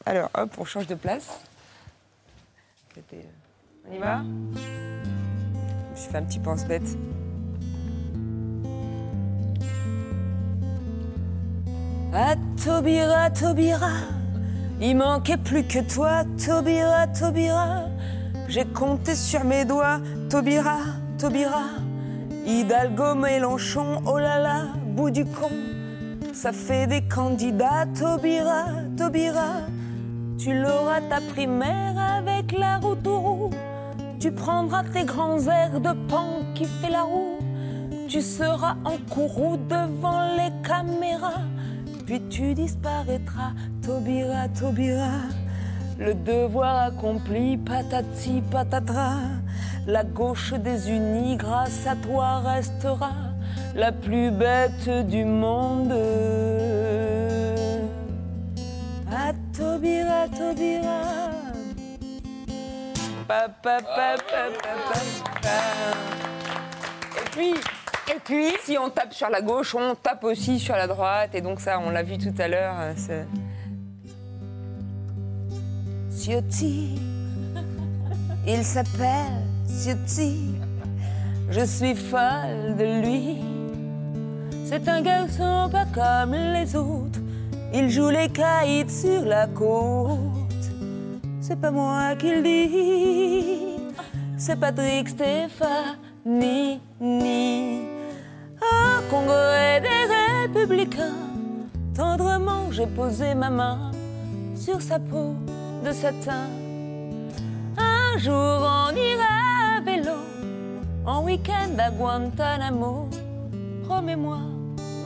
Alors, 0.05 0.29
hop, 0.37 0.55
on 0.57 0.65
change 0.65 0.87
de 0.87 0.95
place. 0.95 1.39
Euh, 2.97 3.21
On 3.89 3.93
y 3.93 3.97
va? 3.97 4.21
Je 5.95 6.01
fais 6.01 6.17
un 6.17 6.23
petit 6.23 6.39
pense-bête. 6.39 6.97
Ah, 12.13 12.35
Taubira, 12.63 13.31
Taubira, 13.31 13.89
il 14.79 14.97
manquait 14.97 15.37
plus 15.37 15.63
que 15.63 15.79
toi, 15.79 16.23
Taubira, 16.37 17.07
Taubira. 17.07 17.85
J'ai 18.47 18.65
compté 18.65 19.15
sur 19.15 19.43
mes 19.43 19.65
doigts, 19.65 19.99
Taubira, 20.29 20.79
Taubira. 21.17 21.63
Hidalgo, 22.45 23.15
Mélenchon, 23.15 24.01
oh 24.05 24.19
là 24.19 24.37
là, 24.39 24.65
bout 24.85 25.09
du 25.09 25.25
con. 25.25 25.49
Ça 26.33 26.51
fait 26.51 26.87
des 26.87 27.01
candidats, 27.07 27.85
Taubira, 27.97 28.65
Taubira. 28.97 29.61
Tu 30.37 30.53
l'auras 30.53 31.01
ta 31.01 31.21
primaire 31.33 31.95
avec 31.97 32.57
la 32.57 32.77
roue. 32.77 33.49
Tu 34.19 34.31
prendras 34.31 34.83
tes 34.83 35.03
grands 35.03 35.47
airs 35.47 35.79
de 35.79 35.93
pan 36.07 36.41
qui 36.55 36.65
fait 36.65 36.89
la 36.89 37.03
roue. 37.03 37.37
Tu 38.07 38.21
seras 38.21 38.75
en 38.85 38.97
courroux 39.09 39.57
devant 39.57 40.35
les 40.35 40.51
caméras. 40.67 41.41
Puis 42.05 42.21
tu 42.29 42.53
disparaîtras, 42.53 43.51
Taubira, 43.81 44.47
Taubira. 44.49 45.27
Le 45.99 46.13
devoir 46.13 46.83
accompli, 46.83 47.57
patati 47.57 48.41
patatra. 48.51 49.15
La 49.87 50.03
gauche 50.03 50.53
désunie, 50.53 51.37
grâce 51.37 51.85
à 51.87 51.95
toi, 51.95 52.39
restera 52.39 53.11
la 53.75 53.91
plus 53.91 54.31
bête 54.31 54.89
du 55.07 55.25
monde. 55.25 55.93
Taubira, 59.73 60.27
Taubira. 60.29 61.01
Pa, 63.27 63.49
pa, 63.49 63.77
pa, 63.81 63.81
pa, 63.81 64.43
pa, 64.61 64.73
pa, 64.93 64.99
pa. 65.41 65.57
Et 67.19 67.29
puis, 67.31 67.53
et 68.13 68.19
puis, 68.23 68.53
si 68.63 68.77
on 68.77 68.89
tape 68.91 69.13
sur 69.15 69.29
la 69.31 69.41
gauche, 69.41 69.73
on 69.73 69.95
tape 69.95 70.23
aussi 70.25 70.59
sur 70.59 70.75
la 70.75 70.85
droite. 70.85 71.31
Et 71.33 71.41
donc 71.41 71.59
ça, 71.59 71.79
on 71.79 71.89
l'a 71.89 72.03
vu 72.03 72.19
tout 72.19 72.35
à 72.37 72.47
l'heure. 72.47 72.75
c'est- 72.95 73.25
Ciotti, 76.11 76.99
il 78.45 78.63
s'appelle 78.63 79.41
Ciotti. 79.67 80.53
Je 81.49 81.65
suis 81.65 81.95
folle 81.95 82.75
de 82.77 83.01
lui. 83.01 83.41
C'est 84.65 84.87
un 84.87 85.01
garçon 85.01 85.67
pas 85.71 85.85
comme 85.91 86.33
les 86.35 86.75
autres. 86.75 87.19
Il 87.73 87.89
joue 87.89 88.09
les 88.09 88.29
caïds 88.29 88.89
sur 88.89 89.25
la 89.25 89.47
côte. 89.47 90.19
C'est 91.41 91.59
pas 91.59 91.71
moi 91.71 92.15
qui 92.17 92.29
le. 92.29 93.93
C'est 94.37 94.59
Patrick 94.59 95.09
Stéphanie. 95.09 96.79
Au 98.61 99.01
congrès 99.09 99.81
des 99.81 100.05
républicains, 100.13 101.17
tendrement 101.95 102.71
j'ai 102.71 102.87
posé 102.87 103.35
ma 103.35 103.49
main 103.49 103.91
sur 104.55 104.81
sa 104.81 104.99
peau 104.99 105.33
de 105.83 105.91
satin. 105.91 106.47
Un 107.77 108.17
jour 108.19 108.33
on 108.33 108.95
ira 108.95 109.77
à 109.77 109.81
vélo, 109.81 110.19
en 111.05 111.23
week-end 111.23 111.77
à 111.77 111.89
Guantanamo. 111.91 113.09
Promets-moi, 113.85 114.39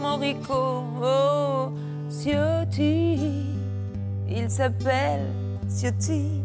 mon 0.01 0.17
Rico, 0.17 0.83
oh, 1.01 1.71
Ciotti. 2.09 3.45
Il 4.29 4.49
s'appelle 4.49 5.27
Ciotti. 5.69 6.41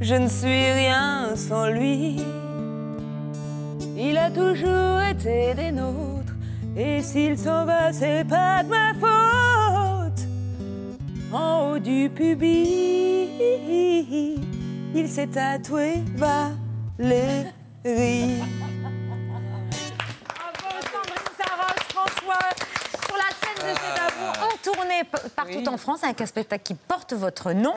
Je 0.00 0.14
ne 0.14 0.28
suis 0.28 0.72
rien 0.72 1.34
sans 1.34 1.68
lui. 1.68 2.20
Il 3.96 4.16
a 4.16 4.30
toujours 4.30 5.00
été 5.00 5.54
des 5.54 5.72
nôtres. 5.72 6.34
Et 6.76 7.02
s'il 7.02 7.36
s'en 7.36 7.64
va, 7.64 7.92
c'est 7.92 8.24
pas 8.24 8.62
de 8.62 8.68
ma 8.68 8.94
faute. 8.94 10.26
En 11.32 11.72
haut 11.72 11.78
du 11.78 12.10
pubis, 12.10 13.28
il 14.94 15.08
s'est 15.08 15.26
tatoué 15.26 16.02
Valérie. 16.16 17.50
Tournée 24.62 25.02
partout 25.36 25.66
en 25.68 25.76
France 25.76 26.04
avec 26.04 26.20
un 26.20 26.26
spectacle 26.26 26.62
qui 26.62 26.74
porte 26.74 27.12
votre 27.12 27.52
nom 27.52 27.74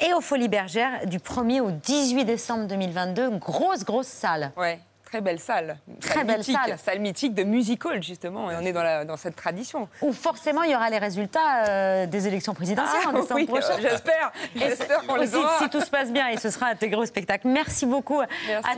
et 0.00 0.12
aux 0.14 0.20
Folies 0.20 0.48
Bergères 0.48 1.06
du 1.06 1.18
1er 1.18 1.60
au 1.60 1.70
18 1.70 2.24
décembre 2.24 2.66
2022, 2.66 3.30
grosse 3.38 3.84
grosse 3.84 4.06
salle. 4.06 4.52
Ouais. 4.56 4.80
Très 5.06 5.20
belle 5.20 5.38
salle. 5.38 5.78
Très 6.00 6.24
belle 6.24 6.38
mythique, 6.38 6.56
salle. 6.66 6.78
Salle 6.78 6.98
mythique 6.98 7.32
de 7.34 7.44
musical, 7.44 8.02
justement. 8.02 8.50
Et 8.50 8.56
on 8.56 8.60
est 8.60 8.72
dans, 8.72 8.82
la, 8.82 9.04
dans 9.04 9.16
cette 9.16 9.36
tradition. 9.36 9.88
Où 10.02 10.12
forcément 10.12 10.64
il 10.64 10.72
y 10.72 10.74
aura 10.74 10.90
les 10.90 10.98
résultats 10.98 11.64
euh, 11.68 12.06
des 12.06 12.26
élections 12.26 12.54
présidentielles 12.54 13.02
Ah, 13.04 13.08
en 13.10 13.12
décembre 13.12 13.34
oui, 13.36 13.46
prochain. 13.46 13.76
j'espère. 13.80 14.32
Et 14.56 14.58
J'espère 14.58 15.00
c'est- 15.00 15.06
qu'on 15.06 15.14
les 15.14 15.34
aura. 15.36 15.58
Si 15.58 15.70
tout 15.70 15.80
se 15.80 15.90
passe 15.90 16.10
bien, 16.12 16.26
et 16.28 16.36
ce 16.38 16.50
sera 16.50 16.66
intégré 16.66 17.00
au 17.00 17.06
spectacle. 17.06 17.46
Merci 17.46 17.86
beaucoup 17.86 18.20
à 18.20 18.26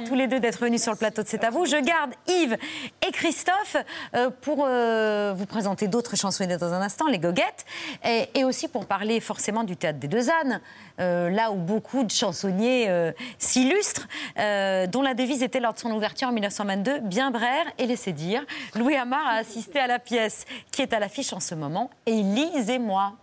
tous 0.06 0.14
les 0.14 0.26
deux 0.26 0.38
d'être 0.38 0.60
venus 0.60 0.82
sur 0.82 0.92
le 0.92 0.98
plateau 0.98 1.22
de 1.22 1.28
C'est 1.28 1.44
à 1.44 1.50
vous. 1.50 1.64
Je 1.64 1.76
garde 1.76 2.12
Yves 2.28 2.58
et 3.06 3.10
Christophe 3.10 3.76
euh, 4.14 4.28
pour 4.42 4.66
euh, 4.68 5.32
vous 5.34 5.46
présenter 5.46 5.88
d'autres 5.88 6.14
chansonniers 6.14 6.58
dans 6.58 6.74
un 6.74 6.82
instant, 6.82 7.06
les 7.06 7.18
goguettes, 7.18 7.64
et, 8.04 8.28
et 8.34 8.44
aussi 8.44 8.68
pour 8.68 8.84
parler 8.86 9.20
forcément 9.20 9.64
du 9.64 9.76
théâtre 9.78 9.98
des 9.98 10.08
Deux 10.08 10.28
Ânes, 10.28 10.60
euh, 11.00 11.30
là 11.30 11.50
où 11.52 11.54
beaucoup 11.54 12.04
de 12.04 12.10
chansonniers 12.10 12.86
euh, 12.90 13.12
s'illustrent, 13.38 14.06
euh, 14.38 14.86
dont 14.86 15.00
la 15.00 15.14
devise 15.14 15.42
était 15.42 15.60
lors 15.60 15.72
de 15.72 15.78
son 15.78 15.90
ouverture 15.92 16.17
en 16.24 16.32
1922 16.32 17.00
bien 17.00 17.30
braire 17.30 17.66
et 17.78 17.86
laisser 17.86 18.12
dire. 18.12 18.44
Louis 18.74 18.96
Amar 18.96 19.26
a 19.26 19.34
assisté 19.34 19.78
à 19.78 19.86
la 19.86 19.98
pièce 19.98 20.44
qui 20.70 20.82
est 20.82 20.92
à 20.92 20.98
l'affiche 20.98 21.32
en 21.32 21.40
ce 21.40 21.54
moment. 21.54 21.90
Et 22.06 22.22
lisez-moi. 22.22 23.14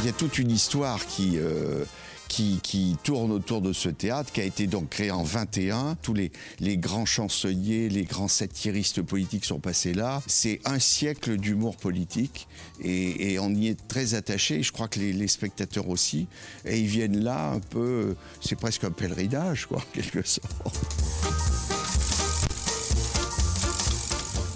Il 0.00 0.06
y 0.06 0.08
a 0.08 0.12
toute 0.12 0.38
une 0.38 0.50
histoire 0.50 1.04
qui, 1.06 1.38
euh, 1.38 1.84
qui, 2.28 2.60
qui 2.62 2.96
tourne 3.02 3.32
autour 3.32 3.60
de 3.62 3.72
ce 3.72 3.88
théâtre, 3.88 4.30
qui 4.32 4.40
a 4.40 4.44
été 4.44 4.66
donc 4.66 4.90
créé 4.90 5.10
en 5.10 5.22
21. 5.22 5.96
Tous 6.02 6.14
les, 6.14 6.30
les 6.60 6.76
grands 6.76 7.06
chansonniers, 7.06 7.88
les 7.88 8.04
grands 8.04 8.28
satiristes 8.28 9.02
politiques 9.02 9.44
sont 9.44 9.58
passés 9.60 9.94
là. 9.94 10.22
C'est 10.26 10.60
un 10.64 10.78
siècle 10.78 11.36
d'humour 11.36 11.76
politique 11.76 12.46
et, 12.82 13.32
et 13.32 13.38
on 13.38 13.50
y 13.50 13.68
est 13.68 13.88
très 13.88 14.14
attaché. 14.14 14.62
Je 14.62 14.72
crois 14.72 14.88
que 14.88 14.98
les, 15.00 15.12
les 15.12 15.28
spectateurs 15.28 15.88
aussi. 15.88 16.26
Et 16.64 16.78
ils 16.78 16.86
viennent 16.86 17.22
là 17.22 17.50
un 17.52 17.60
peu, 17.60 18.14
c'est 18.40 18.56
presque 18.56 18.84
un 18.84 18.90
pèlerinage, 18.90 19.66
quoi, 19.66 19.78
en 19.78 19.92
quelque 19.92 20.22
sorte. 20.26 20.52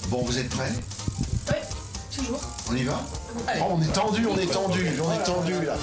Bon, 0.09 0.23
vous 0.25 0.39
êtes 0.39 0.49
prêts? 0.51 0.73
Oui, 1.49 1.55
toujours. 2.15 2.41
On 2.71 2.77
y 2.77 2.83
va? 2.85 3.03
Allez. 3.49 3.61
Oh, 3.63 3.73
On 3.79 3.83
est 3.83 3.93
tendu, 3.93 4.27
on 4.27 4.37
est 4.37 4.47
tendu, 4.47 4.81
on 5.03 5.13
est 5.13 5.25
tendu 5.25 5.53
là. 5.65 5.77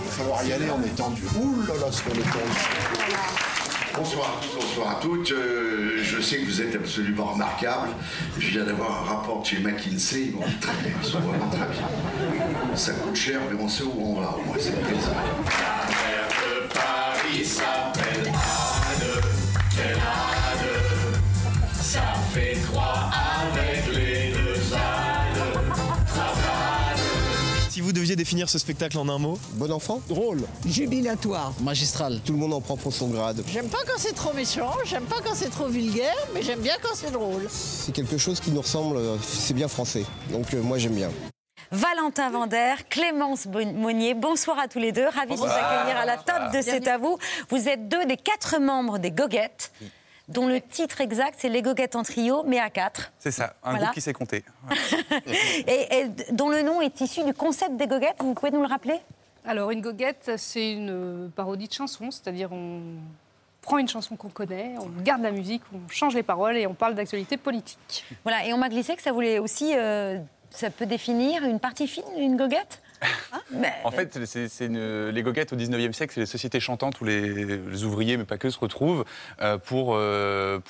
Il 0.00 0.04
va 0.04 0.10
falloir 0.10 0.44
y 0.44 0.52
aller, 0.52 0.66
on 0.70 0.82
est 0.84 0.94
tendu. 0.94 1.22
Ouh 1.36 1.62
là 1.66 1.74
là, 1.80 1.92
ce 1.92 2.02
qu'on 2.02 2.10
est 2.10 2.22
tendu. 2.22 3.48
Bonsoir, 3.94 4.40
bonsoir 4.54 4.90
à 4.90 4.94
toutes. 5.00 5.32
Euh, 5.32 5.98
je 6.02 6.20
sais 6.20 6.38
que 6.38 6.44
vous 6.44 6.62
êtes 6.62 6.76
absolument 6.76 7.32
remarquables. 7.32 7.90
Je 8.38 8.48
viens 8.48 8.64
d'avoir 8.64 9.02
un 9.02 9.14
rapport 9.16 9.40
de 9.42 9.46
chez 9.46 9.58
McKinsey. 9.58 10.26
Ils 10.26 10.32
m'ont 10.32 10.46
dit 10.46 10.58
très 10.60 10.72
bien, 10.82 10.92
ils 11.02 11.08
sont 11.08 11.18
vraiment 11.18 11.48
très 11.48 11.66
bien. 11.66 12.76
Ça 12.76 12.92
coûte 12.92 13.16
cher, 13.16 13.40
mais 13.50 13.60
on 13.60 13.68
sait 13.68 13.82
où 13.82 13.94
on 13.98 14.20
va. 14.20 14.36
Au 14.36 14.44
moins, 14.44 14.56
c'est 14.58 14.80
plaisir. 14.80 15.10
de 15.10 16.68
Paris 16.72 17.44
s'appelle 17.44 18.32
deviez 28.08 28.16
définir 28.16 28.48
ce 28.48 28.58
spectacle 28.58 28.96
en 28.96 29.06
un 29.10 29.18
mot 29.18 29.38
Bon 29.54 29.70
enfant 29.70 30.00
Drôle. 30.08 30.40
Jubilatoire. 30.64 31.52
Magistral. 31.60 32.20
Tout 32.24 32.32
le 32.32 32.38
monde 32.38 32.54
en 32.54 32.60
prend 32.62 32.78
pour 32.78 32.94
son 32.94 33.08
grade. 33.08 33.44
J'aime 33.52 33.68
pas 33.68 33.80
quand 33.86 33.98
c'est 33.98 34.14
trop 34.14 34.32
méchant, 34.32 34.72
j'aime 34.86 35.04
pas 35.04 35.16
quand 35.22 35.34
c'est 35.34 35.50
trop 35.50 35.68
vulgaire, 35.68 36.16
mais 36.32 36.42
j'aime 36.42 36.60
bien 36.60 36.76
quand 36.82 36.94
c'est 36.94 37.10
drôle. 37.10 37.46
C'est 37.50 37.92
quelque 37.92 38.16
chose 38.16 38.40
qui 38.40 38.50
nous 38.50 38.62
ressemble, 38.62 38.98
c'est 39.22 39.52
bien 39.52 39.68
français. 39.68 40.04
Donc 40.32 40.54
euh, 40.54 40.62
moi 40.62 40.78
j'aime 40.78 40.94
bien. 40.94 41.10
Valentin 41.70 42.30
Vander, 42.30 42.76
Clémence 42.88 43.44
Monnier. 43.46 44.14
Bonsoir 44.14 44.58
à 44.58 44.68
tous 44.68 44.78
les 44.78 44.92
deux. 44.92 45.04
Ravi 45.06 45.34
de 45.34 45.36
vous 45.36 45.44
accueillir 45.44 45.98
à 45.98 46.06
la 46.06 46.16
table 46.16 46.56
de. 46.56 46.62
C'est 46.62 46.88
à 46.88 46.96
vous. 46.96 47.18
Vous 47.50 47.68
êtes 47.68 47.88
deux 47.88 48.06
des 48.06 48.16
quatre 48.16 48.58
membres 48.58 48.98
des 48.98 49.10
Goguettes, 49.10 49.70
dont 50.28 50.46
le 50.46 50.60
titre 50.60 51.00
exact 51.00 51.36
c'est 51.38 51.48
Les 51.48 51.62
Goguettes 51.62 51.96
en 51.96 52.02
trio, 52.02 52.42
mais 52.46 52.58
à 52.58 52.70
quatre. 52.70 53.12
C'est 53.18 53.30
ça, 53.30 53.54
un 53.64 53.70
Voilà. 53.70 53.84
groupe 53.86 53.94
qui 53.94 54.00
s'est 54.00 54.12
compté. 54.12 54.44
et, 55.66 55.98
et 56.00 56.08
dont 56.32 56.48
le 56.48 56.62
nom 56.62 56.80
est 56.80 57.00
issu 57.00 57.24
du 57.24 57.34
concept 57.34 57.76
des 57.76 57.86
Goguettes. 57.86 58.16
Vous 58.20 58.34
pouvez 58.34 58.50
nous 58.50 58.60
le 58.60 58.66
rappeler? 58.68 59.00
Alors, 59.46 59.70
une 59.70 59.80
goguette, 59.80 60.32
c'est 60.36 60.72
une 60.72 60.90
euh, 60.90 61.28
parodie 61.34 61.68
de 61.68 61.72
chanson, 61.72 62.10
c'est-à-dire 62.10 62.52
on 62.52 62.80
prend 63.62 63.78
une 63.78 63.88
chanson 63.88 64.16
qu'on 64.16 64.28
connaît, 64.28 64.74
on 64.78 64.88
garde 65.02 65.22
la 65.22 65.30
musique, 65.30 65.62
on 65.74 65.88
change 65.88 66.14
les 66.14 66.22
paroles 66.22 66.56
et 66.56 66.66
on 66.66 66.74
parle 66.74 66.94
d'actualité 66.94 67.36
politique. 67.36 68.04
Voilà, 68.24 68.44
et 68.46 68.52
on 68.52 68.58
m'a 68.58 68.68
glissé 68.68 68.94
que 68.96 69.02
ça 69.02 69.12
voulait 69.12 69.38
aussi. 69.38 69.72
euh, 69.76 70.18
ça 70.50 70.70
peut 70.70 70.86
définir 70.86 71.44
une 71.44 71.60
partie 71.60 71.86
fine, 71.86 72.04
une 72.16 72.36
goguette? 72.36 72.80
En 73.84 73.90
fait, 73.90 74.18
c'est 74.26 74.68
les 74.68 75.22
goguettes 75.22 75.52
au 75.52 75.56
19e 75.56 75.92
siècle, 75.92 76.12
c'est 76.14 76.20
les 76.20 76.26
sociétés 76.26 76.60
chantantes 76.60 77.00
où 77.00 77.04
les, 77.04 77.84
ouvriers, 77.84 78.16
mais 78.16 78.24
pas 78.24 78.38
que, 78.38 78.50
se 78.50 78.58
retrouvent 78.58 79.04
euh, 79.40 79.58
pour, 79.58 79.96
euh, 79.96 80.60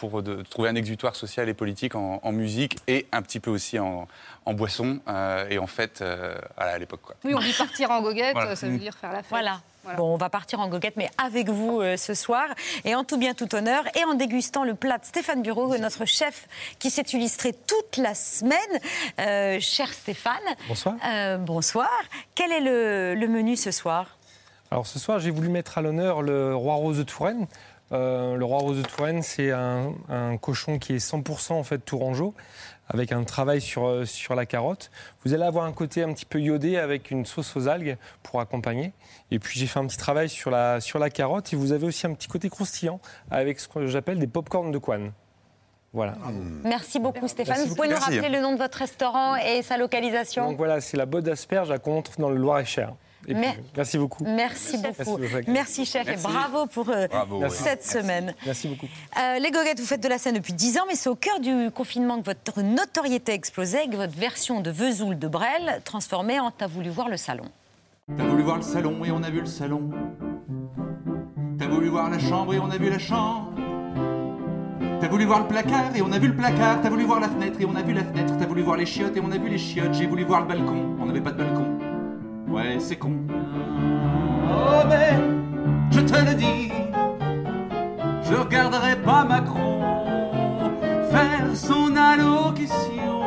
trouver 0.50 0.68
un 0.68 0.74
exutoire 0.74 1.16
social 1.16 1.48
et 1.48 1.54
politique 1.54 1.94
en 1.94 2.32
musique 2.32 2.78
et 2.86 3.06
un 3.12 3.22
petit 3.22 3.40
peu 3.40 3.50
aussi 3.50 3.78
en, 3.78 4.06
en 4.48 4.54
boisson. 4.54 5.00
euh, 5.08 5.46
et 5.50 5.58
en 5.58 5.66
fait, 5.66 6.00
euh, 6.00 6.34
voilà, 6.56 6.72
à 6.72 6.78
l'époque. 6.78 7.00
quoi. 7.02 7.14
Oui, 7.24 7.34
on 7.34 7.40
dit 7.40 7.52
partir 7.52 7.90
en 7.90 8.00
goguette, 8.02 8.32
Voilà. 8.34 8.56
ça 8.56 8.66
veut 8.68 8.78
dire 8.78 8.94
faire 8.94 9.10
la 9.12 9.18
fête. 9.18 9.28
Voilà. 9.30 9.60
Bon, 9.96 10.12
on 10.14 10.16
va 10.18 10.28
partir 10.28 10.60
en 10.60 10.68
goguette, 10.68 10.96
mais 10.96 11.08
avec 11.16 11.48
vous 11.48 11.80
euh, 11.80 11.96
ce 11.96 12.12
soir, 12.12 12.46
et 12.84 12.94
en 12.94 13.04
tout 13.04 13.16
bien 13.16 13.32
tout 13.32 13.54
honneur, 13.54 13.84
et 13.96 14.04
en 14.04 14.12
dégustant 14.14 14.64
le 14.64 14.74
plat 14.74 14.98
de 14.98 15.04
Stéphane 15.06 15.40
Bureau, 15.40 15.74
notre 15.78 16.04
chef 16.04 16.46
qui 16.78 16.90
s'est 16.90 17.06
illustré 17.12 17.54
toute 17.54 17.96
la 17.96 18.14
semaine. 18.14 18.58
Euh, 19.18 19.58
cher 19.60 19.88
Stéphane. 19.92 20.34
Bonsoir. 20.68 20.94
Euh, 21.06 21.38
bonsoir. 21.38 21.88
Quel 22.34 22.52
est 22.52 22.60
le, 22.60 23.14
le 23.14 23.28
menu 23.28 23.56
ce 23.56 23.70
soir? 23.70 24.18
Alors 24.70 24.86
ce 24.86 24.98
soir, 24.98 25.18
j'ai 25.20 25.30
voulu 25.30 25.48
mettre 25.48 25.78
à 25.78 25.80
l'honneur 25.80 26.20
le 26.20 26.54
roi 26.54 26.74
rose 26.74 26.98
de 26.98 27.02
Touraine. 27.02 27.46
Euh, 27.92 28.36
le 28.36 28.44
roi 28.44 28.58
rose 28.58 28.78
de 28.78 28.82
Touraine, 28.82 29.22
c'est 29.22 29.50
un, 29.50 29.94
un 30.08 30.36
cochon 30.36 30.78
qui 30.78 30.94
est 30.94 30.98
100% 30.98 31.52
en 31.54 31.62
fait 31.62 31.78
tourangeau, 31.78 32.34
avec 32.88 33.12
un 33.12 33.24
travail 33.24 33.60
sur, 33.60 33.86
euh, 33.86 34.04
sur 34.04 34.34
la 34.34 34.44
carotte. 34.46 34.90
Vous 35.24 35.32
allez 35.34 35.44
avoir 35.44 35.64
un 35.64 35.72
côté 35.72 36.02
un 36.02 36.12
petit 36.12 36.26
peu 36.26 36.40
iodé 36.40 36.76
avec 36.76 37.10
une 37.10 37.24
sauce 37.24 37.56
aux 37.56 37.66
algues 37.68 37.96
pour 38.22 38.40
accompagner. 38.40 38.92
Et 39.30 39.38
puis 39.38 39.58
j'ai 39.58 39.66
fait 39.66 39.78
un 39.78 39.86
petit 39.86 39.96
travail 39.96 40.28
sur 40.28 40.50
la, 40.50 40.80
sur 40.80 40.98
la 40.98 41.08
carotte. 41.10 41.52
Et 41.52 41.56
vous 41.56 41.72
avez 41.72 41.86
aussi 41.86 42.06
un 42.06 42.14
petit 42.14 42.28
côté 42.28 42.50
croustillant 42.50 43.00
avec 43.30 43.60
ce 43.60 43.68
que 43.68 43.86
j'appelle 43.86 44.18
des 44.18 44.26
pop-corn 44.26 44.70
de 44.70 44.78
Quan. 44.78 45.12
Voilà. 45.94 46.16
Merci 46.64 47.00
beaucoup 47.00 47.26
Stéphane. 47.28 47.56
Merci 47.56 47.70
Vous 47.70 47.74
pouvez 47.74 47.88
beaucoup. 47.88 48.00
nous 48.00 48.06
Merci. 48.06 48.20
rappeler 48.20 48.36
le 48.36 48.42
nom 48.42 48.52
de 48.52 48.58
votre 48.58 48.76
restaurant 48.76 49.36
et 49.36 49.62
sa 49.62 49.78
localisation 49.78 50.46
Donc 50.48 50.58
voilà, 50.58 50.82
c'est 50.82 50.98
la 50.98 51.06
botte 51.06 51.24
d'asperge 51.24 51.70
à 51.70 51.78
Contre 51.78 52.20
dans 52.20 52.28
le 52.28 52.36
Loir-et-Cher. 52.36 52.92
Et 53.26 53.34
Mais- 53.34 53.52
puis, 53.52 53.62
merci 53.76 53.98
beaucoup. 53.98 54.24
Merci 54.24 54.78
beaucoup. 54.78 55.16
accueil. 55.16 55.44
Merci 55.48 55.84
chef 55.84 56.06
et 56.06 56.10
Merci. 56.12 56.26
bravo 56.26 56.66
pour 56.66 56.88
euh, 56.88 57.06
Bravo, 57.08 57.42
oui. 57.42 57.50
cette 57.50 57.80
Merci. 57.84 57.88
semaine. 57.90 58.34
Merci 58.46 58.68
beaucoup. 58.68 58.86
Euh, 59.20 59.38
les 59.38 59.50
goguettes, 59.50 59.80
vous 59.80 59.86
faites 59.86 60.02
de 60.02 60.08
la 60.08 60.18
scène 60.18 60.36
depuis 60.36 60.52
10 60.52 60.78
ans, 60.78 60.84
mais 60.88 60.94
c'est 60.94 61.08
au 61.10 61.14
cœur 61.16 61.40
du 61.40 61.70
confinement 61.72 62.20
que 62.20 62.26
votre 62.26 62.62
notoriété 62.62 63.32
a 63.32 63.34
explosé 63.34 63.78
avec 63.78 63.94
votre 63.94 64.16
version 64.16 64.60
de 64.60 64.70
Vesoul 64.70 65.18
de 65.18 65.28
Brel, 65.28 65.82
transformée 65.84 66.38
en 66.40 66.50
T'as 66.50 66.68
voulu 66.68 66.90
voir 66.90 67.08
le 67.08 67.16
salon. 67.16 67.44
T'as 68.16 68.24
voulu 68.24 68.42
voir 68.42 68.56
le 68.56 68.62
salon 68.62 69.04
et 69.04 69.10
on 69.10 69.22
a 69.22 69.30
vu 69.30 69.40
le 69.40 69.46
salon. 69.46 69.90
T'as 71.58 71.66
voulu 71.66 71.88
voir 71.88 72.08
la 72.08 72.18
chambre 72.18 72.54
et 72.54 72.58
on 72.60 72.70
a 72.70 72.78
vu 72.78 72.88
la 72.88 72.98
chambre. 72.98 73.52
T'as 75.00 75.08
voulu 75.08 75.26
voir 75.26 75.40
le 75.40 75.46
placard 75.48 75.94
et 75.94 76.02
on 76.02 76.10
a 76.12 76.18
vu 76.18 76.28
le 76.28 76.36
placard. 76.36 76.80
T'as 76.80 76.88
voulu 76.88 77.04
voir 77.04 77.20
la 77.20 77.28
fenêtre 77.28 77.60
et 77.60 77.64
on 77.66 77.74
a 77.76 77.82
vu 77.82 77.92
la 77.92 78.04
fenêtre. 78.04 78.34
T'as 78.38 78.46
voulu 78.46 78.62
voir 78.62 78.76
les 78.76 78.86
chiottes 78.86 79.16
et 79.16 79.20
on 79.20 79.30
a 79.30 79.36
vu 79.38 79.48
les 79.48 79.58
chiottes. 79.58 79.92
J'ai 79.94 80.06
voulu 80.06 80.24
voir 80.24 80.40
le 80.40 80.46
balcon, 80.46 80.96
on 81.00 81.06
n'avait 81.06 81.20
pas 81.20 81.32
de 81.32 81.36
balcon. 81.38 81.78
Ouais, 82.50 82.78
c'est 82.80 82.96
con. 82.96 83.12
Oh, 84.50 84.86
mais 84.88 85.18
je 85.90 86.00
te 86.00 86.24
le 86.24 86.34
dis, 86.34 86.72
je 88.22 88.34
regarderai 88.34 88.96
pas 88.96 89.24
Macron 89.24 89.82
faire 91.10 91.54
son 91.54 91.94
allocution 91.96 93.20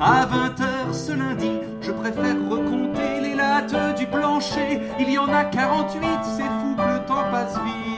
à 0.00 0.26
20h 0.26 0.92
ce 0.92 1.12
lundi. 1.12 1.52
Je 1.80 1.92
préfère 1.92 2.36
recompter 2.48 3.20
les 3.20 3.34
lattes 3.34 3.96
du 3.98 4.06
plancher. 4.06 4.80
Il 4.98 5.10
y 5.10 5.18
en 5.18 5.32
a 5.32 5.44
48, 5.44 6.00
c'est 6.22 6.42
fou 6.42 6.76
que 6.76 6.82
le 6.82 7.06
temps 7.06 7.24
passe 7.30 7.58
vite. 7.64 7.89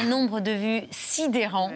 Un 0.00 0.04
nombre 0.04 0.40
de 0.40 0.50
vues 0.52 0.82
sidérant. 0.90 1.70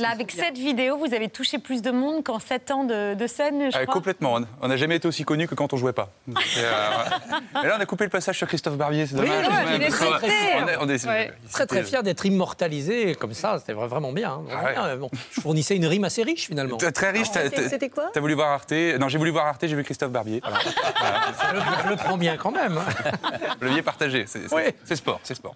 Là, 0.00 0.10
avec 0.10 0.30
cette 0.30 0.56
vidéo, 0.56 0.96
vous 0.96 1.12
avez 1.14 1.28
touché 1.28 1.58
plus 1.58 1.82
de 1.82 1.90
monde 1.90 2.24
qu'en 2.24 2.38
7 2.38 2.70
ans 2.70 2.84
de, 2.84 3.14
de 3.14 3.26
scène, 3.26 3.70
je 3.70 3.76
Euh, 3.76 3.82
crois. 3.82 3.94
complètement. 3.94 4.38
On- 4.60 4.68
n'a 4.68 4.76
jamais 4.76 4.96
été 4.96 5.06
aussi 5.08 5.24
connu 5.24 5.46
que 5.46 5.54
quand 5.54 5.72
on 5.72 5.76
jouait 5.76 5.92
pas. 5.92 6.10
Et, 6.28 6.32
euh, 6.58 7.60
et 7.64 7.66
là, 7.66 7.74
on 7.78 7.80
a 7.80 7.86
coupé 7.86 8.04
le 8.04 8.10
passage 8.10 8.38
sur 8.38 8.46
Christophe 8.48 8.76
Barbier, 8.76 9.06
c'est 9.06 9.16
Oui, 9.16 9.26
dommage. 9.26 9.46
ouais, 9.46 9.52
quand 9.54 9.64
même, 9.70 9.80
il 9.80 9.82
est 9.82 9.90
qu'on- 9.90 10.10
traité. 10.18 10.32
on 10.62 10.68
est- 10.68 10.76
on 10.80 10.88
est- 10.88 11.32
Très 11.52 11.66
très 11.66 11.82
fier 11.84 12.02
d'être 12.02 12.24
immortalisé 12.24 13.14
comme 13.16 13.34
ça, 13.34 13.58
c'était 13.58 13.74
vra- 13.74 13.86
vraiment 13.88 14.12
bien. 14.12 14.30
hein, 14.32 14.42
vraiment 14.44 14.60
Ah 14.62 14.82
ouais. 14.84 14.88
bien. 14.88 14.96
Bon, 14.96 15.10
je 15.32 15.40
fournissais 15.40 15.76
une 15.76 15.86
rime 15.86 16.04
assez 16.04 16.22
riche 16.22 16.46
finalement. 16.46 16.76
Très 16.78 17.10
riche. 17.10 17.28
C'était 17.68 17.90
quoi? 17.90 18.10
T'as 18.14 18.20
voulu 18.20 18.34
voir 18.34 18.50
Arte? 18.52 18.72
Non, 18.98 19.08
j'ai 19.08 19.18
voulu 19.18 19.30
voir 19.30 19.46
Arte, 19.46 19.66
j'ai 19.66 19.74
vu 19.76 19.84
Christophe 19.84 20.10
Barbier. 20.12 20.40
Voilà. 20.42 20.58
Je 21.84 21.90
le 21.90 21.96
prends 21.96 22.16
bien 22.16 22.36
quand 22.36 22.50
même. 22.52 22.78
Le 23.60 23.68
billet 23.68 23.82
partagé, 23.82 24.24
c'est 24.26 24.42
c'est 24.84 24.96
sport, 24.96 25.20
c'est 25.22 25.34
sport. 25.34 25.54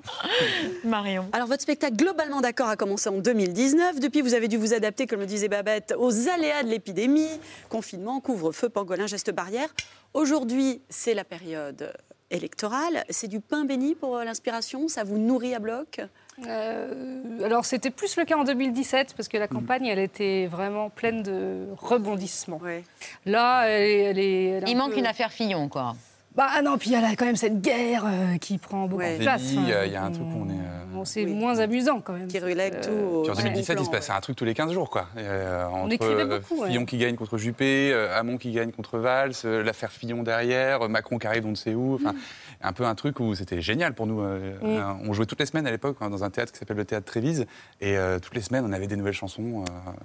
Marion. 0.84 1.28
Alors, 1.32 1.46
votre 1.48 1.62
spectacle 1.62 1.85
Globalement 1.90 2.40
d'accord 2.40 2.68
a 2.68 2.76
commencé 2.76 3.08
en 3.08 3.18
2019. 3.18 4.00
Depuis, 4.00 4.20
vous 4.22 4.34
avez 4.34 4.48
dû 4.48 4.56
vous 4.56 4.74
adapter, 4.74 5.06
comme 5.06 5.20
le 5.20 5.26
disait 5.26 5.48
Babette, 5.48 5.94
aux 5.98 6.28
aléas 6.28 6.62
de 6.62 6.68
l'épidémie. 6.68 7.28
Confinement, 7.68 8.20
couvre-feu, 8.20 8.68
pangolin, 8.68 9.06
gestes 9.06 9.32
barrières. 9.32 9.72
Aujourd'hui, 10.14 10.80
c'est 10.88 11.14
la 11.14 11.24
période 11.24 11.92
électorale. 12.30 13.04
C'est 13.10 13.28
du 13.28 13.40
pain 13.40 13.64
béni 13.64 13.94
pour 13.94 14.16
euh, 14.16 14.24
l'inspiration? 14.24 14.88
Ça 14.88 15.04
vous 15.04 15.18
nourrit 15.18 15.54
à 15.54 15.58
bloc? 15.60 16.00
Euh, 16.46 17.44
alors 17.44 17.64
c'était 17.64 17.88
plus 17.90 18.16
le 18.16 18.24
cas 18.26 18.36
en 18.36 18.44
2017 18.44 19.14
parce 19.16 19.26
que 19.26 19.38
la 19.38 19.48
campagne 19.48 19.86
elle 19.86 19.98
était 19.98 20.46
vraiment 20.46 20.90
pleine 20.90 21.22
de 21.22 21.66
rebondissements. 21.78 22.60
Là 23.24 23.62
elle 23.68 23.82
est, 23.88 23.98
elle 24.02 24.18
est- 24.18 24.44
elle 24.44 24.62
est 24.64 24.66
un 24.66 24.70
Il 24.70 24.76
manque 24.76 24.92
peu- 24.92 24.98
une 24.98 25.06
affaire 25.06 25.32
Fillon, 25.32 25.68
quoi. 25.70 25.96
Bah 26.36 26.48
ah 26.54 26.60
non 26.60 26.76
puis 26.76 26.90
il 26.90 26.92
y 26.92 26.96
a 26.96 27.00
là 27.00 27.08
quand 27.16 27.24
même 27.24 27.36
cette 27.36 27.62
guerre 27.62 28.04
euh, 28.06 28.36
qui 28.38 28.58
prend 28.58 28.86
beaucoup 28.86 29.02
de 29.02 29.16
place. 29.18 29.42
Enfin, 29.56 29.70
euh, 29.70 29.86
il 29.86 29.92
y 29.92 29.96
a 29.96 30.04
un 30.04 30.10
truc 30.10 30.26
où 30.26 30.42
on 30.44 30.48
est. 30.50 30.52
euh, 30.52 30.84
bon, 30.92 31.04
c'est 31.06 31.24
moins 31.24 31.58
amusant 31.60 32.00
quand 32.00 32.12
même. 32.12 32.28
Qui 32.28 32.38
relègue 32.38 32.74
tout. 32.82 33.22
Puis 33.22 33.30
en 33.30 33.34
2017, 33.34 33.78
il 33.80 33.86
se 33.86 33.90
passait 33.90 34.12
un 34.12 34.20
truc 34.20 34.36
tous 34.36 34.44
les 34.44 34.52
15 34.52 34.70
jours, 34.72 34.90
quoi. 34.90 35.06
Euh, 35.16 35.64
entre 35.66 35.94
écrivait 35.94 36.22
euh, 36.22 36.38
beaucoup, 36.38 36.60
ouais. 36.62 36.68
Fillon 36.68 36.84
qui 36.84 36.98
gagne 36.98 37.16
contre 37.16 37.38
Juppé, 37.38 37.90
euh, 37.92 38.14
Hamon 38.18 38.36
qui 38.36 38.52
gagne 38.52 38.70
contre 38.70 38.98
Valls, 38.98 39.32
euh, 39.46 39.62
l'affaire 39.62 39.90
Fillon 39.92 40.22
derrière, 40.22 40.82
euh, 40.82 40.88
Macron 40.88 41.18
qui 41.18 41.26
arrive 41.26 41.46
on 41.46 41.50
ne 41.50 41.54
sait 41.54 41.74
où. 41.74 41.94
Enfin, 41.94 42.14
un 42.62 42.72
peu 42.72 42.84
un 42.86 42.94
truc 42.94 43.20
où 43.20 43.34
c'était 43.34 43.60
génial 43.60 43.94
pour 43.94 44.06
nous. 44.06 44.20
euh, 44.20 44.56
Mm. 44.60 44.64
euh, 44.64 44.92
On 45.08 45.12
jouait 45.12 45.26
toutes 45.26 45.40
les 45.40 45.46
semaines 45.46 45.66
à 45.66 45.70
l'époque 45.70 45.96
hein, 46.00 46.10
dans 46.10 46.24
un 46.24 46.30
théâtre 46.30 46.52
qui 46.52 46.58
s'appelle 46.58 46.76
le 46.76 46.84
Théâtre 46.84 47.06
Trévise, 47.06 47.46
et 47.80 47.96
euh, 47.96 48.18
toutes 48.18 48.34
les 48.34 48.40
semaines 48.40 48.64
on 48.66 48.72
avait 48.72 48.86
des 48.86 48.96
nouvelles 48.96 49.12
chansons. 49.14 49.64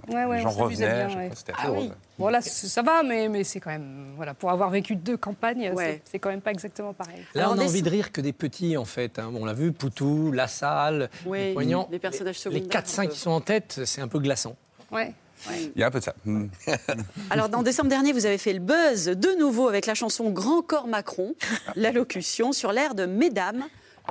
euh, 0.09 0.13
Ouais, 0.13 0.25
ouais, 0.25 0.37
les 0.37 0.43
gens 0.43 0.49
revenaient, 0.49 1.07
c'était 1.33 1.53
Ah 1.57 1.71
oui. 1.71 1.91
Bon 2.19 2.27
là 2.29 2.41
ça 2.41 2.81
va 2.83 3.01
mais, 3.03 3.27
mais 3.29 3.43
c'est 3.43 3.59
quand 3.59 3.71
même 3.71 4.13
voilà 4.15 4.33
pour 4.33 4.51
avoir 4.51 4.69
vécu 4.69 4.95
deux 4.95 5.17
campagnes 5.17 5.71
Ouais. 5.71 6.01
c'est- 6.05 6.19
quand 6.19 6.29
même 6.29 6.41
pas 6.41 6.51
exactement 6.51 6.93
pareil. 6.93 7.17
Là, 7.33 7.43
Alors, 7.43 7.55
on 7.55 7.59
a 7.59 7.63
envie 7.65 7.81
de 7.81 7.89
rire 7.89 8.11
que 8.11 8.21
des 8.21 8.33
petits, 8.33 8.77
en 8.77 8.85
fait. 8.85 9.17
hein. 9.19 9.29
Bon, 9.31 9.41
on 9.41 9.45
l'a 9.45 9.53
vu, 9.53 9.71
Poutou, 9.71 10.31
La 10.31 10.47
Salle, 10.47 11.09
Oui, 11.25 11.55
les 11.57 11.75
les 11.91 11.99
personnages 11.99 12.35
Les 12.35 12.39
secondaires, 12.41 12.67
4-5 12.69 12.99
un 13.03 13.05
peu. 13.07 13.11
qui 13.13 13.19
sont 13.19 13.31
en 13.31 13.41
tête, 13.41 13.81
c'est 13.85 14.01
un 14.01 14.07
peu 14.07 14.19
glaçant. 14.19 14.55
Ouais. 14.91 15.13
Il 15.49 15.79
y 15.79 15.83
a 15.83 15.87
un 15.87 15.91
peu 15.91 15.99
de 15.99 16.03
ça. 16.03 16.15
Mm. 16.25 16.47
Alors, 17.29 17.49
en 17.53 17.63
décembre 17.63 17.89
dernier, 17.89 18.13
vous 18.13 18.25
avez 18.25 18.37
fait 18.37 18.53
le 18.53 18.59
buzz 18.59 19.05
de 19.05 19.39
nouveau 19.39 19.67
avec 19.67 19.85
la 19.85 19.93
chanson 19.93 20.29
Grand 20.29 20.61
Corps 20.61 20.87
Macron, 20.87 21.35
l'allocution 21.75 22.51
sur 22.51 22.71
l'air 22.71 22.95
de 22.95 23.05
Mesdames 23.05 23.63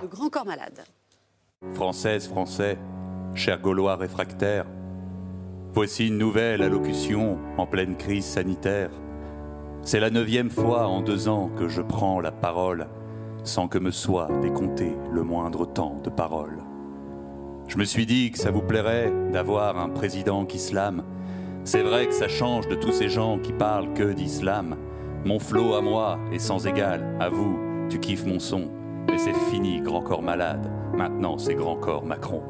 de 0.02 0.06
Grand 0.06 0.30
Corps 0.30 0.46
Malade. 0.46 0.84
Française, 1.74 2.26
Français, 2.28 2.78
chers 3.34 3.60
Gaulois 3.60 3.96
réfractaires, 3.96 4.66
voici 5.72 6.08
une 6.08 6.18
nouvelle 6.18 6.62
allocution 6.62 7.38
en 7.58 7.66
pleine 7.66 7.96
crise 7.96 8.24
sanitaire. 8.24 8.90
C'est 9.82 10.00
la 10.00 10.10
neuvième 10.10 10.50
fois 10.50 10.86
en 10.86 11.00
deux 11.02 11.28
ans 11.28 11.50
que 11.58 11.68
je 11.68 11.82
prends 11.82 12.20
la 12.20 12.32
parole 12.32 12.88
sans 13.44 13.68
que 13.68 13.78
me 13.78 13.90
soit 13.90 14.28
décompté 14.42 14.96
le 15.12 15.22
moindre 15.22 15.66
temps 15.66 16.00
de 16.02 16.10
parole. 16.10 16.58
Je 17.68 17.78
me 17.78 17.84
suis 17.84 18.06
dit 18.06 18.30
que 18.30 18.38
ça 18.38 18.50
vous 18.50 18.62
plairait 18.62 19.12
d'avoir 19.32 19.78
un 19.78 19.88
président 19.88 20.44
qui 20.44 20.58
slame. 20.58 21.04
C'est 21.72 21.82
vrai 21.82 22.08
que 22.08 22.12
ça 22.12 22.26
change 22.26 22.66
de 22.66 22.74
tous 22.74 22.90
ces 22.90 23.08
gens 23.08 23.38
qui 23.38 23.52
parlent 23.52 23.94
que 23.94 24.12
d'islam. 24.12 24.76
Mon 25.24 25.38
flot 25.38 25.74
à 25.74 25.80
moi 25.80 26.18
est 26.32 26.40
sans 26.40 26.66
égal, 26.66 27.16
à 27.20 27.28
vous, 27.28 27.86
tu 27.88 28.00
kiffes 28.00 28.24
mon 28.24 28.40
son. 28.40 28.72
Mais 29.08 29.18
c'est 29.18 29.36
fini, 29.52 29.80
grand 29.80 30.02
corps 30.02 30.20
malade. 30.20 30.68
Maintenant, 30.92 31.38
c'est 31.38 31.54
grand 31.54 31.76
corps 31.76 32.04
Macron. 32.04 32.42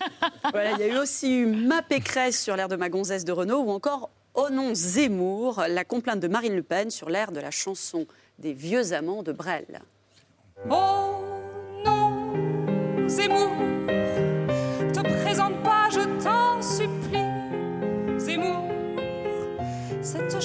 Voilà, 0.50 0.72
il 0.72 0.80
y 0.80 0.82
a 0.82 0.88
eu 0.88 0.98
aussi 0.98 1.36
eu 1.36 1.46
Ma 1.46 1.82
Pécresse 1.82 2.42
sur 2.42 2.56
l'air 2.56 2.66
de 2.66 2.74
Ma 2.74 2.88
Gonzesse 2.88 3.24
de 3.24 3.30
Renault 3.30 3.60
ou 3.60 3.70
encore 3.70 4.10
Oh 4.34 4.48
non 4.50 4.74
Zemmour, 4.74 5.62
la 5.68 5.84
complainte 5.84 6.18
de 6.18 6.26
Marine 6.26 6.56
Le 6.56 6.64
Pen 6.64 6.90
sur 6.90 7.10
l'air 7.10 7.30
de 7.30 7.38
la 7.38 7.52
chanson 7.52 8.08
des 8.40 8.54
vieux 8.54 8.92
amants 8.92 9.22
de 9.22 9.30
Brel. 9.30 9.82
Oh 10.68 11.22
non, 11.84 13.06
Zemmour, 13.06 13.52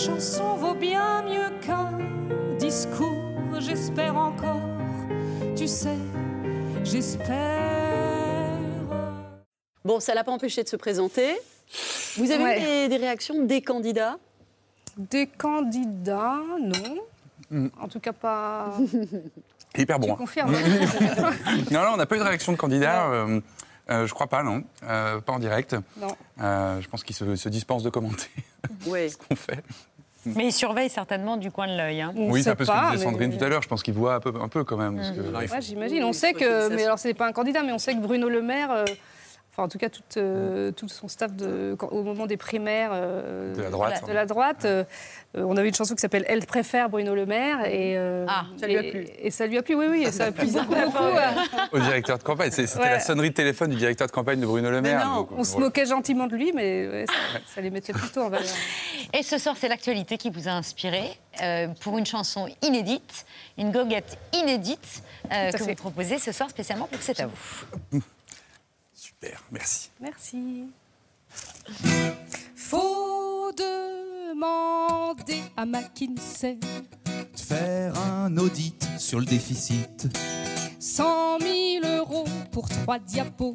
chanson 0.06 0.56
vaut 0.56 0.76
bien 0.76 1.24
mieux 1.24 1.50
qu'un 1.62 1.98
discours, 2.58 3.22
j'espère 3.60 4.16
encore. 4.16 4.62
Tu 5.58 5.68
sais, 5.68 5.98
j'espère. 6.86 7.38
Bon, 9.84 10.00
ça 10.00 10.14
l'a 10.14 10.24
pas 10.24 10.32
empêché 10.32 10.64
de 10.64 10.70
se 10.70 10.78
présenter. 10.78 11.36
Vous 12.18 12.32
avez 12.32 12.44
Ouais. 12.44 12.62
eu 12.62 12.64
des, 12.64 12.88
des 12.90 12.98
réactions 12.98 13.44
des 13.46 13.62
candidats? 13.62 14.18
Des 14.98 15.28
candidats, 15.28 16.40
non. 16.62 16.98
Mm. 17.52 17.68
En 17.82 17.88
tout 17.90 18.00
cas, 18.00 18.14
pas. 18.14 18.74
Hyper 19.78 20.00
bon. 20.00 20.08
Tu 20.08 20.12
hein. 20.14 20.16
confirmes 20.16 20.52
non, 21.72 21.82
non, 21.84 21.90
on 21.94 21.98
n'a 21.98 22.06
pas 22.06 22.16
eu 22.16 22.20
de 22.20 22.24
réaction 22.24 22.52
de 22.54 22.58
candidat. 22.58 23.08
euh, 23.12 23.42
euh, 23.90 24.06
je 24.06 24.14
crois 24.14 24.28
pas, 24.28 24.44
non. 24.44 24.64
Euh, 24.84 25.20
pas 25.20 25.34
en 25.34 25.40
direct. 25.40 25.76
Non. 25.98 26.16
Euh, 26.42 26.80
je 26.80 26.88
pense 26.88 27.04
qu'ils 27.04 27.16
se, 27.16 27.36
se 27.36 27.50
dispensent 27.50 27.84
de 27.84 27.90
commenter 27.90 28.30
Oui. 28.86 29.10
ce 29.12 29.18
qu'on 29.18 29.36
fait. 29.36 29.64
Mais 30.26 30.48
il 30.48 30.52
surveille 30.52 30.90
certainement 30.90 31.38
du 31.38 31.50
coin 31.52 31.68
de 31.68 31.78
l'œil. 31.78 32.02
hein. 32.02 32.14
oui, 32.16 32.44
c'est 32.44 32.50
un 32.50 32.56
peu 32.56 32.66
ce 32.66 32.72
que 32.72 32.76
pas, 32.76 32.92
disait 32.92 33.06
mais- 33.06 33.12
Sandrine 33.12 33.38
tout 33.38 33.44
à 33.44 33.50
l'heure. 33.50 33.62
Je 33.62 33.68
pense 33.68 33.84
qu'ils 33.84 33.94
voient 33.94 34.16
un 34.16 34.20
peu, 34.20 34.34
un 34.42 34.48
peu 34.50 34.64
quand 34.64 34.78
même. 34.78 34.98
parce 34.98 35.12
que- 35.12 35.22
Ouais, 35.54 35.62
j'imagine. 35.62 36.04
On 36.04 36.14
sait 36.14 36.34
que, 36.34 36.70
mais 36.76 36.84
alors 36.84 37.00
c'est 37.00 37.14
pas 37.14 37.28
un 37.28 37.32
candidat, 37.32 37.64
mais 37.64 37.72
on 37.72 37.80
sait 37.80 37.94
que 37.94 38.00
Bruno 38.00 38.28
Le 38.30 38.42
Maire, 38.42 38.72
euh, 38.72 38.86
enfin 39.52 39.64
en 39.64 39.68
tout 39.68 39.78
cas 39.78 39.90
tout, 39.90 40.02
euh, 40.18 40.72
tout 40.72 40.88
son 40.88 41.08
staff 41.08 41.34
de, 41.34 41.76
quand- 41.78 41.88
au 41.90 42.04
moment 42.04 42.28
des 42.28 42.38
primaires 42.38 42.92
euh, 42.94 43.54
De 43.56 43.62
la 43.64 43.70
droite. 43.70 44.08
de 44.08 44.14
la 44.14 44.26
droite, 44.26 44.66
euh, 44.66 44.84
on 45.36 45.58
avait 45.58 45.68
une 45.70 45.74
chanson 45.76 45.96
qui 45.96 46.02
s'appelle 46.02 46.26
Elle 46.28 46.46
préfère 46.46 46.90
Bruno 46.90 47.16
Le 47.16 47.26
Maire 47.26 47.66
et 47.66 47.98
euh, 47.98 48.26
ça 48.60 48.68
lui 48.68 48.78
a 48.78 48.84
plu. 48.84 49.08
Et, 49.20 49.32
ça 49.32 49.48
lui 49.48 49.58
a 49.58 49.62
plu, 49.64 49.76
oui, 49.76 49.86
oui, 49.90 50.04
et 50.04 50.12
ça 50.12 50.26
a 50.26 50.32
plu 50.32 50.48
beaucoup, 50.52 50.66
beaucoup. 50.76 51.04
euh, 51.04 51.30
Au 51.72 51.80
directeur 51.80 52.18
de 52.18 52.24
campagne. 52.24 52.52
C'était 52.52 52.80
Ouais. 52.80 52.90
la 52.90 53.00
sonnerie 53.00 53.30
de 53.30 53.36
téléphone 53.36 53.70
du 53.72 53.76
directeur 53.78 54.08
de 54.08 54.12
campagne 54.12 54.40
de 54.40 54.46
Bruno 54.46 54.70
Le 54.72 54.82
Maire. 54.82 55.06
donc, 55.06 55.30
on 55.32 55.44
se 55.44 55.52
voilà. 55.54 55.66
moquait 55.68 55.86
gentiment 55.86 56.28
de 56.28 56.36
lui, 56.36 56.52
mais 56.54 56.88
ouais, 56.88 57.06
ça, 57.08 57.40
ça 57.56 57.62
les 57.62 57.70
mettait 57.70 57.94
plutôt 57.94 58.22
en 58.22 58.30
valeur. 58.30 58.48
Et 59.14 59.24
ce 59.24 59.38
soir, 59.40 59.56
c'est 59.60 59.68
l'actualité 59.68 60.18
qui 60.18 60.30
vous 60.30 60.48
a 60.48 60.52
inspiré 60.52 61.02
euh, 61.42 61.68
pour 61.82 61.98
une 61.98 62.06
chanson 62.06 62.48
inédite, 62.62 63.26
une 63.58 63.72
goguette 63.72 64.18
inédite 64.34 65.02
euh, 65.34 65.52
que 65.52 65.58
fait. 65.58 65.64
vous 65.64 65.76
proposez 65.76 66.20
ce 66.20 66.32
soir 66.32 66.50
spécialement 66.50 66.86
pour 66.86 67.02
C'est 67.02 67.20
à 67.20 67.28
vous. 67.28 68.00
Super, 69.22 69.44
merci. 69.52 69.90
Merci. 70.00 70.64
Faut 72.56 73.52
demander 73.58 75.42
à 75.58 75.66
McKinsey 75.66 76.56
De 76.56 77.40
faire 77.40 77.98
un 78.00 78.38
audit 78.38 78.88
sur 78.98 79.20
le 79.20 79.26
déficit. 79.26 80.08
100 80.80 81.40
000 81.40 81.86
euros 81.98 82.24
pour 82.52 82.70
trois 82.70 82.98
diapos. 82.98 83.54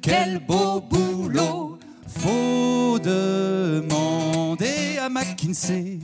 Quel 0.00 0.38
beau 0.38 0.80
boulot 0.80 1.80
Faut 2.06 3.00
demander 3.00 4.98
à 5.00 5.08
McKinsey 5.08 5.98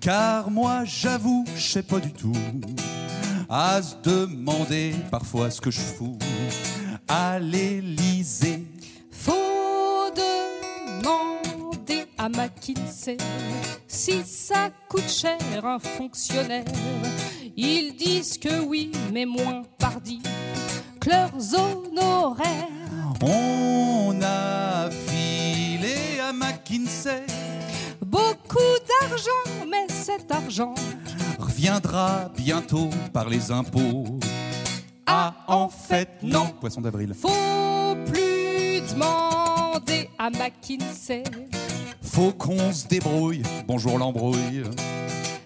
Car 0.00 0.52
moi 0.52 0.84
j'avoue, 0.84 1.44
je 1.56 1.62
sais 1.62 1.82
pas 1.82 1.98
du 1.98 2.12
tout 2.12 2.32
À 3.48 3.82
se 3.82 3.96
demander 4.04 4.94
parfois 5.10 5.50
ce 5.50 5.60
que 5.60 5.72
je 5.72 5.80
fous 5.80 6.16
À 7.08 7.38
l'Élysée 7.38 8.64
Faut 9.10 10.10
demander 10.14 12.06
à 12.16 12.28
McKinsey 12.28 13.16
si 13.86 14.22
ça 14.24 14.70
coûte 14.88 15.08
cher 15.08 15.38
un 15.64 15.78
fonctionnaire. 15.78 16.64
Ils 17.56 17.94
disent 17.94 18.38
que 18.38 18.60
oui, 18.60 18.90
mais 19.12 19.26
moins 19.26 19.62
pardi 19.78 20.20
que 21.00 21.10
leurs 21.10 21.54
honoraires. 21.54 22.68
On 23.22 24.18
a 24.22 24.90
filé 24.90 26.20
à 26.20 26.32
McKinsey 26.32 27.24
Beaucoup 28.04 28.58
d'argent, 29.00 29.66
mais 29.70 29.86
cet 29.88 30.30
argent 30.32 30.74
Reviendra 31.38 32.30
bientôt 32.36 32.90
par 33.12 33.28
les 33.28 33.50
impôts 33.50 34.18
Ah 35.06 35.34
en 35.46 35.68
fait 35.68 36.08
non 36.22 36.46
Poisson 36.60 36.80
d'avril 36.80 37.14
faut 37.14 37.96
plus 38.06 38.80
demander 38.92 40.08
à 40.18 40.30
McKinsey. 40.30 41.24
Faut 42.02 42.32
qu'on 42.32 42.72
se 42.72 42.86
débrouille, 42.86 43.42
bonjour 43.66 43.98
l'embrouille. 43.98 44.62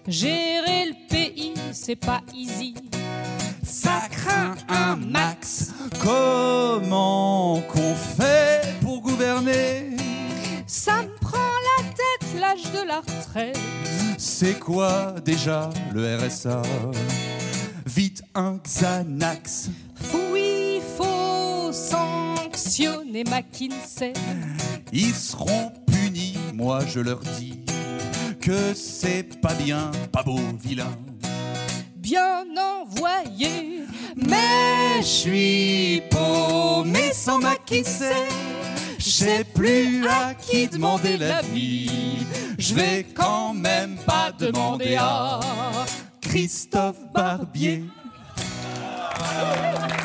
Gérer 0.07 0.85
le 0.85 1.07
pays, 1.09 1.53
c'est 1.71 1.95
pas 1.95 2.21
easy. 2.33 2.75
Ça 3.63 4.01
craint 4.11 4.55
un 4.67 4.95
max. 4.95 5.73
Comment 6.03 7.61
qu'on 7.61 7.95
fait 7.95 8.75
pour 8.81 9.01
gouverner? 9.01 9.95
Ça 10.67 11.01
me 11.01 11.09
prend 11.19 11.37
la 11.37 11.83
tête, 11.89 12.39
l'âge 12.39 12.71
de 12.71 12.87
la 12.87 12.97
retraite. 12.97 13.59
C'est 14.17 14.59
quoi 14.59 15.15
déjà 15.23 15.69
le 15.93 16.17
RSA 16.17 16.61
un 18.35 18.57
Xanax. 18.57 19.69
Oui, 20.31 20.81
faut 20.97 21.71
sanctionner 21.71 23.23
McKinsey. 23.23 24.13
Ils 24.91 25.13
seront 25.13 25.71
punis, 25.87 26.37
moi 26.53 26.81
je 26.85 26.99
leur 26.99 27.19
dis 27.19 27.59
que 28.41 28.73
c'est 28.73 29.39
pas 29.41 29.53
bien, 29.53 29.91
pas 30.11 30.23
beau, 30.23 30.39
vilain. 30.61 30.97
Bien 31.95 32.45
envoyé, 32.57 33.83
Mais 34.15 35.01
je 35.01 35.05
suis 35.05 36.01
paumé 36.09 37.11
sans 37.13 37.39
McKinsey. 37.39 38.27
Je 38.97 39.09
sais 39.09 39.43
plus 39.43 40.07
à 40.07 40.33
qui 40.33 40.67
demander 40.67 41.17
la 41.17 41.41
vie. 41.41 42.25
Je 42.57 42.73
vais 42.73 43.05
quand 43.13 43.53
même 43.53 43.95
pas 44.05 44.31
demander 44.37 44.95
à 44.99 45.39
Christophe 46.21 47.11
Barbier. 47.13 47.85
Obrigado. 49.19 49.98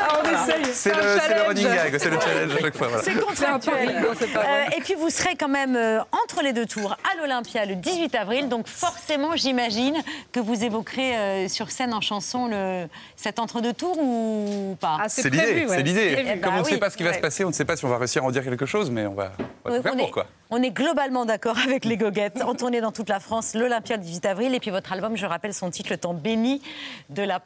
Ah, 0.00 0.20
on 0.22 0.24
essaye. 0.24 0.64
C'est 0.72 0.94
le, 0.94 1.48
running 1.48 1.66
gag, 1.66 1.98
c'est 1.98 2.10
le 2.10 2.20
challenge 2.20 2.54
à 2.54 2.58
chaque 2.60 2.76
fois. 2.76 2.88
voilà. 2.88 3.02
C'est 3.02 3.12
C'est 3.34 3.46
un 3.46 3.58
pari, 3.58 3.86
contractuel. 3.86 4.36
Euh, 4.36 4.76
et 4.76 4.80
puis 4.80 4.94
vous 4.94 5.10
serez 5.10 5.36
quand 5.36 5.48
même 5.48 5.76
euh, 5.76 6.00
entre 6.24 6.42
les 6.42 6.52
deux 6.52 6.66
tours 6.66 6.92
à 6.92 7.16
l'Olympia 7.20 7.66
le 7.66 7.76
18 7.76 8.14
avril, 8.14 8.48
donc 8.48 8.66
forcément 8.66 9.36
j'imagine 9.36 9.96
que 10.32 10.40
vous 10.40 10.64
évoquerez 10.64 11.16
euh, 11.16 11.48
sur 11.48 11.70
scène 11.70 11.92
en 11.92 12.00
chanson 12.00 12.48
le, 12.48 12.86
cet 13.16 13.38
entre-deux 13.38 13.72
tours 13.72 13.98
ou 13.98 14.76
pas? 14.80 14.98
Ah, 15.02 15.08
C'est 15.08 15.28
l'idée, 15.28 15.66
c'est 15.68 15.82
l'idée. 15.82 16.40
Comme 16.42 16.54
on 16.54 16.58
ne 16.58 16.62
oui. 16.64 16.70
sait 16.70 16.78
pas 16.78 16.90
ce 16.90 16.96
qui 16.96 17.02
va 17.02 17.12
se 17.12 17.18
passer, 17.18 17.44
on 17.44 17.48
ne 17.48 17.54
sait 17.54 17.64
pas 17.64 17.76
si 17.76 17.84
on 17.84 17.88
va 17.88 17.98
réussir 17.98 18.22
à 18.22 18.26
en 18.26 18.30
dire 18.30 18.44
quelque 18.44 18.66
chose, 18.66 18.90
mais 18.90 19.06
on 19.06 19.14
va, 19.14 19.32
on 19.64 19.70
va 19.70 19.76
tout 19.76 19.82
faire 19.82 19.92
on, 19.94 19.98
pour 19.98 20.08
est, 20.08 20.10
quoi. 20.10 20.26
on 20.50 20.62
est 20.62 20.70
globalement 20.70 21.24
d'accord 21.24 21.58
avec 21.64 21.84
les 21.84 21.96
goguettes, 21.96 22.42
en 22.42 22.54
tournée 22.54 22.80
dans 22.80 22.92
toute 22.92 23.08
la 23.08 23.20
France, 23.20 23.54
l'Olympia 23.54 23.96
le 23.96 24.02
18 24.02 24.26
avril, 24.26 24.54
et 24.54 24.60
puis 24.60 24.70
votre 24.70 24.92
album, 24.92 25.16
je 25.16 25.26
rappelle 25.26 25.54
son 25.54 25.70
titre, 25.70 25.90
Le 25.90 25.98
temps 25.98 26.14
béni 26.14 26.62
de 27.08 27.22
la 27.22 27.40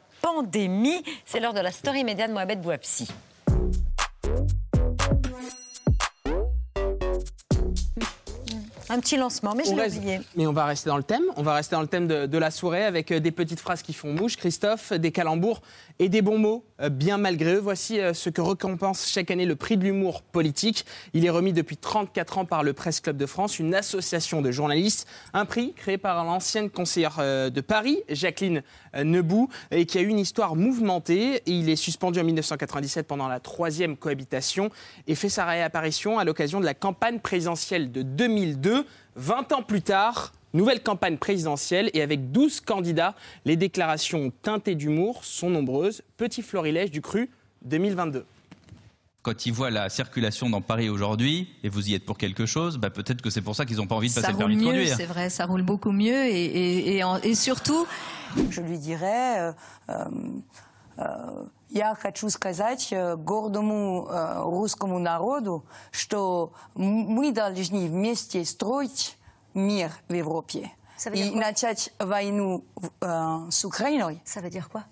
C'est 1.25 1.39
l'heure 1.39 1.53
de 1.53 1.59
la 1.59 1.71
story 1.71 2.03
média 2.03 2.27
de 2.27 2.33
Mohamed 2.33 2.61
Bouabsi. 2.61 3.07
Un 8.87 8.99
petit 8.99 9.17
lancement, 9.17 9.55
mais 9.55 9.63
je 9.63 9.73
l'ai 9.73 9.97
oublié. 9.97 10.19
Mais 10.35 10.45
on 10.45 10.53
va 10.53 10.65
rester 10.65 10.89
dans 10.89 10.97
le 10.97 11.03
thème. 11.03 11.23
On 11.37 11.43
va 11.43 11.55
rester 11.55 11.75
dans 11.75 11.81
le 11.81 11.87
thème 11.87 12.07
de, 12.07 12.27
de 12.27 12.37
la 12.37 12.51
soirée 12.51 12.83
avec 12.83 13.11
euh, 13.11 13.19
des 13.19 13.31
petites 13.31 13.59
phrases 13.59 13.81
qui 13.81 13.93
font 13.93 14.13
mouche, 14.13 14.37
Christophe, 14.37 14.93
des 14.93 15.11
calembours 15.11 15.61
et 15.97 16.07
des 16.07 16.21
bons 16.21 16.37
mots, 16.37 16.63
euh, 16.81 16.89
bien 16.89 17.17
malgré 17.17 17.55
eux. 17.55 17.59
Voici 17.59 17.99
euh, 17.99 18.13
ce 18.13 18.29
que 18.29 18.41
récompense 18.41 19.09
chaque 19.09 19.31
année 19.31 19.47
le 19.47 19.55
prix 19.55 19.77
de 19.77 19.83
l'humour 19.83 20.21
politique. 20.21 20.85
Il 21.13 21.25
est 21.25 21.31
remis 21.31 21.51
depuis 21.51 21.77
34 21.77 22.37
ans 22.37 22.45
par 22.45 22.61
le 22.61 22.73
Presse 22.73 22.99
Club 22.99 23.17
de 23.17 23.25
France, 23.25 23.57
une 23.57 23.73
association 23.73 24.43
de 24.43 24.51
journalistes. 24.51 25.07
Un 25.33 25.45
prix 25.45 25.73
créé 25.73 25.97
par 25.97 26.23
l'ancienne 26.23 26.69
conseillère 26.69 27.17
de 27.17 27.61
Paris, 27.61 28.03
Jacqueline 28.09 28.61
Nebout, 28.95 29.49
et 29.71 29.85
qui 29.85 29.97
a 29.97 30.01
eu 30.01 30.07
une 30.07 30.19
histoire 30.19 30.55
mouvementée. 30.55 31.41
Il 31.45 31.69
est 31.69 31.75
suspendu 31.75 32.19
en 32.19 32.23
1997 32.23 33.07
pendant 33.07 33.27
la 33.27 33.39
troisième 33.39 33.97
cohabitation 33.97 34.69
et 35.07 35.15
fait 35.15 35.29
sa 35.29 35.45
réapparition 35.45 36.19
à 36.19 36.23
l'occasion 36.23 36.59
de 36.59 36.65
la 36.65 36.73
campagne 36.73 37.19
présidentielle 37.19 37.91
de 37.91 38.01
2002. 38.01 38.74
20 39.15 39.51
ans 39.53 39.63
plus 39.63 39.81
tard, 39.81 40.33
nouvelle 40.53 40.81
campagne 40.83 41.17
présidentielle 41.17 41.89
et 41.93 42.01
avec 42.01 42.31
12 42.31 42.61
candidats, 42.61 43.15
les 43.45 43.55
déclarations 43.55 44.31
teintées 44.41 44.75
d'humour 44.75 45.23
sont 45.23 45.49
nombreuses. 45.49 46.01
Petit 46.17 46.41
florilège 46.41 46.91
du 46.91 47.01
cru 47.01 47.29
2022. 47.63 48.25
Quand 49.21 49.45
ils 49.47 49.53
voient 49.53 49.71
la 49.71 49.89
circulation 49.89 50.49
dans 50.51 50.61
Paris 50.61 50.87
aujourd'hui, 50.87 51.49
et 51.63 51.69
vous 51.69 51.89
y 51.89 51.95
êtes 51.95 52.05
pour 52.05 52.17
quelque 52.17 52.45
chose, 52.45 52.77
bah 52.77 52.91
peut-être 52.91 53.23
que 53.23 53.31
c'est 53.31 53.41
pour 53.41 53.55
ça 53.55 53.65
qu'ils 53.65 53.77
n'ont 53.77 53.87
pas 53.87 53.95
envie 53.95 54.09
de 54.09 54.13
passer 54.13 54.27
ça 54.27 54.31
le 54.31 54.37
roule 54.37 54.45
permis 54.45 54.55
de 54.57 54.61
mieux, 54.61 54.67
conduire. 54.71 54.95
c'est 54.95 55.05
vrai, 55.07 55.29
ça 55.31 55.45
roule 55.47 55.63
beaucoup 55.63 55.91
mieux 55.91 56.25
et, 56.25 56.45
et, 56.45 56.97
et, 56.97 57.03
en- 57.03 57.17
et 57.17 57.33
surtout, 57.33 57.87
je 58.51 58.61
lui 58.61 58.77
dirais, 58.77 59.39
euh, 59.39 59.51
euh, 59.89 60.05
euh, 60.99 61.05
я 61.74 61.94
хочу 61.94 62.28
сказать 62.30 62.88
э, 62.92 63.16
гордому 63.16 64.06
э, 64.10 64.42
русскому 64.42 64.98
народу, 64.98 65.64
что 65.92 66.52
м- 66.76 66.82
мы 66.84 67.32
должны 67.32 67.86
вместе 67.88 68.44
строить 68.44 69.16
мир 69.54 69.90
в 70.08 70.12
Европе 70.14 70.70
Ça 70.98 71.10
veut 71.10 71.16
dire 71.16 71.28
и 71.28 71.30
quoi 71.32 71.40
начать 71.40 71.92
войну 71.98 72.64
в- 72.76 72.90
э, 73.00 73.50
с 73.50 73.64
Украиной. 73.64 74.20
Ça 74.24 74.40
veut 74.40 74.50
dire 74.50 74.68
quoi 74.68 74.82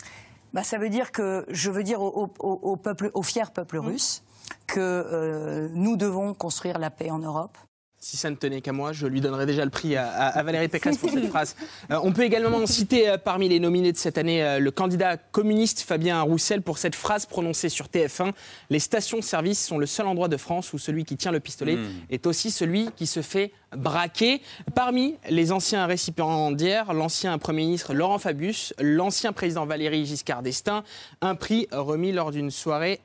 bah, 0.52 0.64
Ça 0.64 0.78
veut 0.78 0.88
dire 0.88 1.10
que 1.12 1.44
je 1.48 1.70
veux 1.70 1.82
dire 1.84 2.00
au, 2.00 2.08
au- 2.24 2.32
au- 2.38 2.60
au 2.72 2.76
peuple, 2.76 3.10
au 3.14 3.22
fier 3.22 3.50
peuple 3.50 3.78
russe 3.78 4.22
que 4.66 4.80
euh, 4.80 5.68
nous 5.74 5.96
devons 5.96 6.32
construire 6.34 6.78
la 6.78 6.90
paix 6.90 7.10
en 7.10 7.18
Europe. 7.18 7.56
Si 8.05 8.17
ça 8.17 8.29
ne 8.29 8.35
tenait 8.35 8.59
qu'à 8.59 8.73
moi, 8.73 8.91
je 8.91 9.07
lui 9.07 9.21
donnerais 9.21 9.45
déjà 9.45 9.63
le 9.63 9.71
prix 9.71 9.95
à, 9.95 10.09
à- 10.11 10.27
à 10.37 10.43
Valérie 10.43 10.67
Pécresse 10.69 10.97
pour 10.97 11.09
cette 11.09 11.29
phrase. 11.29 11.55
Euh, 11.89 11.99
on 12.03 12.11
peut 12.11 12.23
également 12.23 12.65
citer 12.65 13.07
euh, 13.07 13.17
parmi 13.17 13.47
les 13.47 13.61
nominés 13.61 13.93
de 13.93 13.97
cette 13.97 14.17
année 14.17 14.43
euh, 14.43 14.59
le 14.59 14.71
candidat 14.71 15.15
communiste 15.15 15.79
Fabien 15.79 16.21
Roussel 16.21 16.61
pour 16.61 16.79
cette 16.79 16.95
phrase 16.95 17.25
prononcée 17.25 17.69
sur 17.69 17.85
TF1 17.85 18.33
Les 18.69 18.79
stations-service 18.79 19.65
sont 19.65 19.77
le 19.77 19.85
seul 19.85 20.05
endroit 20.07 20.27
de 20.27 20.35
France 20.35 20.73
où 20.73 20.77
celui 20.77 21.05
qui 21.05 21.15
tient 21.15 21.31
le 21.31 21.39
pistolet 21.39 21.77
Hmm. 21.77 21.87
est 22.09 22.27
aussi 22.27 22.51
celui 22.51 22.89
qui 22.97 23.07
se 23.07 23.21
fait 23.21 23.53
braquer. 23.75 24.41
Parmi 24.75 25.15
les 25.29 25.53
anciens 25.53 25.85
récipiendaires, 25.85 26.93
l'ancien 26.93 27.37
Premier 27.37 27.63
ministre 27.63 27.93
Laurent 27.93 28.19
Fabius, 28.19 28.73
l'ancien 28.81 29.31
président 29.31 29.65
Valéry 29.65 30.05
Giscard 30.05 30.43
d'Estaing, 30.43 30.83
un 31.21 31.35
prix 31.35 31.67
remis 31.71 32.11
lors 32.11 32.31
d'une 32.31 32.51
soirée 32.51 32.99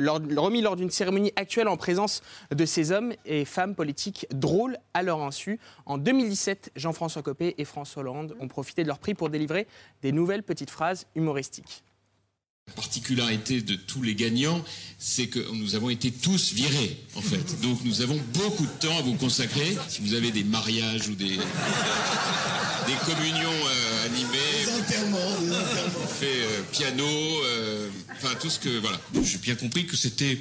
lors- 0.00 0.20
remis 0.36 0.60
lors 0.62 0.76
d'une 0.76 0.90
cérémonie 0.90 1.32
actuelle 1.36 1.68
en 1.68 1.76
présence 1.76 2.22
de 2.54 2.66
ces 2.66 2.92
hommes 2.92 3.12
et 3.24 3.44
femmes 3.44 3.74
politiques 3.74 4.26
drôles 4.32 4.76
à 4.94 5.02
leur 5.02 5.22
insu. 5.22 5.58
En 5.86 5.98
2017, 5.98 6.72
Jean-François 6.76 7.22
Copé 7.22 7.54
et 7.58 7.64
François 7.64 8.00
Hollande 8.02 8.36
ont 8.40 8.48
profité 8.48 8.82
de 8.82 8.88
leur 8.88 8.98
prix 8.98 9.14
pour 9.14 9.30
délivrer 9.30 9.66
des 10.02 10.12
nouvelles 10.12 10.42
petites 10.42 10.70
phrases 10.70 11.06
humoristiques. 11.14 11.82
La 12.68 12.74
particularité 12.74 13.62
de 13.62 13.76
tous 13.76 14.02
les 14.02 14.14
gagnants, 14.14 14.62
c'est 14.98 15.28
que 15.28 15.38
nous 15.54 15.74
avons 15.74 15.88
été 15.88 16.10
tous 16.12 16.52
virés, 16.52 16.98
en 17.16 17.22
fait. 17.22 17.60
Donc 17.62 17.78
nous 17.82 18.02
avons 18.02 18.20
beaucoup 18.34 18.66
de 18.66 18.86
temps 18.86 18.98
à 18.98 19.00
vous 19.00 19.14
consacrer. 19.14 19.74
Si 19.88 20.02
vous 20.02 20.12
avez 20.12 20.30
des 20.32 20.44
mariages 20.44 21.08
ou 21.08 21.14
des, 21.14 21.30
des 22.86 22.94
communions 23.06 23.48
euh, 23.48 24.04
animées, 24.06 24.66
on 26.02 26.06
fait 26.06 26.26
euh, 26.42 26.62
piano, 26.70 27.04
euh, 27.06 27.67
enfin 28.22 28.34
tout 28.40 28.50
ce 28.50 28.58
que... 28.58 28.78
Voilà. 28.80 29.00
J'ai 29.22 29.38
bien 29.38 29.54
compris 29.54 29.86
que 29.86 29.96
c'était 29.96 30.38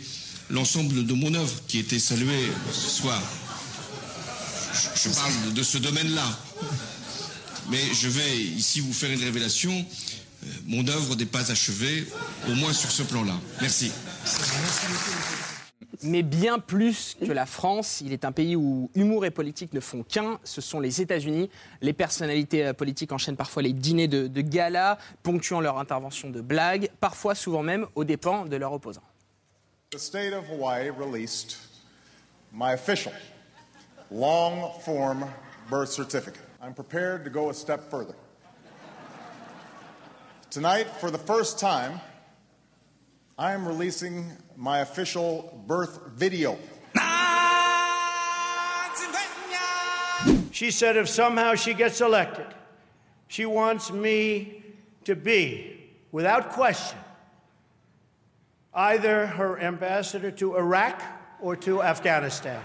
l'ensemble 0.50 1.06
de 1.06 1.14
mon 1.14 1.34
œuvre 1.34 1.54
qui 1.68 1.80
était 1.80 2.00
salué 2.00 2.52
ce 2.74 2.90
soir. 2.90 3.22
Je, 4.74 5.10
je 5.10 5.16
parle 5.16 5.54
de 5.54 5.64
ce 5.64 5.78
domaine-là. 5.78 6.40
Mais 7.70 7.82
je 7.94 8.08
vais 8.08 8.38
ici 8.38 8.80
vous 8.80 8.94
faire 8.94 9.12
une 9.12 9.24
révélation. 9.24 9.74
Euh, 10.44 10.48
Mon 10.68 10.88
œuvre 10.88 11.16
n'est 11.16 11.26
pas 11.26 11.52
achevée, 11.52 12.08
au 12.48 12.54
moins 12.56 12.74
sur 12.74 12.92
ce 12.92 13.04
plan-là. 13.04 13.38
Merci. 13.62 13.92
Mais 16.04 16.24
bien 16.24 16.60
plus 16.60 17.16
que 17.20 17.32
la 17.32 17.46
France, 17.46 18.02
il 18.02 18.14
est 18.14 18.26
un 18.26 18.32
pays 18.32 18.56
où 18.56 18.90
humour 18.96 19.26
et 19.26 19.32
politique 19.32 19.74
ne 19.74 19.80
font 19.80 20.04
qu'un. 20.04 20.40
Ce 20.44 20.62
sont 20.62 20.80
les 20.80 21.02
États-Unis. 21.02 21.50
Les 21.82 21.94
personnalités 21.94 22.66
euh, 22.66 22.74
politiques 22.74 23.12
enchaînent 23.12 23.36
parfois 23.36 23.62
les 23.64 23.74
dîners 23.74 24.08
de, 24.08 24.28
de 24.28 24.42
gala, 24.42 24.98
ponctuant 25.24 25.62
leur 25.62 25.78
intervention 25.78 26.30
de 26.30 26.42
blagues, 26.42 26.90
parfois 27.00 27.36
souvent 27.36 27.64
même 27.64 27.88
aux 27.96 28.04
dépens 28.04 28.46
de 28.46 28.56
leurs 28.56 28.74
opposants. 28.74 29.04
The 29.92 30.00
state 30.00 30.34
of 30.34 30.44
Hawaii 30.50 30.90
released 30.90 31.58
my 32.52 32.74
official 32.74 33.14
long 34.12 34.72
form 34.82 35.26
birth 35.70 35.90
certificate. 35.90 36.42
I'm 36.62 36.74
prepared 36.74 37.24
to 37.24 37.30
go 37.30 37.50
a 37.50 37.54
step 37.54 37.90
further. 37.90 38.16
Tonight, 40.50 40.88
for 41.00 41.12
the 41.12 41.18
first 41.18 41.60
time, 41.60 42.00
I 43.40 43.54
am 43.54 43.68
releasing 43.68 44.32
my 44.56 44.80
official 44.80 45.64
birth 45.68 46.00
video. 46.16 46.58
She 50.52 50.72
said 50.72 50.98
if 50.98 51.08
somehow 51.08 51.54
she 51.54 51.76
gets 51.76 52.02
elected, 52.02 52.48
she 53.28 53.46
wants 53.46 53.92
me 53.92 54.64
to 55.04 55.16
be, 55.16 55.88
without 56.12 56.54
question, 56.54 56.98
either 58.74 59.28
her 59.28 59.60
ambassador 59.60 60.32
to 60.32 60.56
Iraq 60.56 61.00
or 61.40 61.56
to 61.58 61.84
Afghanistan. 61.84 62.60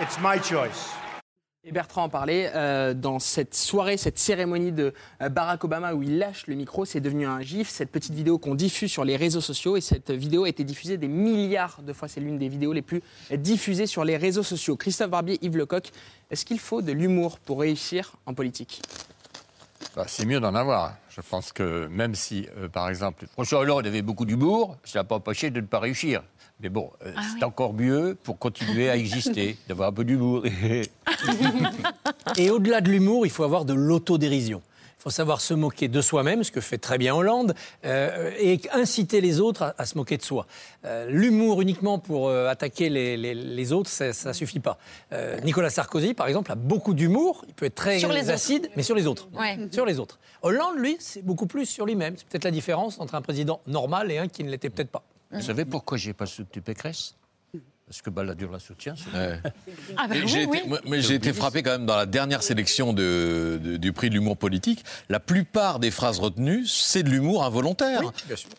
It's 0.00 0.18
my 0.20 0.38
choice. 0.38 0.90
Et 1.66 1.72
Bertrand 1.72 2.02
en 2.04 2.08
parlait, 2.10 2.52
euh, 2.54 2.92
dans 2.92 3.18
cette 3.18 3.54
soirée, 3.54 3.96
cette 3.96 4.18
cérémonie 4.18 4.70
de 4.70 4.92
euh, 5.22 5.30
Barack 5.30 5.64
Obama 5.64 5.94
où 5.94 6.02
il 6.02 6.18
lâche 6.18 6.46
le 6.46 6.56
micro, 6.56 6.84
c'est 6.84 7.00
devenu 7.00 7.26
un 7.26 7.40
gif, 7.40 7.70
cette 7.70 7.90
petite 7.90 8.12
vidéo 8.12 8.36
qu'on 8.36 8.54
diffuse 8.54 8.92
sur 8.92 9.02
les 9.02 9.16
réseaux 9.16 9.40
sociaux. 9.40 9.74
Et 9.78 9.80
cette 9.80 10.10
vidéo 10.10 10.44
a 10.44 10.50
été 10.50 10.62
diffusée 10.62 10.98
des 10.98 11.08
milliards 11.08 11.80
de 11.80 11.94
fois. 11.94 12.06
C'est 12.06 12.20
l'une 12.20 12.36
des 12.36 12.50
vidéos 12.50 12.74
les 12.74 12.82
plus 12.82 13.02
diffusées 13.30 13.86
sur 13.86 14.04
les 14.04 14.18
réseaux 14.18 14.42
sociaux. 14.42 14.76
Christophe 14.76 15.08
Barbier, 15.08 15.38
Yves 15.40 15.56
Lecoq, 15.56 15.90
est-ce 16.30 16.44
qu'il 16.44 16.58
faut 16.58 16.82
de 16.82 16.92
l'humour 16.92 17.38
pour 17.38 17.60
réussir 17.60 18.12
en 18.26 18.34
politique? 18.34 18.82
Bah, 19.96 20.04
c'est 20.08 20.26
mieux 20.26 20.40
d'en 20.40 20.54
avoir. 20.54 20.96
Je 21.08 21.20
pense 21.20 21.52
que 21.52 21.86
même 21.86 22.14
si, 22.14 22.48
euh, 22.58 22.68
par 22.68 22.88
exemple, 22.88 23.26
François 23.32 23.60
Hollande 23.60 23.86
avait 23.86 24.02
beaucoup 24.02 24.24
d'humour, 24.24 24.76
ça 24.82 24.98
n'a 24.98 25.04
pas 25.04 25.14
empêché 25.14 25.50
de 25.50 25.60
ne 25.60 25.66
pas 25.66 25.78
réussir. 25.78 26.22
Mais 26.64 26.70
bon, 26.70 26.90
euh, 27.04 27.12
c'est 27.38 27.44
encore 27.44 27.74
mieux 27.74 28.16
pour 28.22 28.38
continuer 28.38 28.88
à 28.88 28.96
exister, 28.96 29.58
d'avoir 29.68 29.90
un 29.90 29.92
peu 29.92 30.02
d'humour. 30.02 30.44
Et 32.38 32.50
au-delà 32.50 32.80
de 32.80 32.88
l'humour, 32.90 33.26
il 33.26 33.30
faut 33.30 33.44
avoir 33.44 33.66
de 33.66 33.74
l'autodérision. 33.74 34.62
Il 34.98 35.02
faut 35.04 35.10
savoir 35.10 35.42
se 35.42 35.52
moquer 35.52 35.88
de 35.88 36.00
soi-même, 36.00 36.42
ce 36.42 36.50
que 36.50 36.62
fait 36.62 36.78
très 36.78 36.96
bien 36.96 37.14
Hollande, 37.14 37.54
euh, 37.84 38.30
et 38.40 38.58
inciter 38.72 39.20
les 39.20 39.40
autres 39.40 39.60
à, 39.62 39.74
à 39.76 39.84
se 39.84 39.98
moquer 39.98 40.16
de 40.16 40.22
soi. 40.22 40.46
Euh, 40.86 41.10
l'humour 41.10 41.60
uniquement 41.60 41.98
pour 41.98 42.28
euh, 42.30 42.48
attaquer 42.48 42.88
les, 42.88 43.18
les- 43.18 43.34
les 43.34 43.72
autres, 43.74 43.90
ça 43.90 44.06
ne 44.28 44.32
suffit 44.32 44.60
pas. 44.60 44.78
Euh, 45.12 45.38
Nicolas 45.42 45.68
Sarkozy, 45.68 46.14
par 46.14 46.28
exemple, 46.28 46.50
a 46.50 46.54
beaucoup 46.54 46.94
d'humour. 46.94 47.44
Il 47.46 47.52
peut 47.52 47.66
être 47.66 47.74
très 47.74 47.98
Sur 47.98 48.10
les 48.10 48.22
autres. 48.22 48.30
acide, 48.30 48.70
mais 48.74 48.82
sur 48.82 48.94
les 48.94 49.06
autres. 49.06 49.28
Ouais. 49.38 49.58
Sur 49.70 49.84
les 49.84 49.98
autres. 50.00 50.18
Hollande, 50.40 50.78
lui, 50.78 50.96
c'est 50.98 51.22
beaucoup 51.22 51.46
plus 51.46 51.66
sur 51.66 51.84
lui-même. 51.84 52.14
C'est 52.16 52.26
peut-être 52.26 52.44
la 52.44 52.50
différence 52.50 52.98
entre 52.98 53.14
un 53.16 53.20
président 53.20 53.60
normal 53.66 54.10
et 54.10 54.16
un 54.16 54.28
qui 54.28 54.42
ne 54.44 54.48
l'était 54.48 54.70
peut-être 54.70 54.90
pas. 54.90 55.02
Vous 55.34 55.42
savez 55.42 55.64
pourquoi 55.64 55.98
j'ai 55.98 56.12
pas 56.12 56.26
soutenu 56.26 56.62
Pécresse? 56.62 57.14
Parce 57.86 58.00
que 58.00 58.08
Balladur 58.08 58.50
la 58.50 58.58
soutient. 58.60 58.94
c'est- 58.96 59.40
Ah 59.98 60.08
bah 60.08 60.14
oui, 60.14 60.22
j'ai 60.26 60.46
oui. 60.46 60.56
été, 60.56 60.66
moi- 60.68 60.80
mais 60.88 61.02
j'ai 61.02 61.16
été 61.16 61.34
frappé 61.34 61.62
quand 61.62 61.72
même 61.72 61.84
dans 61.84 61.96
la 61.98 62.06
dernière 62.06 62.42
sélection 62.42 62.94
de- 62.94 63.60
de- 63.62 63.76
du 63.76 63.92
prix 63.92 64.08
de 64.08 64.14
l'humour 64.14 64.38
politique. 64.38 64.82
La 65.10 65.20
plupart 65.20 65.80
des 65.80 65.90
phrases 65.90 66.18
retenues, 66.18 66.64
c'est 66.66 67.02
de 67.02 67.10
l'humour 67.10 67.44
involontaire. 67.44 68.00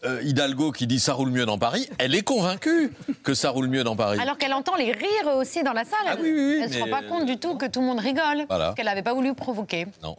Euh, 0.05 0.21
Hidalgo 0.21 0.71
qui 0.71 0.85
dit 0.85 0.99
ça 0.99 1.13
roule 1.13 1.31
mieux 1.31 1.47
dans 1.47 1.57
Paris, 1.57 1.89
elle 1.97 2.13
est 2.13 2.21
convaincue 2.21 2.91
que 3.23 3.33
ça 3.33 3.49
roule 3.49 3.67
mieux 3.67 3.83
dans 3.83 3.95
Paris. 3.95 4.19
Alors 4.19 4.37
qu'elle 4.37 4.53
entend 4.53 4.75
les 4.75 4.91
rires 4.91 5.35
aussi 5.35 5.63
dans 5.63 5.73
la 5.73 5.85
salle. 5.85 5.97
Ah 6.05 6.15
elle 6.19 6.23
oui, 6.23 6.31
oui, 6.31 6.45
oui, 6.45 6.59
elle 6.61 6.67
ne 6.69 6.73
se 6.73 6.77
mais- 6.77 6.83
rend 6.83 7.01
pas 7.01 7.07
compte 7.07 7.25
du 7.25 7.37
tout 7.37 7.55
que 7.57 7.65
tout 7.65 7.79
le 7.79 7.87
monde 7.87 7.99
rigole. 7.99 8.45
Voilà. 8.47 8.65
Parce 8.65 8.75
qu'elle 8.75 8.85
n'avait 8.85 9.01
pas 9.01 9.15
voulu 9.15 9.33
provoquer. 9.33 9.87
Non. 10.03 10.17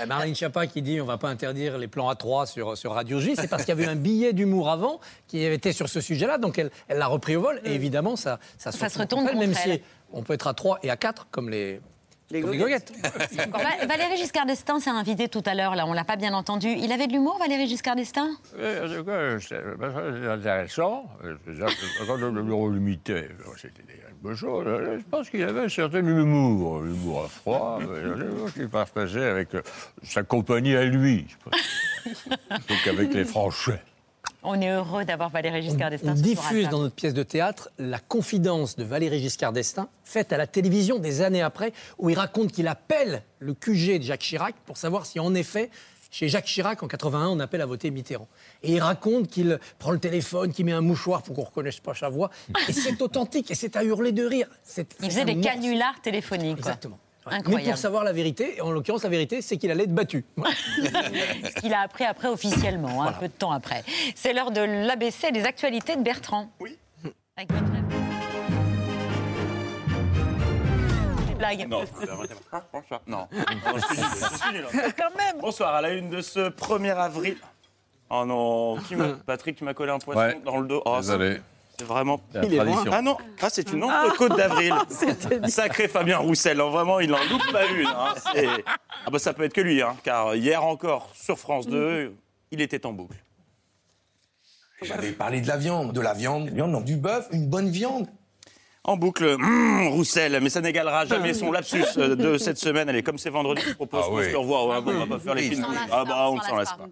Euh, 0.00 0.06
Marlène 0.06 0.34
Schiappa 0.34 0.66
qui 0.66 0.82
dit 0.82 1.00
on 1.00 1.04
va 1.04 1.18
pas 1.18 1.28
interdire 1.28 1.78
les 1.78 1.88
plans 1.88 2.12
A3 2.12 2.46
sur, 2.46 2.76
sur 2.76 2.92
Radio 2.92 3.20
J, 3.20 3.34
c'est 3.36 3.48
parce 3.48 3.64
qu'il 3.64 3.74
y 3.74 3.78
avait 3.80 3.90
un 3.90 3.96
billet 3.96 4.32
d'humour 4.32 4.70
avant 4.70 5.00
qui 5.26 5.42
était 5.42 5.72
sur 5.72 5.88
ce 5.88 6.00
sujet-là, 6.00 6.38
donc 6.38 6.58
elle 6.58 6.70
elle 6.88 6.98
l'a 6.98 7.06
repris 7.06 7.36
au 7.36 7.42
vol, 7.42 7.60
et 7.64 7.74
évidemment 7.74 8.16
ça, 8.16 8.38
ça, 8.58 8.72
Ça 8.72 8.88
se 8.88 8.98
retourne 8.98 9.22
contre 9.22 9.34
elle, 9.34 9.48
même 9.48 9.54
si 9.54 9.82
on 10.12 10.22
peut 10.22 10.34
être 10.34 10.46
à 10.46 10.54
3 10.54 10.80
et 10.82 10.90
à 10.90 10.96
4 10.96 11.28
comme 11.30 11.50
les, 11.50 11.80
les 12.30 12.40
goguettes. 12.40 12.92
Va- 13.50 13.86
Valérie 13.86 14.16
Giscard 14.16 14.46
d'Estaing 14.46 14.80
s'est 14.80 14.90
invité 14.90 15.28
tout 15.28 15.42
à 15.46 15.54
l'heure, 15.54 15.74
là, 15.76 15.86
on 15.86 15.92
l'a 15.92 16.04
pas 16.04 16.16
bien 16.16 16.34
entendu. 16.34 16.68
Il 16.68 16.90
avait 16.92 17.06
de 17.06 17.12
l'humour, 17.12 17.38
Valérie 17.38 17.68
Giscard 17.68 17.96
d'Estaing? 17.96 18.30
Euh, 18.58 18.86
en 18.86 18.98
tout 18.98 19.04
cas, 19.04 19.38
C'est 19.40 20.28
intéressant. 20.28 21.04
Euh, 21.24 21.36
Quand 22.06 22.16
on 22.22 22.68
limitait, 22.70 23.28
c'était 23.56 23.82
une 24.10 24.16
bonne 24.22 24.34
chose. 24.34 24.64
Euh, 24.66 24.98
Je 24.98 25.04
pense 25.10 25.30
qu'il 25.30 25.42
avait 25.42 25.60
un 25.60 25.68
certain 25.68 25.98
humour, 26.04 26.80
l'humour 26.80 27.24
à 27.24 27.28
froid, 27.28 27.78
mais 27.80 28.52
qu'il 28.52 28.68
partageait 28.68 29.24
avec 29.26 29.54
euh, 29.54 29.62
sa 30.02 30.22
compagnie 30.22 30.74
à 30.76 30.84
lui, 30.84 31.26
donc 32.68 32.86
avec 32.88 33.12
les 33.14 33.24
Français. 33.24 33.80
On 34.48 34.60
est 34.60 34.70
heureux 34.70 35.04
d'avoir 35.04 35.28
Valérie 35.30 35.60
Giscard 35.62 35.88
On 35.88 35.90
d'Estaing. 35.90 36.12
à 36.12 36.14
diffuse 36.14 36.68
dans 36.68 36.78
notre 36.80 36.94
pièce 36.94 37.14
de 37.14 37.22
théâtre 37.24 37.68
la 37.78 37.98
confidence 37.98 38.76
de 38.76 38.84
Valéry 38.84 39.18
Giscard 39.20 39.52
d'Estaing, 39.52 39.88
faite 40.04 40.32
à 40.32 40.36
la 40.36 40.46
télévision 40.46 40.98
des 41.00 41.20
années 41.22 41.42
après, 41.42 41.72
où 41.98 42.10
il 42.10 42.16
raconte 42.16 42.52
qu'il 42.52 42.68
appelle 42.68 43.22
le 43.40 43.54
QG 43.54 43.98
de 43.98 44.02
Jacques 44.04 44.20
Chirac 44.20 44.54
pour 44.64 44.76
savoir 44.76 45.04
si 45.04 45.18
en 45.18 45.34
effet, 45.34 45.68
chez 46.12 46.28
Jacques 46.28 46.44
Chirac, 46.46 46.80
en 46.82 46.86
81, 46.86 47.26
on 47.28 47.40
appelle 47.40 47.60
à 47.60 47.66
voter 47.66 47.90
Mitterrand. 47.90 48.28
Et 48.62 48.72
il 48.74 48.80
raconte 48.80 49.28
qu'il 49.28 49.58
prend 49.80 49.90
le 49.90 49.98
téléphone, 49.98 50.52
qu'il 50.52 50.64
met 50.64 50.72
un 50.72 50.80
mouchoir 50.80 51.22
pour 51.22 51.34
qu'on 51.34 51.42
ne 51.42 51.46
reconnaisse 51.46 51.80
pas 51.80 51.94
sa 51.94 52.08
voix. 52.08 52.30
Et 52.68 52.72
c'est 52.72 53.02
authentique, 53.02 53.50
et 53.50 53.54
c'est 53.56 53.74
à 53.76 53.82
hurler 53.82 54.12
de 54.12 54.24
rire. 54.24 54.46
C'est- 54.62 54.94
Il 55.02 55.10
faisait 55.10 55.24
des 55.24 55.40
canulars 55.40 56.00
téléphoniques. 56.02 56.60
quoi. 56.60 56.76
Ouais. 57.26 57.32
Mais 57.32 57.38
Incroyable. 57.38 57.70
pour 57.70 57.78
savoir 57.78 58.04
la 58.04 58.12
vérité, 58.12 58.56
et 58.58 58.60
en 58.60 58.70
l'occurrence, 58.70 59.02
la 59.02 59.08
vérité, 59.08 59.42
c'est 59.42 59.56
qu'il 59.56 59.70
allait 59.70 59.84
être 59.84 59.94
battu. 59.94 60.24
Ce 60.36 61.60
qu'il 61.60 61.74
a 61.74 61.80
appris 61.80 62.04
après 62.04 62.28
officiellement, 62.28 63.02
hein, 63.02 63.08
un 63.08 63.12
peu 63.12 63.26
de 63.28 63.32
temps 63.32 63.50
après. 63.52 63.82
C'est 64.14 64.32
l'heure 64.32 64.52
de 64.52 64.60
l'ABC 64.60 65.32
des 65.32 65.44
actualités 65.44 65.96
de 65.96 66.02
Bertrand. 66.02 66.50
Oui. 66.60 66.78
Avec 67.36 67.50
votre. 67.52 67.64
Non, 71.68 71.82
Ah, 72.52 72.62
bonsoir. 72.72 73.00
Non. 73.06 73.28
Non, 73.32 73.76
je 73.76 73.80
suis 73.82 73.96
nul, 73.96 74.06
je 74.30 74.36
suis 74.38 74.52
nul. 74.52 74.66
Quand 74.96 75.16
même. 75.16 75.40
Bonsoir, 75.40 75.74
à 75.74 75.82
la 75.82 75.90
une 75.90 76.08
de 76.08 76.20
ce 76.22 76.48
1er 76.50 76.96
avril. 76.96 77.36
Oh 78.08 78.24
non, 78.24 78.76
qui 78.86 78.94
Patrick, 79.26 79.56
tu 79.56 79.64
m'as 79.64 79.74
collé 79.74 79.90
un 79.92 79.98
poisson 79.98 80.20
Ouais. 80.20 80.40
dans 80.44 80.58
le 80.58 80.68
dos. 80.68 80.82
Oh, 80.86 80.96
Désolé. 80.96 81.40
C'est- 81.78 81.84
vraiment. 81.84 82.20
Il 82.42 82.54
est 82.54 82.64
loin. 82.64 82.84
Ah 82.90 83.02
non, 83.02 83.16
ah, 83.40 83.48
c'est 83.50 83.72
une 83.72 83.84
autre 83.84 84.16
côte 84.16 84.36
d'avril. 84.36 84.74
Sacré 85.48 85.88
Fabien 85.88 86.18
Roussel, 86.18 86.60
hein, 86.60 86.68
vraiment, 86.70 87.00
il 87.00 87.10
n'en 87.10 87.22
loupe 87.30 87.50
pas 87.52 87.66
une. 87.66 87.86
hein. 87.86 88.14
Ah 89.06 89.10
bah, 89.10 89.18
ça 89.18 89.32
peut 89.32 89.44
être 89.44 89.52
que 89.54 89.60
lui, 89.60 89.82
hein, 89.82 89.96
car 90.02 90.34
hier 90.34 90.64
encore, 90.64 91.10
sur 91.14 91.38
France 91.38 91.66
2, 91.66 92.14
il 92.50 92.60
était 92.60 92.84
en 92.86 92.92
boucle. 92.92 93.16
J'avais 94.82 95.12
parlé 95.12 95.40
de 95.40 95.48
la 95.48 95.56
viande, 95.56 95.92
de 95.92 96.00
la 96.00 96.12
viande, 96.12 96.50
viande, 96.50 96.70
non, 96.70 96.80
du 96.82 96.96
bœuf, 96.96 97.28
une 97.32 97.46
bonne 97.48 97.70
viande. 97.70 98.06
En 98.84 98.96
boucle, 98.96 99.36
Mmh, 99.38 99.88
Roussel, 99.88 100.38
mais 100.40 100.48
ça 100.50 100.60
n'égalera 100.60 101.06
jamais 101.06 101.34
son 101.34 101.50
lapsus 101.50 101.82
euh, 101.96 102.14
de 102.14 102.38
cette 102.38 102.58
semaine. 102.58 102.88
Allez, 102.88 103.02
comme 103.02 103.18
c'est 103.18 103.30
vendredi, 103.30 103.62
je 103.66 103.72
propose 103.74 104.02
Ah 104.04 104.08
qu'on 104.08 104.16
oui. 104.18 104.30
se 104.30 104.36
revoie. 104.36 104.68
Ouais, 104.68 104.80
bon, 104.80 104.92
on 104.94 105.06
va 105.06 105.16
pas 105.16 105.18
faire 105.18 105.34
les 105.34 105.48
films. 105.48 105.66
Ah 105.90 106.04
bah, 106.04 106.28
on 106.30 106.36
on 106.36 106.40
s'en 106.40 106.56
lasse 106.56 106.72
pas. 106.74 106.86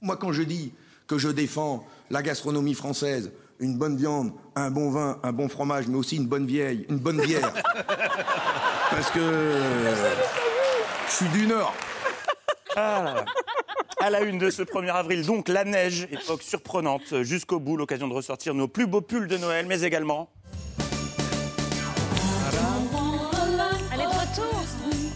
Moi, 0.00 0.16
quand 0.16 0.32
je 0.32 0.42
dis 0.42 0.72
que 1.08 1.18
je 1.18 1.28
défends 1.28 1.84
la 2.10 2.22
gastronomie 2.22 2.74
française, 2.74 3.32
une 3.58 3.76
bonne 3.76 3.96
viande, 3.96 4.30
un 4.54 4.70
bon 4.70 4.90
vin, 4.90 5.18
un 5.24 5.32
bon 5.32 5.48
fromage, 5.48 5.88
mais 5.88 5.96
aussi 5.96 6.16
une 6.16 6.26
bonne 6.26 6.46
vieille, 6.46 6.86
une 6.88 6.98
bonne 6.98 7.20
bière, 7.20 7.52
parce 8.90 9.10
que 9.10 9.18
euh, 9.18 10.14
je 11.08 11.12
suis 11.12 11.28
du 11.30 11.46
Nord. 11.46 11.74
Ah 12.76 13.02
là 13.04 13.14
là. 13.14 13.24
À 14.00 14.10
la 14.10 14.20
une 14.20 14.38
de 14.38 14.48
ce 14.48 14.62
1er 14.62 14.92
avril, 14.92 15.26
donc 15.26 15.48
la 15.48 15.64
neige, 15.64 16.06
époque 16.12 16.42
surprenante 16.42 17.22
jusqu'au 17.22 17.58
bout, 17.58 17.76
l'occasion 17.76 18.06
de 18.06 18.14
ressortir 18.14 18.54
nos 18.54 18.68
plus 18.68 18.86
beaux 18.86 19.00
pulls 19.00 19.26
de 19.26 19.36
Noël, 19.38 19.66
mais 19.66 19.80
également 19.80 20.30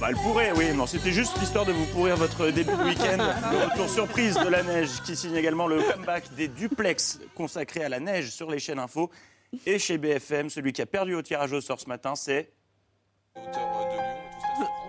Bah, 0.03 0.09
elle 0.11 0.17
pourrait, 0.17 0.51
oui, 0.57 0.73
non, 0.75 0.85
c'était 0.89 1.13
juste 1.13 1.39
l'histoire 1.39 1.65
de 1.65 1.71
vous 1.71 1.87
pourrir 1.87 2.17
votre 2.17 2.51
début 2.51 2.73
de 2.73 2.83
week-end. 2.83 3.19
Le 3.53 3.71
retour 3.71 3.89
surprise 3.89 4.35
de 4.35 4.49
la 4.49 4.65
neige 4.65 5.01
qui 5.05 5.15
signe 5.15 5.37
également 5.37 5.69
le 5.69 5.81
comeback 5.81 6.35
des 6.35 6.49
duplex 6.49 7.21
consacrés 7.37 7.85
à 7.85 7.89
la 7.89 8.01
neige 8.01 8.31
sur 8.31 8.51
les 8.51 8.59
chaînes 8.59 8.81
info. 8.81 9.13
Et 9.65 9.79
chez 9.79 9.99
BFM, 9.99 10.51
celui 10.51 10.73
qui 10.73 10.83
a 10.83 10.87
perdu 10.87 11.15
au 11.15 11.23
tirage 11.23 11.53
au 11.53 11.61
sort 11.61 11.79
ce 11.79 11.89
matin, 11.89 12.17
c'est. 12.17 12.51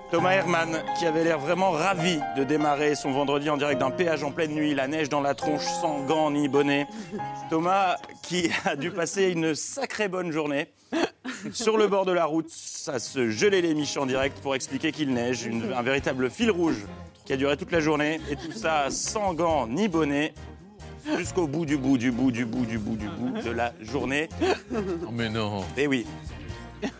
Thomas 0.09 0.31
Herman, 0.31 0.83
qui 0.97 1.05
avait 1.05 1.23
l'air 1.23 1.37
vraiment 1.37 1.69
ravi 1.69 2.19
de 2.35 2.43
démarrer 2.43 2.95
son 2.95 3.11
vendredi 3.11 3.51
en 3.51 3.57
direct 3.57 3.79
d'un 3.79 3.91
péage 3.91 4.23
en 4.23 4.31
pleine 4.31 4.55
nuit, 4.55 4.73
la 4.73 4.87
neige 4.87 5.09
dans 5.09 5.21
la 5.21 5.35
tronche, 5.35 5.65
sans 5.79 6.07
gants 6.07 6.31
ni 6.31 6.47
bonnet. 6.47 6.87
Thomas, 7.51 7.97
qui 8.23 8.49
a 8.65 8.75
dû 8.75 8.89
passer 8.89 9.29
une 9.29 9.53
sacrée 9.53 10.07
bonne 10.07 10.31
journée. 10.31 10.69
Sur 11.51 11.77
le 11.77 11.87
bord 11.87 12.05
de 12.05 12.11
la 12.11 12.25
route, 12.25 12.49
ça 12.49 12.99
se 12.99 13.29
gelait 13.29 13.61
les 13.61 13.73
miches 13.73 13.97
en 13.97 14.05
direct 14.05 14.39
pour 14.41 14.55
expliquer 14.55 14.91
qu'il 14.91 15.13
neige, 15.13 15.45
une- 15.45 15.73
un 15.73 15.81
véritable 15.81 16.29
fil 16.29 16.51
rouge 16.51 16.85
qui 17.25 17.33
a 17.33 17.37
duré 17.37 17.55
toute 17.57 17.71
la 17.71 17.79
journée, 17.79 18.19
et 18.29 18.35
tout 18.35 18.51
ça 18.51 18.89
sans 18.89 19.33
gants 19.33 19.65
ni 19.67 19.87
bonnet, 19.87 20.33
jusqu'au 21.17 21.47
bout 21.47 21.65
du 21.65 21.77
bout 21.77 21.97
du 21.97 22.11
bout 22.11 22.31
du 22.31 22.45
bout 22.45 22.65
du 22.65 22.77
bout 22.77 22.95
du 22.95 23.07
bout 23.07 23.41
de 23.41 23.49
la 23.51 23.73
journée. 23.81 24.29
Mais 25.11 25.29
non. 25.29 25.63
Et 25.77 25.87
oui. 25.87 26.05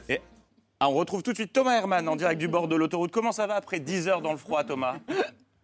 Et 0.10 0.20
ah, 0.80 0.90
on 0.90 0.94
retrouve 0.94 1.24
tout 1.24 1.32
de 1.32 1.38
suite 1.38 1.54
Thomas 1.54 1.76
Herman 1.78 2.08
en 2.10 2.16
direct 2.16 2.40
du 2.40 2.48
bord 2.48 2.68
de 2.68 2.76
l'autoroute. 2.76 3.12
Comment 3.12 3.32
ça 3.32 3.48
va 3.48 3.56
après 3.56 3.80
10 3.80 4.08
heures 4.08 4.22
dans 4.22 4.32
le 4.32 4.38
froid, 4.38 4.64
Thomas? 4.64 4.98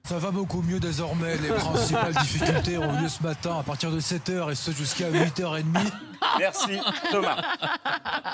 Ça 0.06 0.18
va 0.18 0.32
beaucoup 0.32 0.62
mieux 0.62 0.80
désormais. 0.80 1.38
Les 1.38 1.48
principales 1.56 2.14
difficultés 2.14 2.78
ont 2.78 2.98
eu 2.98 3.04
lieu 3.04 3.10
ce 3.10 3.22
matin 3.22 3.60
à 3.60 3.64
partir 3.64 3.92
de 3.92 4.00
7h 4.00 4.52
et 4.52 4.56
ce 4.56 4.72
jusqu'à 4.72 5.10
8h30. 5.12 5.64
Merci 6.40 6.80
Thomas. 7.12 7.42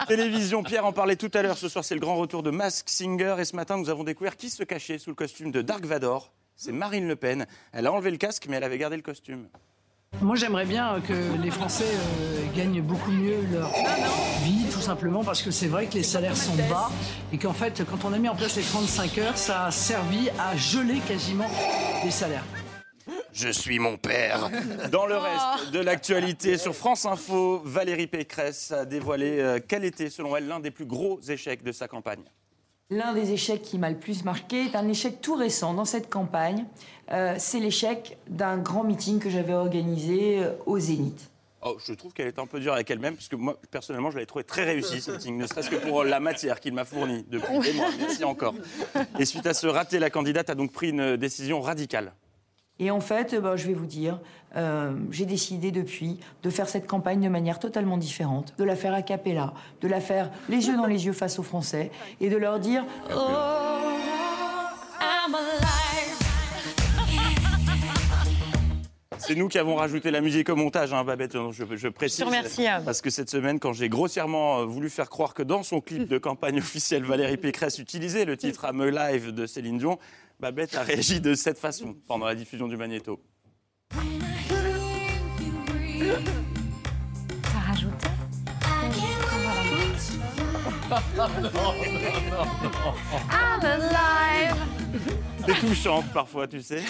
Télévision, 0.07 0.63
Pierre 0.63 0.86
en 0.86 0.93
parlait 0.93 1.18
tout 1.18 1.32
à 1.34 1.41
l'heure. 1.41 1.57
Ce 1.57 1.68
soir, 1.68 1.84
c'est 1.84 1.95
le 1.95 1.99
grand 2.01 2.16
retour 2.16 2.43
de 2.43 2.51
Mask 2.51 2.88
Singer. 2.89 3.36
Et 3.39 3.45
ce 3.45 3.55
matin, 3.55 3.78
nous 3.78 3.89
avons 3.89 4.03
découvert 4.03 4.38
qui 4.38 4.49
se 4.49 4.63
cachait 4.63 4.99
sous 4.99 5.09
le 5.09 5.16
costume 5.16 5.51
de 5.51 5.61
Dark 5.61 5.86
Vador. 5.86 6.32
C'est 6.55 6.72
Marine 6.72 7.07
Le 7.07 7.16
Pen. 7.18 7.45
Elle 7.74 7.88
a 7.88 7.91
enlevé 7.91 8.11
le 8.11 8.18
casque, 8.18 8.45
mais 8.47 8.57
elle 8.57 8.63
avait 8.63 8.78
gardé 8.78 8.95
le 8.95 9.01
costume. 9.01 9.47
Moi, 10.22 10.36
j'aimerais 10.36 10.66
bien 10.66 11.01
que 11.01 11.13
les 11.41 11.51
Français 11.51 11.84
euh, 11.86 12.45
gagnent 12.55 12.82
beaucoup 12.82 13.11
mieux 13.11 13.41
leur 13.51 13.70
vie, 14.43 14.66
tout 14.72 14.80
simplement 14.80 15.24
parce 15.24 15.41
que 15.41 15.51
c'est 15.51 15.68
vrai 15.68 15.88
que 15.88 15.95
les 15.95 16.03
salaires 16.03 16.38
sont 16.38 16.55
bas 16.70 16.89
et 17.34 17.38
qu'en 17.38 17.53
fait, 17.53 17.84
quand 17.89 18.05
on 18.05 18.13
a 18.13 18.18
mis 18.18 18.30
en 18.30 18.36
place 18.36 18.55
les 18.55 18.63
35 18.63 19.18
heures, 19.18 19.38
ça 19.38 19.66
a 19.66 19.72
servi 19.72 20.30
à 20.39 20.55
geler 20.55 20.99
quasiment 21.07 21.49
les 22.03 22.11
salaires. 22.11 22.45
Je 23.34 23.49
suis 23.49 23.80
mon 23.80 23.97
père. 23.97 24.49
Dans 24.91 25.05
le 25.05 25.18
reste 25.18 25.72
de 25.72 25.80
l'actualité, 25.80 26.57
sur 26.57 26.74
France 26.74 27.05
Info, 27.05 27.61
Valérie 27.66 28.07
Pécresse 28.07 28.72
a 28.72 28.86
dévoilé 28.86 29.39
euh, 29.39 29.59
quel 29.66 29.84
était, 29.84 30.09
selon 30.09 30.38
elle, 30.38 30.47
l'un 30.47 30.61
des 30.61 30.72
plus 30.72 30.86
gros 30.86 31.20
échecs 31.28 31.61
de 31.61 31.74
sa 31.74 31.89
campagne. 31.89 32.24
L'un 32.91 33.13
des 33.13 33.32
échecs 33.32 33.63
qui 33.63 33.80
m'a 33.80 33.89
le 33.89 33.97
plus 33.97 34.24
marqué 34.24 34.66
est 34.66 34.76
un 34.76 34.88
échec 34.88 35.20
tout 35.20 35.34
récent 35.34 35.74
dans 35.74 35.86
cette 35.86 36.07
campagne. 36.07 36.66
Euh, 37.12 37.36
c'est 37.38 37.60
l'échec 37.60 38.18
d'un 38.28 38.58
grand 38.58 38.84
meeting 38.84 39.20
que 39.20 39.30
j'avais 39.30 39.53
organisé 39.53 40.43
euh, 40.43 40.51
au 40.66 40.80
Zénith. 40.80 41.30
Oh, 41.62 41.78
je 41.84 41.93
trouve 41.93 42.14
qu'elle 42.14 42.28
est 42.28 42.38
un 42.38 42.45
peu 42.45 42.60
dure 42.60 42.74
avec 42.74 42.89
elle-même, 42.91 43.16
parce 43.16 43.28
que 43.28 43.36
moi, 43.36 43.58
personnellement, 43.72 44.12
je 44.12 44.16
l'avais 44.16 44.28
trouvé 44.28 44.43
très 44.43 44.66
réussi, 44.66 45.01
ce 45.01 45.12
meeting, 45.12 45.38
ne 45.38 45.47
serait-ce 45.47 45.70
que 45.70 45.78
pour 45.78 46.03
la 46.03 46.20
matière 46.20 46.60
qu'il 46.60 46.74
m'a 46.74 46.86
fournie 46.86 47.26
depuis 47.28 47.60
des 47.60 47.74
mois. 47.74 47.88
Merci 47.99 48.24
encore. 48.24 48.53
Et 49.18 49.26
suite 49.26 49.47
à 49.47 49.56
ce 49.56 49.66
raté, 49.66 49.97
la 49.97 50.12
candidate 50.12 50.49
a 50.51 50.56
donc 50.56 50.72
pris 50.72 50.89
une 50.89 51.18
décision 51.18 51.62
radicale. 51.62 52.14
Et 52.80 52.91
en 52.91 52.99
fait, 52.99 53.34
euh, 53.34 53.39
ben, 53.39 53.56
je 53.56 53.68
vais 53.68 53.74
vous 53.74 53.86
dire, 53.86 54.20
euh, 54.56 54.93
j'ai 55.10 55.26
décidé 55.26 55.72
depuis 55.72 56.20
de 56.43 56.49
faire 56.49 56.68
cette 56.68 56.88
campagne 56.88 57.22
de 57.22 57.30
manière 57.30 57.60
totalement 57.60 57.97
différente, 57.97 58.53
de 58.58 58.64
la 58.64 58.76
faire 58.76 58.93
a 58.93 59.01
cappella, 59.01 59.53
de 59.82 59.88
la 59.88 60.01
faire 60.01 60.30
les 60.49 60.68
yeux 60.68 60.76
dans 60.76 60.86
les 60.86 61.06
yeux 61.06 61.14
face 61.14 61.39
aux 61.39 61.43
Français 61.43 61.91
et 62.20 62.30
de 62.30 62.36
leur 62.36 62.60
dire 62.60 62.86
C'est 69.20 69.36
nous 69.36 69.47
qui 69.47 69.57
avons 69.57 69.76
rajouté 69.76 70.11
la 70.11 70.22
musique 70.22 70.49
au 70.49 70.55
montage, 70.55 70.93
hein, 70.93 71.03
Babette, 71.03 71.34
je, 71.51 71.66
je 71.76 71.88
précise. 71.88 72.20
Je 72.20 72.24
te 72.24 72.28
remercie. 72.28 72.66
Parce 72.84 73.01
que 73.01 73.09
cette 73.09 73.30
semaine, 73.30 73.59
quand 73.59 73.74
j'ai 73.74 73.89
grossièrement 73.89 74.59
euh, 74.59 74.66
voulu 74.66 74.89
faire 74.89 75.09
croire 75.09 75.34
que 75.34 75.43
dans 75.43 75.63
son 75.63 75.82
clip 75.82 76.07
de 76.07 76.18
campagne 76.18 76.57
officielle, 76.59 77.03
Valérie 77.03 77.38
Pécresse 77.38 77.80
utilisait 77.80 78.26
le 78.26 78.38
titre 78.38 78.66
I'm 78.66 78.82
Alive 78.82 79.32
de 79.32 79.45
Céline 79.45 79.78
Dion, 79.78 79.97
Babette 80.39 80.76
a 80.76 80.84
réagi 80.84 81.22
de 81.22 81.34
cette 81.34 81.57
façon 81.57 81.95
pendant 82.07 82.26
la 82.26 82.36
diffusion 82.36 82.68
du 82.68 82.78
magnéto. 82.78 83.20
I'm 93.31 93.63
alive. 93.63 94.55
C'est 95.47 95.59
touchante 95.59 96.05
parfois, 96.13 96.47
tu 96.47 96.61
sais. 96.61 96.81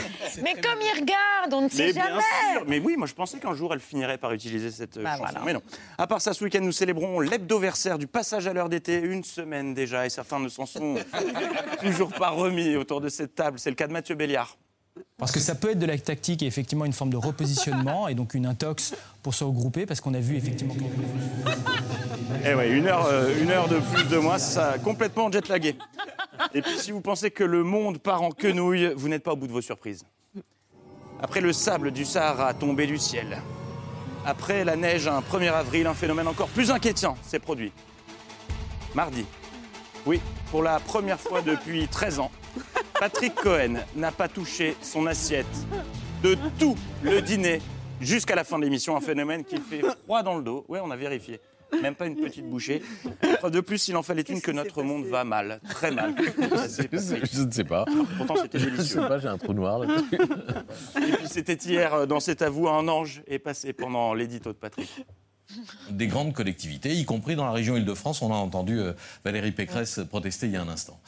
Mais 0.42 0.54
comme 0.54 0.80
il 0.82 1.00
regarde, 1.02 1.54
on 1.54 1.62
ne 1.64 1.70
sait 1.70 1.88
Mais 1.88 1.94
bien 1.94 2.08
jamais. 2.08 2.22
sûr, 2.54 2.64
mais 2.68 2.80
oui, 2.80 2.96
moi 2.98 3.06
je 3.08 3.14
pensais 3.14 3.38
qu'un 3.40 3.54
jour 3.54 3.74
elle 3.74 3.80
finirait 3.82 4.18
par 4.18 4.32
utiliser 4.32 4.72
cette 4.72 4.96
euh, 4.98 5.04
Bah, 5.04 5.12
chanson. 5.18 5.24
voilà. 5.26 5.42
Mais 5.46 5.54
non. 5.54 5.62
À 5.98 6.08
part 6.08 6.22
ça, 6.22 6.34
ce 6.34 6.44
week-end, 6.44 6.62
nous 6.62 6.72
célébrons 6.72 7.20
l'hebdoversaire 7.20 7.98
du 7.98 8.08
passage 8.08 8.48
à 8.48 8.54
l'heure 8.54 8.70
d'été, 8.70 9.00
une 9.00 9.24
semaine 9.26 9.74
déjà, 9.74 10.06
et 10.06 10.10
certains 10.10 10.40
ne 10.40 10.48
s'en 10.48 10.66
sont 10.66 10.96
toujours 11.82 12.14
pas 12.14 12.30
remis 12.30 12.76
autour 12.78 13.02
de 13.02 13.10
cette 13.10 13.36
table. 13.36 13.60
C'est 13.60 13.70
le 13.70 13.76
cas 13.76 13.88
de 13.88 13.94
Mathieu 13.94 14.16
Béliard. 14.16 14.58
Parce 15.18 15.32
que 15.32 15.40
ça 15.40 15.56
peut 15.56 15.72
être 15.72 15.80
de 15.80 15.86
la 15.86 15.98
tactique 15.98 16.44
et 16.44 16.46
effectivement 16.46 16.86
une 16.86 16.94
forme 16.94 17.10
de 17.10 17.18
repositionnement 17.18 18.08
et 18.08 18.16
donc 18.16 18.34
une 18.34 18.46
intox 18.46 18.94
pour 19.24 19.34
se 19.34 19.44
regrouper 19.44 19.86
parce 19.86 20.02
qu'on 20.02 20.14
a 20.14 20.20
vu 20.20 20.36
effectivement. 20.36 20.76
Eh 22.46 22.54
ouais, 22.54 22.70
une 22.70 22.88
heure, 22.88 23.06
euh, 23.06 23.42
une 23.42 23.50
heure 23.50 23.68
de 23.68 23.80
plus 23.80 24.04
de 24.06 24.18
moi, 24.18 24.40
ça 24.40 24.72
a 24.72 24.78
complètement 24.78 25.32
jetlagué. 25.32 25.76
Et 26.54 26.62
puis 26.62 26.78
si 26.78 26.92
vous 26.92 27.02
pensez 27.02 27.32
que 27.32 27.44
le 27.44 27.64
monde 27.64 27.98
part 27.98 28.22
en 28.22 28.32
quenouille, 28.32 28.94
vous 28.96 29.08
n'êtes 29.08 29.24
pas 29.24 29.34
au 29.34 29.36
bout 29.36 29.48
de 29.48 29.54
vos 29.54 29.62
surprises. 29.62 30.04
Après 31.22 31.42
le 31.42 31.54
sable 31.54 31.92
du 31.92 32.04
Sahara 32.04 32.54
tombé 32.54 32.86
du 32.86 32.98
ciel, 32.98 33.42
après 34.26 34.66
la 34.66 34.76
neige 34.76 35.08
un 35.08 35.22
1er 35.22 35.54
avril, 35.54 35.88
un 35.88 35.94
phénomène 35.94 36.28
encore 36.28 36.50
plus 36.50 36.72
inquiétant 36.72 37.16
s'est 37.24 37.40
produit. 37.40 37.72
Mardi. 38.94 39.26
Oui, 40.06 40.20
pour 40.52 40.62
la 40.62 40.80
première 40.80 41.20
fois 41.20 41.42
depuis 41.42 41.88
13 41.88 42.20
ans, 42.20 42.32
Patrick 43.00 43.36
Cohen 43.36 43.76
n'a 43.96 44.12
pas 44.12 44.28
touché 44.28 44.76
son 44.82 45.06
assiette 45.06 45.46
de 46.24 46.38
tout 46.60 46.76
le 47.04 47.22
dîner 47.22 47.62
jusqu'à 48.02 48.36
la 48.36 48.44
fin 48.44 48.58
de 48.58 48.64
l'émission. 48.64 48.96
Un 48.96 49.02
phénomène 49.02 49.44
qui 49.44 49.58
fait 49.58 49.82
froid 50.04 50.24
dans 50.24 50.36
le 50.38 50.44
dos. 50.44 50.66
Oui, 50.70 50.80
on 50.82 50.92
a 50.92 50.96
vérifié. 50.96 51.40
Même 51.82 51.96
pas 51.96 52.06
une 52.06 52.16
petite 52.16 52.48
bouchée. 52.50 52.82
De 53.44 53.60
plus, 53.60 53.88
il 53.90 53.98
en 53.98 54.04
fallait 54.04 54.22
une 54.22 54.40
que 54.40 54.52
notre 54.52 54.82
monde 54.82 55.06
va 55.06 55.24
mal, 55.26 55.60
très 55.70 55.92
mal. 55.92 56.16
Je 56.38 57.42
ne 57.44 57.52
sais 57.52 57.64
pas. 57.66 57.86
Pourtant, 58.18 58.36
c'était 58.42 58.60
Je 58.60 58.66
délicieux. 58.70 59.02
sais 59.02 59.08
pas, 59.08 59.20
j'ai 59.20 59.28
un 59.28 59.38
trou 59.38 59.54
noir 59.54 59.80
là-dessus. 59.80 60.16
Et 60.16 61.12
puis, 61.18 61.28
c'était 61.28 61.56
hier, 61.56 61.94
euh, 61.94 62.06
dans 62.06 62.20
cet 62.22 62.42
avou, 62.44 62.70
un 62.70 62.88
ange 62.88 63.24
est 63.28 63.40
passé 63.40 63.74
pendant 63.74 64.14
l'édito 64.14 64.54
de 64.54 64.58
Patrick. 64.58 65.06
Des 65.90 66.08
grandes 66.08 66.34
collectivités, 66.34 66.94
y 66.94 67.04
compris 67.04 67.36
dans 67.36 67.46
la 67.46 67.52
région 67.52 67.76
Île-de-France, 67.76 68.22
on 68.22 68.32
a 68.32 68.36
entendu 68.38 68.80
euh, 68.80 68.94
Valérie 69.26 69.52
Pécresse 69.52 70.00
protester 70.10 70.46
il 70.46 70.54
y 70.54 70.56
a 70.58 70.62
un 70.62 70.70
instant. 70.70 71.00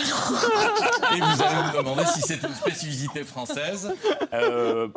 Et 0.00 1.20
vous 1.20 1.42
allez 1.42 1.62
me 1.72 1.76
demander 1.76 2.04
si 2.06 2.20
c'est 2.22 2.42
une 2.42 2.54
spécificité 2.54 3.24
française. 3.24 3.92
Euh, 4.32 4.88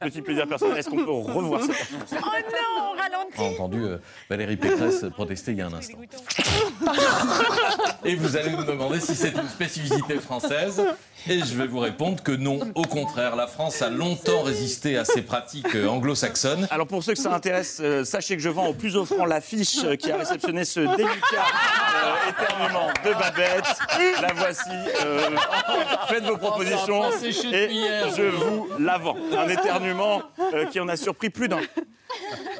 petit 0.00 0.22
plaisir 0.22 0.46
personnel, 0.46 0.78
est-ce 0.78 0.88
qu'on 0.88 1.04
peut 1.04 1.10
revoir 1.10 1.60
cette 1.62 1.70
performance 1.76 2.12
Oh 2.12 2.16
non, 2.50 2.92
On 2.94 2.98
a 2.98 3.02
ralentis. 3.02 3.54
entendu 3.54 3.84
euh, 3.84 3.98
Valérie 4.30 4.56
Pécresse 4.56 5.04
protester 5.14 5.52
il 5.52 5.58
y 5.58 5.60
a 5.62 5.66
un 5.66 5.72
instant. 5.72 5.98
Et 8.04 8.14
vous 8.14 8.36
allez 8.36 8.50
me 8.50 8.64
demander 8.64 9.00
si 9.00 9.14
c'est 9.14 9.32
une 9.34 9.48
spécificité 9.48 10.18
française. 10.18 10.82
Et 11.28 11.40
je 11.40 11.56
vais 11.56 11.66
vous 11.66 11.80
répondre 11.80 12.22
que 12.22 12.30
non, 12.30 12.60
au 12.76 12.82
contraire, 12.82 13.34
la 13.34 13.48
France 13.48 13.82
a 13.82 13.88
longtemps 13.88 14.42
résisté 14.42 14.96
à 14.96 15.04
ces 15.04 15.22
pratiques 15.22 15.74
euh, 15.74 15.88
anglo-saxonnes. 15.88 16.68
Alors 16.70 16.86
pour 16.86 17.02
ceux 17.02 17.14
que 17.14 17.18
ça 17.20 17.34
intéresse, 17.34 17.78
euh, 17.80 18.04
sachez 18.04 18.36
que 18.36 18.42
je 18.42 18.48
vends 18.48 18.68
au 18.68 18.74
plus 18.74 18.96
offrant 18.96 19.24
l'affiche 19.24 19.78
euh, 19.84 19.96
qui 19.96 20.12
a 20.12 20.16
réceptionné 20.18 20.64
ce 20.64 20.80
délicat 20.80 21.46
euh, 22.04 22.30
éternuement 22.30 22.88
de 23.04 23.10
Babette. 23.12 23.64
La 24.22 24.32
voici. 24.34 24.70
euh, 25.04 25.30
faites 26.08 26.24
vos 26.24 26.36
propositions 26.36 27.02
Oh, 27.10 27.24
et 27.24 27.70
je 28.16 28.22
vous 28.22 28.68
la 28.78 28.98
vends. 28.98 29.16
Un 29.36 29.48
éternuement 29.48 30.22
euh, 30.54 30.66
qui 30.66 30.78
en 30.78 30.88
a 30.88 30.96
surpris 30.96 31.30
plus 31.30 31.48
d'un. 31.48 31.60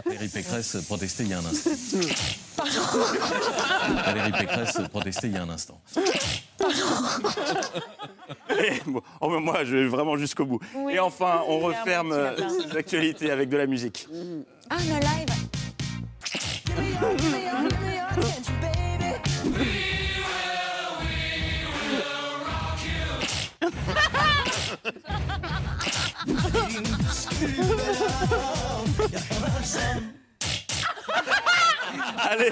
Valérie 0.05 0.29
Pécresse 0.29 0.77
protestait 0.87 1.25
il 1.25 1.31
y 1.31 1.33
a 1.35 1.39
un 1.39 1.45
instant. 1.45 1.71
Valérie 4.05 4.33
Pécresse 4.33 4.79
protestait 4.91 5.29
il 5.29 5.35
y 5.35 5.37
a 5.37 5.43
un 5.43 5.51
instant. 5.51 5.81
Et, 8.59 8.81
bon, 8.87 9.03
oh, 9.21 9.41
moi, 9.41 9.65
je 9.65 9.77
vais 9.77 9.87
vraiment 9.87 10.17
jusqu'au 10.17 10.47
bout. 10.47 10.61
Oui. 10.75 10.95
Et 10.95 10.99
enfin, 10.99 11.43
on 11.49 11.59
referme 11.59 12.13
euh, 12.13 12.37
actualités 12.77 13.31
avec 13.31 13.49
de 13.49 13.57
la 13.57 13.67
musique. 13.67 14.09
Ah, 14.71 14.77
le 14.79 15.01
live 15.01 15.27
Allez, 32.29 32.51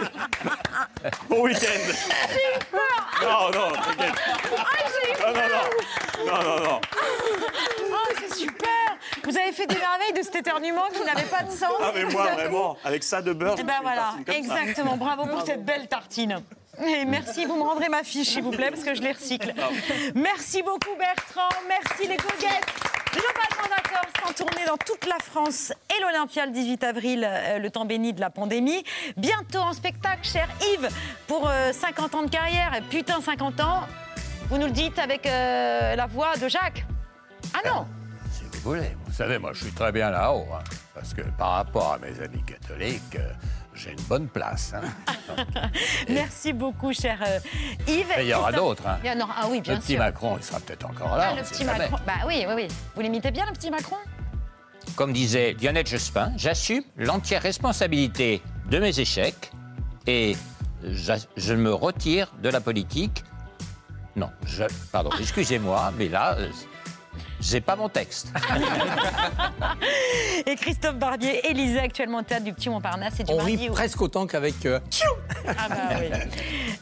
bon 1.28 1.42
week-end. 1.42 1.92
Non, 3.22 3.50
non, 3.50 3.72
t'inquiète. 3.72 4.14
Non, 5.20 5.32
non, 5.32 5.48
non. 5.48 5.66
Non, 6.26 6.42
non, 6.42 6.56
non. 6.64 6.80
Oh, 7.90 8.08
c'est 8.18 8.34
super 8.34 8.96
Vous 9.24 9.36
avez 9.36 9.52
fait 9.52 9.66
des 9.66 9.76
merveilles 9.76 10.12
de 10.16 10.22
cet 10.22 10.36
éternuement 10.36 10.86
qui 10.92 11.02
n'avait 11.02 11.28
pas 11.28 11.42
de 11.42 11.50
sens. 11.50 11.72
Ah, 11.80 11.90
mais 11.94 12.04
moi, 12.04 12.32
vraiment, 12.32 12.76
avec 12.84 13.02
ça 13.02 13.20
de 13.22 13.32
beurre. 13.32 13.56
Eh 13.58 13.62
ben 13.62 13.80
voilà, 13.82 14.14
ça. 14.26 14.32
exactement. 14.34 14.96
Bravo 14.96 15.26
pour 15.26 15.42
cette 15.44 15.64
belle 15.64 15.88
tartine. 15.88 16.42
Et 16.84 17.04
merci, 17.04 17.44
vous 17.44 17.54
me 17.56 17.62
rendrez 17.62 17.88
ma 17.88 18.02
fiche, 18.02 18.30
s'il 18.30 18.42
vous 18.42 18.50
plaît, 18.50 18.70
parce 18.70 18.82
que 18.82 18.94
je 18.94 19.02
les 19.02 19.12
recycle. 19.12 19.54
Merci 20.14 20.62
beaucoup, 20.62 20.96
Bertrand. 20.98 21.48
Merci, 21.68 22.08
les 22.08 22.16
goguettes. 22.16 22.66
Globalement 23.14 23.68
d'accord, 23.76 24.28
en 24.28 24.32
tournée 24.32 24.64
dans 24.66 24.76
toute 24.76 25.06
la 25.06 25.18
France 25.18 25.72
et 25.96 26.00
l'Olympia 26.02 26.46
le 26.46 26.52
18 26.52 26.84
avril, 26.84 27.24
euh, 27.28 27.58
le 27.58 27.70
temps 27.70 27.84
béni 27.84 28.12
de 28.12 28.20
la 28.20 28.30
pandémie. 28.30 28.82
Bientôt 29.16 29.60
en 29.60 29.72
spectacle, 29.72 30.24
cher 30.26 30.48
Yves, 30.74 30.88
pour 31.26 31.48
euh, 31.48 31.72
50 31.72 32.14
ans 32.14 32.22
de 32.22 32.30
carrière. 32.30 32.72
Putain, 32.90 33.20
50 33.20 33.60
ans. 33.60 33.82
Vous 34.50 34.58
nous 34.58 34.66
le 34.66 34.72
dites 34.72 34.98
avec 34.98 35.26
euh, 35.26 35.94
la 35.96 36.06
voix 36.06 36.36
de 36.36 36.48
Jacques. 36.48 36.84
Ah 37.54 37.60
non 37.68 37.86
Si 38.32 38.42
vous 38.44 38.58
voulez. 38.70 38.90
Vous 39.06 39.12
savez, 39.12 39.38
moi, 39.38 39.52
je 39.52 39.64
suis 39.64 39.72
très 39.72 39.92
bien 39.92 40.10
là-haut. 40.10 40.44
hein, 40.52 40.62
parce 40.94 41.14
que 41.14 41.22
par 41.38 41.52
rapport 41.52 41.92
à 41.94 41.98
mes 41.98 42.20
amis 42.20 42.42
catholiques, 42.44 43.16
euh, 43.16 43.30
j'ai 43.74 43.90
une 43.92 44.00
bonne 44.02 44.28
place. 44.28 44.72
hein. 44.74 44.82
Merci 46.08 46.52
beaucoup, 46.52 46.92
cher 46.92 47.18
euh, 47.26 47.38
Yves. 47.88 48.06
Et 48.18 48.22
il 48.22 48.28
y 48.28 48.34
aura 48.34 48.52
d'autres. 48.52 48.86
hein. 48.86 48.98
Il 49.02 49.10
y 49.10 49.12
en 49.12 49.20
aura, 49.20 49.34
ah 49.42 49.46
oui, 49.50 49.60
bien 49.60 49.74
le 49.74 49.80
petit 49.80 49.92
sûr. 49.92 49.98
Macron, 49.98 50.36
il 50.38 50.44
sera 50.44 50.60
peut-être 50.60 50.86
encore 50.86 51.16
là. 51.16 51.30
Ah, 51.32 51.34
le 51.36 51.42
petit 51.42 51.64
jamais. 51.64 51.78
Macron. 51.78 51.96
Bah 52.06 52.12
oui, 52.26 52.44
oui, 52.46 52.52
oui. 52.54 52.68
Vous 52.94 53.00
l'imitez 53.02 53.30
bien, 53.30 53.44
le 53.46 53.52
petit 53.52 53.70
Macron? 53.70 53.96
Comme 54.96 55.12
disait 55.12 55.56
Lionel 55.60 55.86
Jospin, 55.86 56.32
j'assume 56.36 56.82
l'entière 56.96 57.42
responsabilité 57.42 58.42
de 58.70 58.78
mes 58.78 59.00
échecs 59.00 59.50
et 60.06 60.36
je 60.84 61.54
me 61.54 61.72
retire 61.72 62.32
de 62.42 62.48
la 62.50 62.60
politique. 62.60 63.24
Non, 64.16 64.30
je, 64.46 64.62
pardon, 64.92 65.10
excusez-moi, 65.18 65.92
mais 65.98 66.08
là, 66.08 66.36
euh, 66.38 66.48
j'ai 67.44 67.60
pas 67.60 67.76
mon 67.76 67.88
texte. 67.88 68.32
Et 70.46 70.56
Christophe 70.56 70.96
Barbier, 70.96 71.46
Élysée, 71.48 71.80
actuellement 71.80 72.18
au 72.18 72.22
théâtre 72.22 72.44
du 72.44 72.52
Petit 72.52 72.68
Montparnasse. 72.70 73.20
Et 73.20 73.24
du 73.24 73.32
On 73.32 73.36
mardi 73.36 73.56
rit 73.56 73.70
presque 73.70 74.00
autant 74.00 74.26
qu'avec. 74.26 74.66
euh, 74.66 74.80
Ah 75.58 75.68
bah 75.68 75.76
oui. 76.00 76.08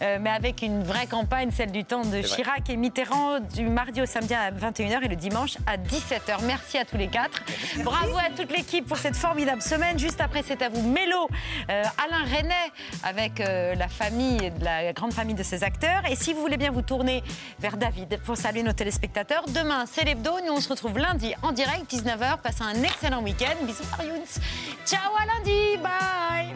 Euh, 0.03 0.19
mais 0.21 0.31
avec 0.31 0.63
une 0.63 0.83
vraie 0.83 1.07
campagne, 1.07 1.53
celle 1.53 1.71
du 1.71 1.85
temps 1.85 2.05
de. 2.05 2.23
Chirac 2.23 2.69
et 2.69 2.77
Mitterrand, 2.77 3.39
du 3.39 3.69
mardi 3.69 4.03
au 4.03 4.07
samedi 4.07 4.35
à 4.35 4.51
21h 4.51 5.05
et 5.05 5.07
le 5.07 5.15
dimanche 5.15 5.59
à 5.65 5.77
17h. 5.77 6.43
Merci 6.45 6.77
à 6.77 6.85
tous 6.85 6.97
les 6.97 7.07
quatre. 7.07 7.41
Bravo 7.85 8.17
à 8.17 8.31
toute 8.37 8.51
l'équipe 8.51 8.85
pour 8.85 8.97
cette 8.97 9.15
formidable 9.15 9.63
semaine. 9.63 10.01
Juste 10.01 10.21
après, 10.21 10.43
c'est 10.45 10.61
à 10.61 10.71
vous, 10.71 10.83
Mélo, 10.83 11.29
euh, 11.71 11.85
Alain 12.05 12.25
Renet, 12.25 12.73
avec 13.05 13.41
euh, 13.41 13.77
la 13.77 13.87
famille, 13.87 14.51
de 14.51 14.65
la 14.65 14.93
grande 14.93 15.13
famille 15.13 15.37
de 15.37 15.45
ses 15.45 15.63
acteurs. 15.63 16.03
Et 16.11 16.17
si 16.17 16.33
vous 16.33 16.41
voulez 16.41 16.57
bien 16.57 16.73
vous 16.73 16.83
tourner 16.83 17.23
vers 17.61 17.77
David 17.77 18.19
pour 18.25 18.37
saluer 18.37 18.65
nos 18.65 18.73
téléspectateurs, 18.73 19.45
demain, 19.51 19.85
c'est 19.87 20.03
l'hebdo. 20.05 20.33
Nous, 20.45 20.52
on 20.53 20.61
se 20.61 20.69
retrouve 20.69 20.99
lundi 20.99 21.35
en 21.43 21.53
direct, 21.53 21.91
19h. 21.91 22.39
Passez 22.43 22.63
un 22.63 22.83
excellent 22.83 23.23
week-end. 23.23 23.65
Bisous, 23.65 23.85
Marius. 23.91 24.39
Ciao, 24.85 25.13
à 25.19 25.27
lundi. 25.27 25.77
Bye. 25.79 26.55